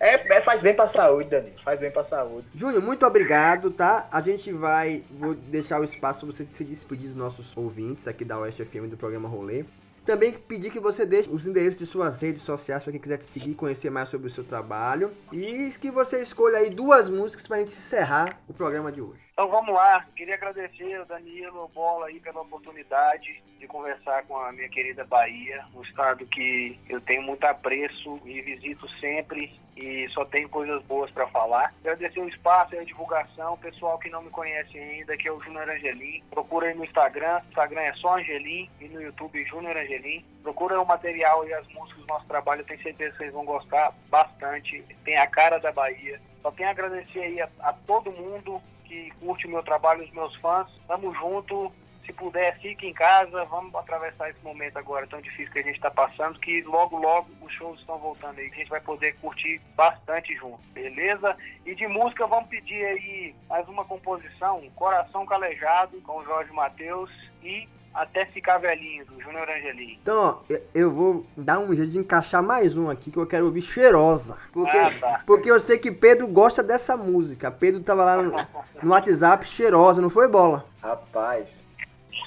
É, 0.00 0.14
é- 0.36 0.40
faz 0.40 0.62
bem 0.62 0.74
pra 0.74 0.86
saúde, 0.86 1.28
Danilo. 1.28 1.60
Faz 1.62 1.80
bem 1.80 1.90
pra 1.90 2.04
saúde. 2.04 2.46
Júnior, 2.54 2.82
muito 2.82 3.04
obrigado, 3.06 3.70
tá? 3.70 4.08
A 4.12 4.20
gente 4.20 4.52
vai. 4.52 5.02
Vou 5.10 5.34
deixar 5.34 5.80
o 5.80 5.84
espaço 5.84 6.20
para 6.20 6.26
você 6.32 6.44
se 6.44 6.64
despedir 6.64 7.08
dos 7.08 7.16
nossos 7.16 7.56
ouvintes 7.56 8.06
aqui 8.06 8.24
da 8.24 8.38
Oeste 8.38 8.64
FM 8.64 8.88
do 8.88 8.96
programa 8.96 9.28
Rolê. 9.28 9.64
Também 10.04 10.32
pedir 10.32 10.70
que 10.70 10.80
você 10.80 11.04
deixe 11.04 11.28
os 11.28 11.46
endereços 11.46 11.78
de 11.78 11.84
suas 11.84 12.18
redes 12.22 12.40
sociais 12.40 12.82
para 12.82 12.92
quem 12.92 13.00
quiser 13.00 13.18
te 13.18 13.26
seguir, 13.26 13.54
conhecer 13.54 13.90
mais 13.90 14.08
sobre 14.08 14.26
o 14.28 14.30
seu 14.30 14.42
trabalho. 14.42 15.10
E 15.30 15.68
que 15.78 15.90
você 15.90 16.22
escolha 16.22 16.58
aí 16.58 16.70
duas 16.70 17.10
músicas 17.10 17.46
pra 17.46 17.58
gente 17.58 17.72
encerrar 17.72 18.40
o 18.48 18.54
programa 18.54 18.90
de 18.90 19.02
hoje. 19.02 19.27
Então 19.38 19.48
vamos 19.50 19.72
lá, 19.72 20.04
queria 20.16 20.34
agradecer 20.34 21.00
o 21.00 21.06
Danilo, 21.06 21.70
Bola 21.72 22.06
aí 22.06 22.18
pela 22.18 22.40
oportunidade 22.40 23.40
de 23.56 23.68
conversar 23.68 24.24
com 24.24 24.36
a 24.36 24.50
minha 24.50 24.68
querida 24.68 25.04
Bahia, 25.04 25.64
um 25.76 25.82
estado 25.82 26.26
que 26.26 26.76
eu 26.88 27.00
tenho 27.00 27.22
muito 27.22 27.44
apreço 27.44 28.20
e 28.24 28.42
visito 28.42 28.88
sempre 28.98 29.56
e 29.76 30.08
só 30.08 30.24
tenho 30.24 30.48
coisas 30.48 30.82
boas 30.86 31.08
para 31.12 31.28
falar. 31.28 31.72
Agradecer 31.84 32.18
o 32.18 32.28
espaço 32.28 32.74
e 32.74 32.78
a 32.78 32.84
divulgação, 32.84 33.56
pessoal 33.58 33.96
que 34.00 34.10
não 34.10 34.22
me 34.22 34.30
conhece 34.30 34.76
ainda, 34.76 35.16
que 35.16 35.28
é 35.28 35.32
o 35.32 35.40
Júnior 35.40 35.70
Angelim. 35.70 36.20
Procura 36.30 36.66
aí 36.66 36.74
no 36.74 36.84
Instagram, 36.84 37.40
Instagram 37.48 37.82
é 37.82 37.92
só 37.92 38.18
Angelim 38.18 38.68
e 38.80 38.88
no 38.88 39.00
YouTube 39.00 39.44
Júnior 39.44 39.76
Angelim. 39.76 40.24
Procura 40.42 40.82
o 40.82 40.84
material 40.84 41.46
e 41.46 41.54
as 41.54 41.68
músicas 41.68 42.00
do 42.02 42.08
nosso 42.08 42.26
trabalho, 42.26 42.62
eu 42.62 42.66
tenho 42.66 42.82
certeza 42.82 43.12
que 43.12 43.18
vocês 43.18 43.32
vão 43.32 43.44
gostar 43.44 43.94
bastante. 44.10 44.84
Tem 45.04 45.16
a 45.16 45.28
cara 45.28 45.60
da 45.60 45.70
Bahia. 45.70 46.20
Só 46.42 46.50
tenho 46.50 46.68
a 46.68 46.72
agradecer 46.72 47.20
aí 47.20 47.40
a, 47.40 47.48
a 47.60 47.72
todo 47.72 48.10
mundo 48.10 48.60
que 48.88 49.10
curte 49.20 49.46
o 49.46 49.50
meu 49.50 49.62
trabalho, 49.62 50.02
os 50.02 50.10
meus 50.10 50.34
fãs. 50.36 50.68
Tamo 50.88 51.14
junto. 51.14 51.70
Se 52.04 52.12
puder, 52.14 52.58
fique 52.60 52.86
em 52.86 52.94
casa. 52.94 53.44
Vamos 53.44 53.74
atravessar 53.74 54.30
esse 54.30 54.42
momento 54.42 54.78
agora 54.78 55.06
tão 55.06 55.20
difícil 55.20 55.52
que 55.52 55.58
a 55.58 55.62
gente 55.62 55.76
está 55.76 55.90
passando, 55.90 56.40
que 56.40 56.62
logo, 56.62 56.96
logo 56.96 57.28
os 57.42 57.52
shows 57.52 57.78
estão 57.78 57.98
voltando 57.98 58.38
aí. 58.38 58.50
A 58.50 58.54
gente 58.54 58.70
vai 58.70 58.80
poder 58.80 59.14
curtir 59.16 59.60
bastante 59.76 60.34
junto, 60.34 60.60
beleza? 60.72 61.36
E 61.66 61.74
de 61.74 61.86
música, 61.86 62.26
vamos 62.26 62.48
pedir 62.48 62.82
aí 62.82 63.34
mais 63.46 63.68
uma 63.68 63.84
composição, 63.84 64.68
Coração 64.74 65.26
Calejado, 65.26 66.00
com 66.00 66.18
o 66.18 66.24
Jorge 66.24 66.50
Matheus 66.50 67.10
e 67.42 67.68
Até 67.98 68.24
Ficar 68.26 68.58
Velhinho, 68.58 69.04
do 69.06 69.20
Júnior 69.20 69.48
Angelim. 69.48 69.98
Então, 70.00 70.16
ó, 70.48 70.54
eu- 70.74 70.92
vou 70.92 71.26
dar 71.36 71.58
um 71.58 71.74
jeito 71.74 71.90
de 71.90 71.98
encaixar 71.98 72.40
mais 72.42 72.76
um 72.76 72.88
aqui 72.88 73.10
que 73.10 73.16
eu 73.16 73.26
quero 73.26 73.46
ouvir 73.46 73.60
cheirosa. 73.62 74.36
Porque, 74.52 74.76
Ah, 74.76 74.90
tá. 75.00 75.22
porque 75.26 75.50
eu 75.50 75.58
sei 75.58 75.78
que 75.78 75.90
Pedro 75.90 76.28
gosta 76.28 76.62
dessa 76.62 76.96
música. 76.96 77.50
Pedro 77.50 77.80
tava 77.82 78.04
lá 78.04 78.22
no, 78.22 78.36
no 78.82 78.90
WhatsApp 78.92 79.44
cheirosa, 79.46 80.00
não 80.00 80.10
foi 80.10 80.28
bola? 80.28 80.64
Rapaz, 80.80 81.66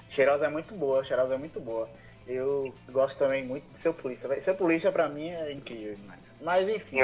Cheirosa 0.09 0.45
é 0.45 0.49
muito 0.49 0.73
boa, 0.75 1.03
Cheirosa 1.03 1.35
é 1.35 1.37
muito 1.37 1.59
boa. 1.59 1.89
Eu 2.27 2.73
gosto 2.91 3.17
também 3.19 3.43
muito 3.45 3.69
de 3.71 3.77
Seu 3.77 3.93
Polícia. 3.93 4.39
Seu 4.41 4.55
Polícia 4.55 4.91
pra 4.91 5.07
mim 5.09 5.29
é 5.29 5.51
incrível 5.53 5.95
demais. 5.95 6.35
Mas 6.41 6.69
enfim, 6.69 6.97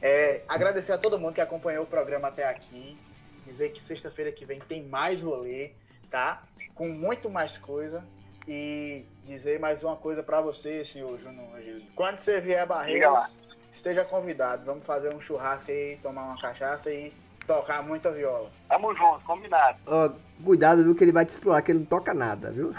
é, 0.00 0.42
agradecer 0.48 0.92
a 0.92 0.98
todo 0.98 1.18
mundo 1.18 1.34
que 1.34 1.40
acompanhou 1.40 1.84
o 1.84 1.86
programa 1.86 2.28
até 2.28 2.46
aqui. 2.46 2.96
Dizer 3.46 3.70
que 3.70 3.80
sexta-feira 3.80 4.30
que 4.30 4.44
vem 4.44 4.60
tem 4.60 4.84
mais 4.84 5.20
rolê, 5.20 5.72
tá? 6.12 6.42
Com 6.74 6.88
muito 6.88 7.28
mais 7.28 7.58
coisa. 7.58 8.04
E 8.46 9.04
dizer 9.24 9.58
mais 9.58 9.82
uma 9.84 9.96
coisa 9.96 10.22
pra 10.22 10.40
você, 10.40 10.84
senhor 10.84 11.18
Júnior 11.18 11.54
Angelino. 11.54 11.90
Quando 11.94 12.18
você 12.18 12.40
vier 12.40 12.62
a. 12.62 12.66
Barreiras, 12.66 13.38
esteja 13.70 14.04
convidado. 14.04 14.64
Vamos 14.64 14.84
fazer 14.84 15.14
um 15.14 15.20
churrasco 15.20 15.70
aí, 15.70 15.96
tomar 16.02 16.24
uma 16.24 16.40
cachaça 16.40 16.92
e 16.92 17.12
tocar 17.46 17.82
muita 17.82 18.10
viola. 18.10 18.50
Tamo 18.72 18.94
junto, 18.94 19.22
combinado. 19.26 19.76
Ó, 19.86 20.10
cuidado, 20.42 20.82
viu, 20.82 20.94
que 20.94 21.04
ele 21.04 21.12
vai 21.12 21.26
te 21.26 21.28
explorar, 21.28 21.60
que 21.60 21.70
ele 21.70 21.80
não 21.80 21.84
toca 21.84 22.14
nada, 22.14 22.50
viu? 22.50 22.72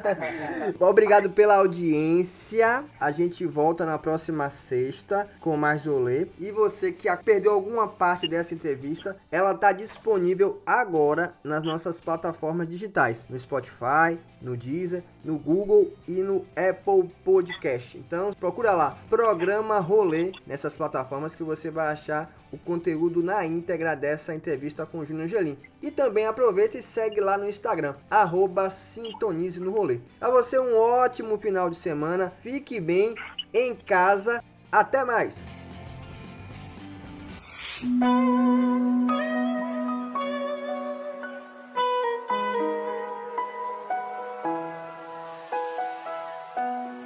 Bom, 0.80 0.88
Obrigado 0.88 1.28
pela 1.28 1.56
audiência. 1.56 2.84
A 2.98 3.10
gente 3.10 3.44
volta 3.44 3.84
na 3.84 3.98
próxima 3.98 4.48
sexta 4.48 5.28
com 5.38 5.58
mais 5.58 5.84
rolê. 5.84 6.26
E 6.38 6.50
você 6.50 6.90
que 6.90 7.14
perdeu 7.18 7.52
alguma 7.52 7.86
parte 7.86 8.26
dessa 8.26 8.54
entrevista, 8.54 9.14
ela 9.30 9.52
tá 9.52 9.72
disponível 9.72 10.62
agora 10.64 11.34
nas 11.44 11.62
nossas 11.62 12.00
plataformas 12.00 12.66
digitais, 12.66 13.26
no 13.28 13.38
Spotify, 13.38 14.18
no 14.40 14.56
Deezer, 14.56 15.04
no 15.22 15.38
Google 15.38 15.92
e 16.08 16.22
no 16.22 16.46
Apple 16.56 17.10
Podcast. 17.22 17.98
Então, 17.98 18.32
procura 18.32 18.72
lá, 18.72 18.96
Programa 19.10 19.78
Rolê 19.80 20.32
nessas 20.46 20.74
plataformas 20.74 21.34
que 21.34 21.42
você 21.42 21.70
vai 21.70 21.88
achar 21.92 22.34
o 22.52 22.58
conteúdo 22.58 23.22
na 23.22 23.44
íntegra 23.46 23.94
dessa 23.94 24.34
entrevista 24.34 24.84
com 24.84 24.98
o 24.98 25.04
Júnior 25.10 25.26
Angelim. 25.26 25.58
E 25.82 25.90
também 25.90 26.26
aproveita 26.26 26.78
e 26.78 26.82
segue 26.82 27.20
lá 27.20 27.36
no 27.36 27.48
Instagram, 27.48 27.94
arroba 28.10 28.70
Sintonize 28.70 29.60
no 29.60 29.70
Rolê. 29.70 30.00
A 30.20 30.28
você 30.28 30.58
um 30.58 30.76
ótimo 30.76 31.36
final 31.38 31.68
de 31.68 31.76
semana, 31.76 32.32
fique 32.42 32.80
bem 32.80 33.14
em 33.52 33.74
casa, 33.74 34.42
até 34.70 35.04
mais! 35.04 35.36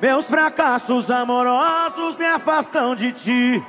Meus 0.02 0.26
fracassos 0.26 1.10
amorosos 1.10 2.18
me 2.18 2.26
afastam 2.26 2.94
de 2.94 3.12
ti. 3.12 3.64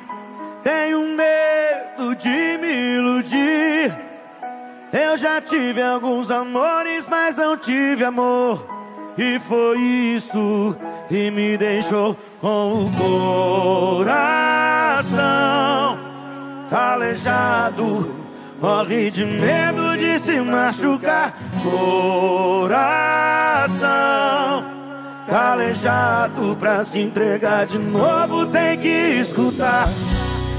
Tenho 0.64 1.00
medo 1.16 2.16
de 2.16 2.58
me 2.58 2.96
iludir. 2.98 4.05
Eu 4.96 5.18
já 5.18 5.42
tive 5.42 5.82
alguns 5.82 6.32
amores, 6.32 7.06
mas 7.10 7.36
não 7.36 7.58
tive 7.58 8.06
amor. 8.06 8.66
E 9.18 9.38
foi 9.40 9.78
isso 9.78 10.74
que 11.10 11.30
me 11.30 11.58
deixou 11.58 12.16
com 12.40 12.86
o 12.86 12.92
coração 14.06 14.16
calejado. 16.70 18.16
Morre 18.62 19.12
de 19.12 19.26
medo 19.26 19.98
de 19.98 20.18
se 20.18 20.40
machucar. 20.40 21.38
Coração 21.62 22.86
calejado 25.28 26.56
pra 26.56 26.86
se 26.86 27.02
entregar 27.02 27.66
de 27.66 27.80
novo 27.80 28.46
tem 28.46 28.78
que 28.78 29.20
escutar 29.20 29.90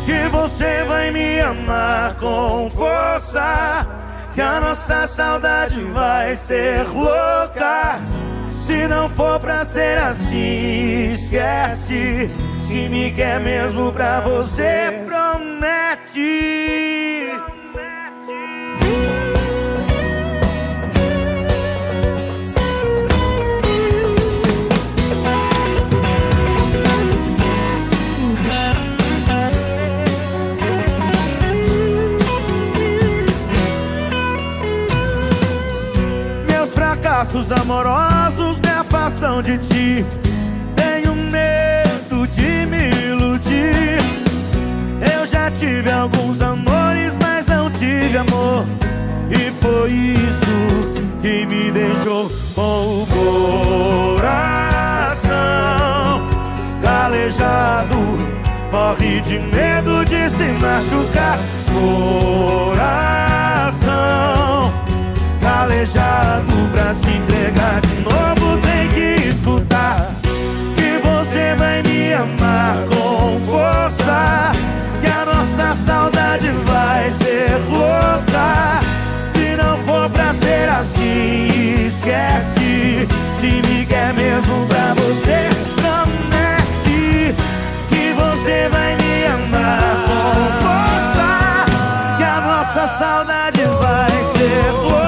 que 0.05 0.29
você 0.29 0.85
vai 0.85 1.11
me 1.11 1.41
amar 1.41 2.17
com 2.17 2.69
força 2.69 4.05
que 4.37 4.43
a 4.43 4.61
nossa 4.61 5.07
saudade 5.07 5.81
vai 5.81 6.37
ser 6.37 6.87
louca. 6.89 7.99
Se 8.51 8.87
não 8.87 9.09
for 9.09 9.41
pra 9.41 9.65
ser 9.65 9.97
assim 9.97 11.15
esquece. 11.15 12.31
Se 12.59 12.87
me 12.91 13.11
quer 13.13 13.41
mesmo 13.41 13.91
pra 13.93 14.21
você 14.21 15.03
promete 15.07 16.27
amorosos 37.37 38.59
me 38.61 38.71
afastam 38.71 39.43
de 39.43 39.59
ti. 39.59 40.07
Tenho 40.75 41.15
medo 41.15 42.27
de 42.29 42.65
me 42.67 42.91
iludir. 43.09 43.99
Eu 45.15 45.27
já 45.27 45.51
tive 45.51 45.91
alguns 45.91 46.41
amores, 46.41 47.15
mas 47.21 47.45
não 47.47 47.71
tive 47.71 48.17
amor. 48.17 48.65
E 49.31 49.53
foi 49.61 49.91
isso 49.93 50.57
que 51.21 51.45
me 51.45 51.71
deixou 51.71 52.31
com 52.55 53.03
o 53.03 53.07
coração 54.17 54.27
calejado. 56.83 57.97
Morre 58.73 59.21
de 59.21 59.39
medo 59.41 60.05
de 60.07 60.31
se 60.31 60.53
machucar. 60.61 61.39
Coração 61.75 62.97
aleijado 65.57 66.69
pra 66.71 66.93
se 66.95 67.11
entregar. 67.11 67.81
De 67.81 67.95
novo 68.03 68.59
tem 68.59 68.89
que 68.89 69.29
escutar 69.29 70.11
que 70.77 70.99
você 71.09 71.55
vai 71.57 71.83
me 71.83 72.13
amar 72.13 72.77
com 72.91 73.41
força. 73.45 74.53
Que 75.01 75.09
a 75.09 75.25
nossa 75.25 75.75
saudade 75.75 76.51
vai 76.67 77.11
ser 77.11 77.51
louca. 77.71 78.81
Se 79.35 79.57
não 79.57 79.79
for 79.79 80.11
pra 80.11 80.35
ser 80.35 80.69
assim 80.69 81.87
esquece. 81.87 83.09
Se 83.41 83.47
me 83.69 83.87
quer 83.87 84.13
mesmo 84.13 84.67
pra 84.67 84.95
você 84.95 85.49
promete 85.77 87.35
que 87.89 88.13
você 88.13 88.69
vai 88.71 88.97
me 88.97 89.27
amar 89.27 90.05
com 90.07 90.33
força. 90.63 92.17
Que 92.19 92.25
a 92.25 92.41
nossa 92.41 92.99
saudade 92.99 93.63
vai 93.81 94.11
ser 94.37 94.73
louca. 94.73 95.06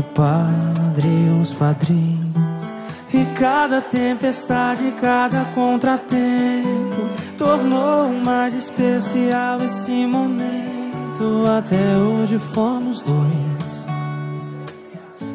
O 0.00 0.02
padre 0.14 1.08
os 1.40 1.52
padrinhos. 1.54 2.72
E 3.12 3.24
cada 3.38 3.80
tempestade, 3.80 4.92
cada 5.00 5.44
contratempo 5.46 7.10
tornou 7.36 8.08
mais 8.24 8.54
especial 8.54 9.62
esse 9.62 10.06
momento. 10.06 11.44
Até 11.46 11.96
hoje 11.96 12.38
fomos 12.38 13.02
dois. 13.02 13.86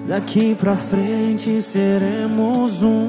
Daqui 0.07 0.55
pra 0.55 0.75
frente 0.75 1.61
seremos 1.61 2.81
um. 2.81 3.07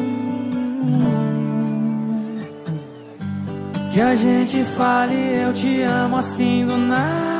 Que 3.92 4.00
a 4.00 4.14
gente 4.14 4.62
fale 4.64 5.14
eu 5.14 5.54
te 5.54 5.82
amo 5.82 6.18
assim 6.18 6.66
do 6.66 6.76
nada. 6.76 7.35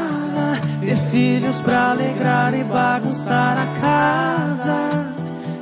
Ter 0.87 0.97
filhos 0.97 1.61
pra 1.61 1.91
alegrar 1.91 2.55
e 2.55 2.63
bagunçar 2.63 3.59
a 3.59 3.67
casa. 3.81 5.13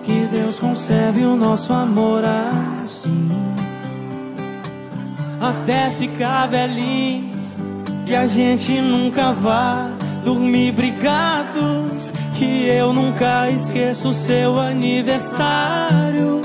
Que 0.02 0.28
Deus 0.30 0.58
conserve 0.58 1.24
o 1.24 1.34
nosso 1.34 1.72
amor 1.72 2.22
assim. 2.82 3.30
Até 5.40 5.88
ficar 5.88 6.46
velhinho. 6.48 7.32
Que 8.04 8.14
a 8.14 8.26
gente 8.26 8.78
nunca 8.82 9.32
vá 9.32 9.88
dormir 10.22 10.72
brigados. 10.72 12.12
Que 12.34 12.66
eu 12.66 12.92
nunca 12.92 13.48
esqueça 13.48 14.06
o 14.08 14.12
seu 14.12 14.60
aniversário. 14.60 16.42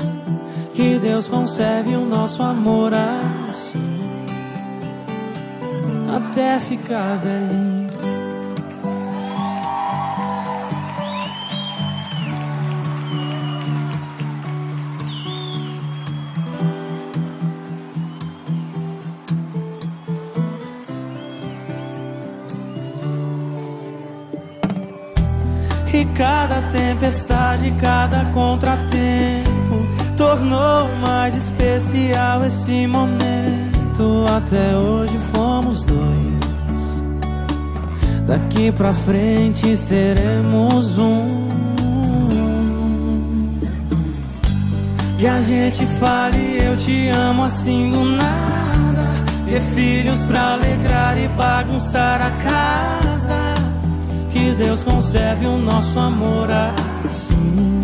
Que 0.72 0.98
Deus 0.98 1.28
conserve 1.28 1.94
o 1.96 2.06
nosso 2.06 2.42
amor 2.42 2.92
assim. 2.94 4.00
Até 6.16 6.58
ficar 6.58 7.18
velhinho. 7.18 7.79
Tempestade, 26.70 27.72
cada 27.80 28.24
contratempo 28.26 29.86
tornou 30.16 30.88
mais 31.00 31.34
especial 31.34 32.44
esse 32.44 32.86
momento. 32.86 34.24
Até 34.36 34.76
hoje 34.76 35.18
fomos 35.32 35.84
dois. 35.84 37.04
Daqui 38.26 38.70
pra 38.70 38.92
frente 38.92 39.76
seremos 39.76 40.98
um. 40.98 41.50
Que 45.18 45.26
a 45.26 45.40
gente 45.42 45.84
fale 45.86 46.64
eu 46.64 46.76
te 46.76 47.08
amo 47.08 47.44
assim 47.44 47.90
do 47.90 48.04
nada. 48.04 49.10
Ter 49.46 49.60
filhos 49.74 50.22
pra 50.22 50.54
alegrar 50.54 51.18
e 51.18 51.28
bagunçar 51.28 52.22
a 52.22 52.30
casa. 52.30 53.09
Que 54.32 54.54
Deus 54.54 54.82
conserve 54.82 55.46
o 55.46 55.56
nosso 55.58 55.98
amor 55.98 56.48
assim. 57.04 57.82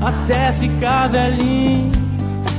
Até 0.00 0.52
ficar 0.52 1.08
velhinho. 1.08 1.92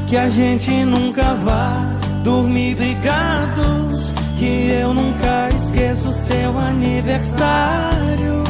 Que 0.08 0.18
a 0.18 0.28
gente 0.28 0.72
nunca 0.86 1.34
vá 1.34 1.82
dormir 2.24 2.76
brigados. 2.76 4.14
Que 4.38 4.70
eu 4.82 4.93
nunca 4.93 5.49
esqueça 5.49 6.08
o 6.08 6.14
seu 6.14 6.58
aniversário. 6.60 8.43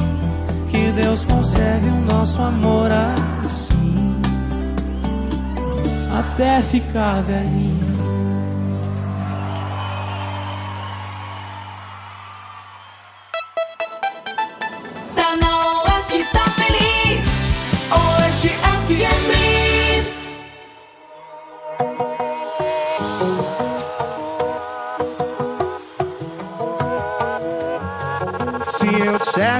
Que 0.69 0.91
Deus 0.91 1.23
conserve 1.23 1.87
o 1.87 2.01
nosso 2.01 2.41
amor 2.41 2.91
assim. 2.91 4.15
Até 6.11 6.61
ficar 6.61 7.21
velhinho. 7.21 7.84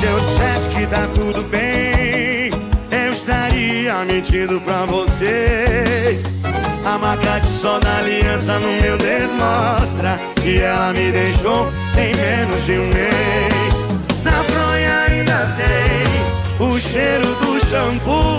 Se 0.00 0.06
eu 0.06 0.18
dissesse 0.18 0.68
que 0.70 0.86
tá 0.86 1.06
tudo 1.14 1.42
bem, 1.42 2.50
eu 2.90 3.12
estaria 3.12 3.94
mentindo 4.06 4.58
pra 4.62 4.86
vocês. 4.86 6.24
A 6.86 6.96
marca 6.96 7.38
de 7.38 7.46
sol 7.46 7.78
da 7.80 7.98
aliança 7.98 8.58
no 8.58 8.80
meu 8.80 8.96
dedo 8.96 9.30
mostra 9.34 10.16
que 10.36 10.62
ela 10.62 10.94
me 10.94 11.12
deixou 11.12 11.70
em 11.98 12.16
menos 12.16 12.64
de 12.64 12.72
um 12.72 12.86
mês. 12.86 13.74
Na 14.24 14.42
fronha 14.42 15.04
ainda 15.06 15.54
tem 15.58 16.66
o 16.66 16.80
cheiro 16.80 17.34
do 17.34 17.60
shampoo. 17.66 18.38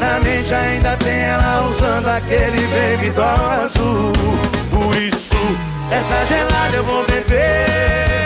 Na 0.00 0.18
mente 0.24 0.52
ainda 0.52 0.96
tem 0.96 1.20
ela 1.20 1.68
usando 1.70 2.08
aquele 2.08 2.66
baby 2.66 3.10
doll 3.10 3.50
azul. 3.50 4.12
Por 4.72 4.96
isso, 4.96 5.36
essa 5.92 6.26
gelada 6.26 6.76
eu 6.76 6.82
vou 6.84 7.04
beber. 7.06 8.25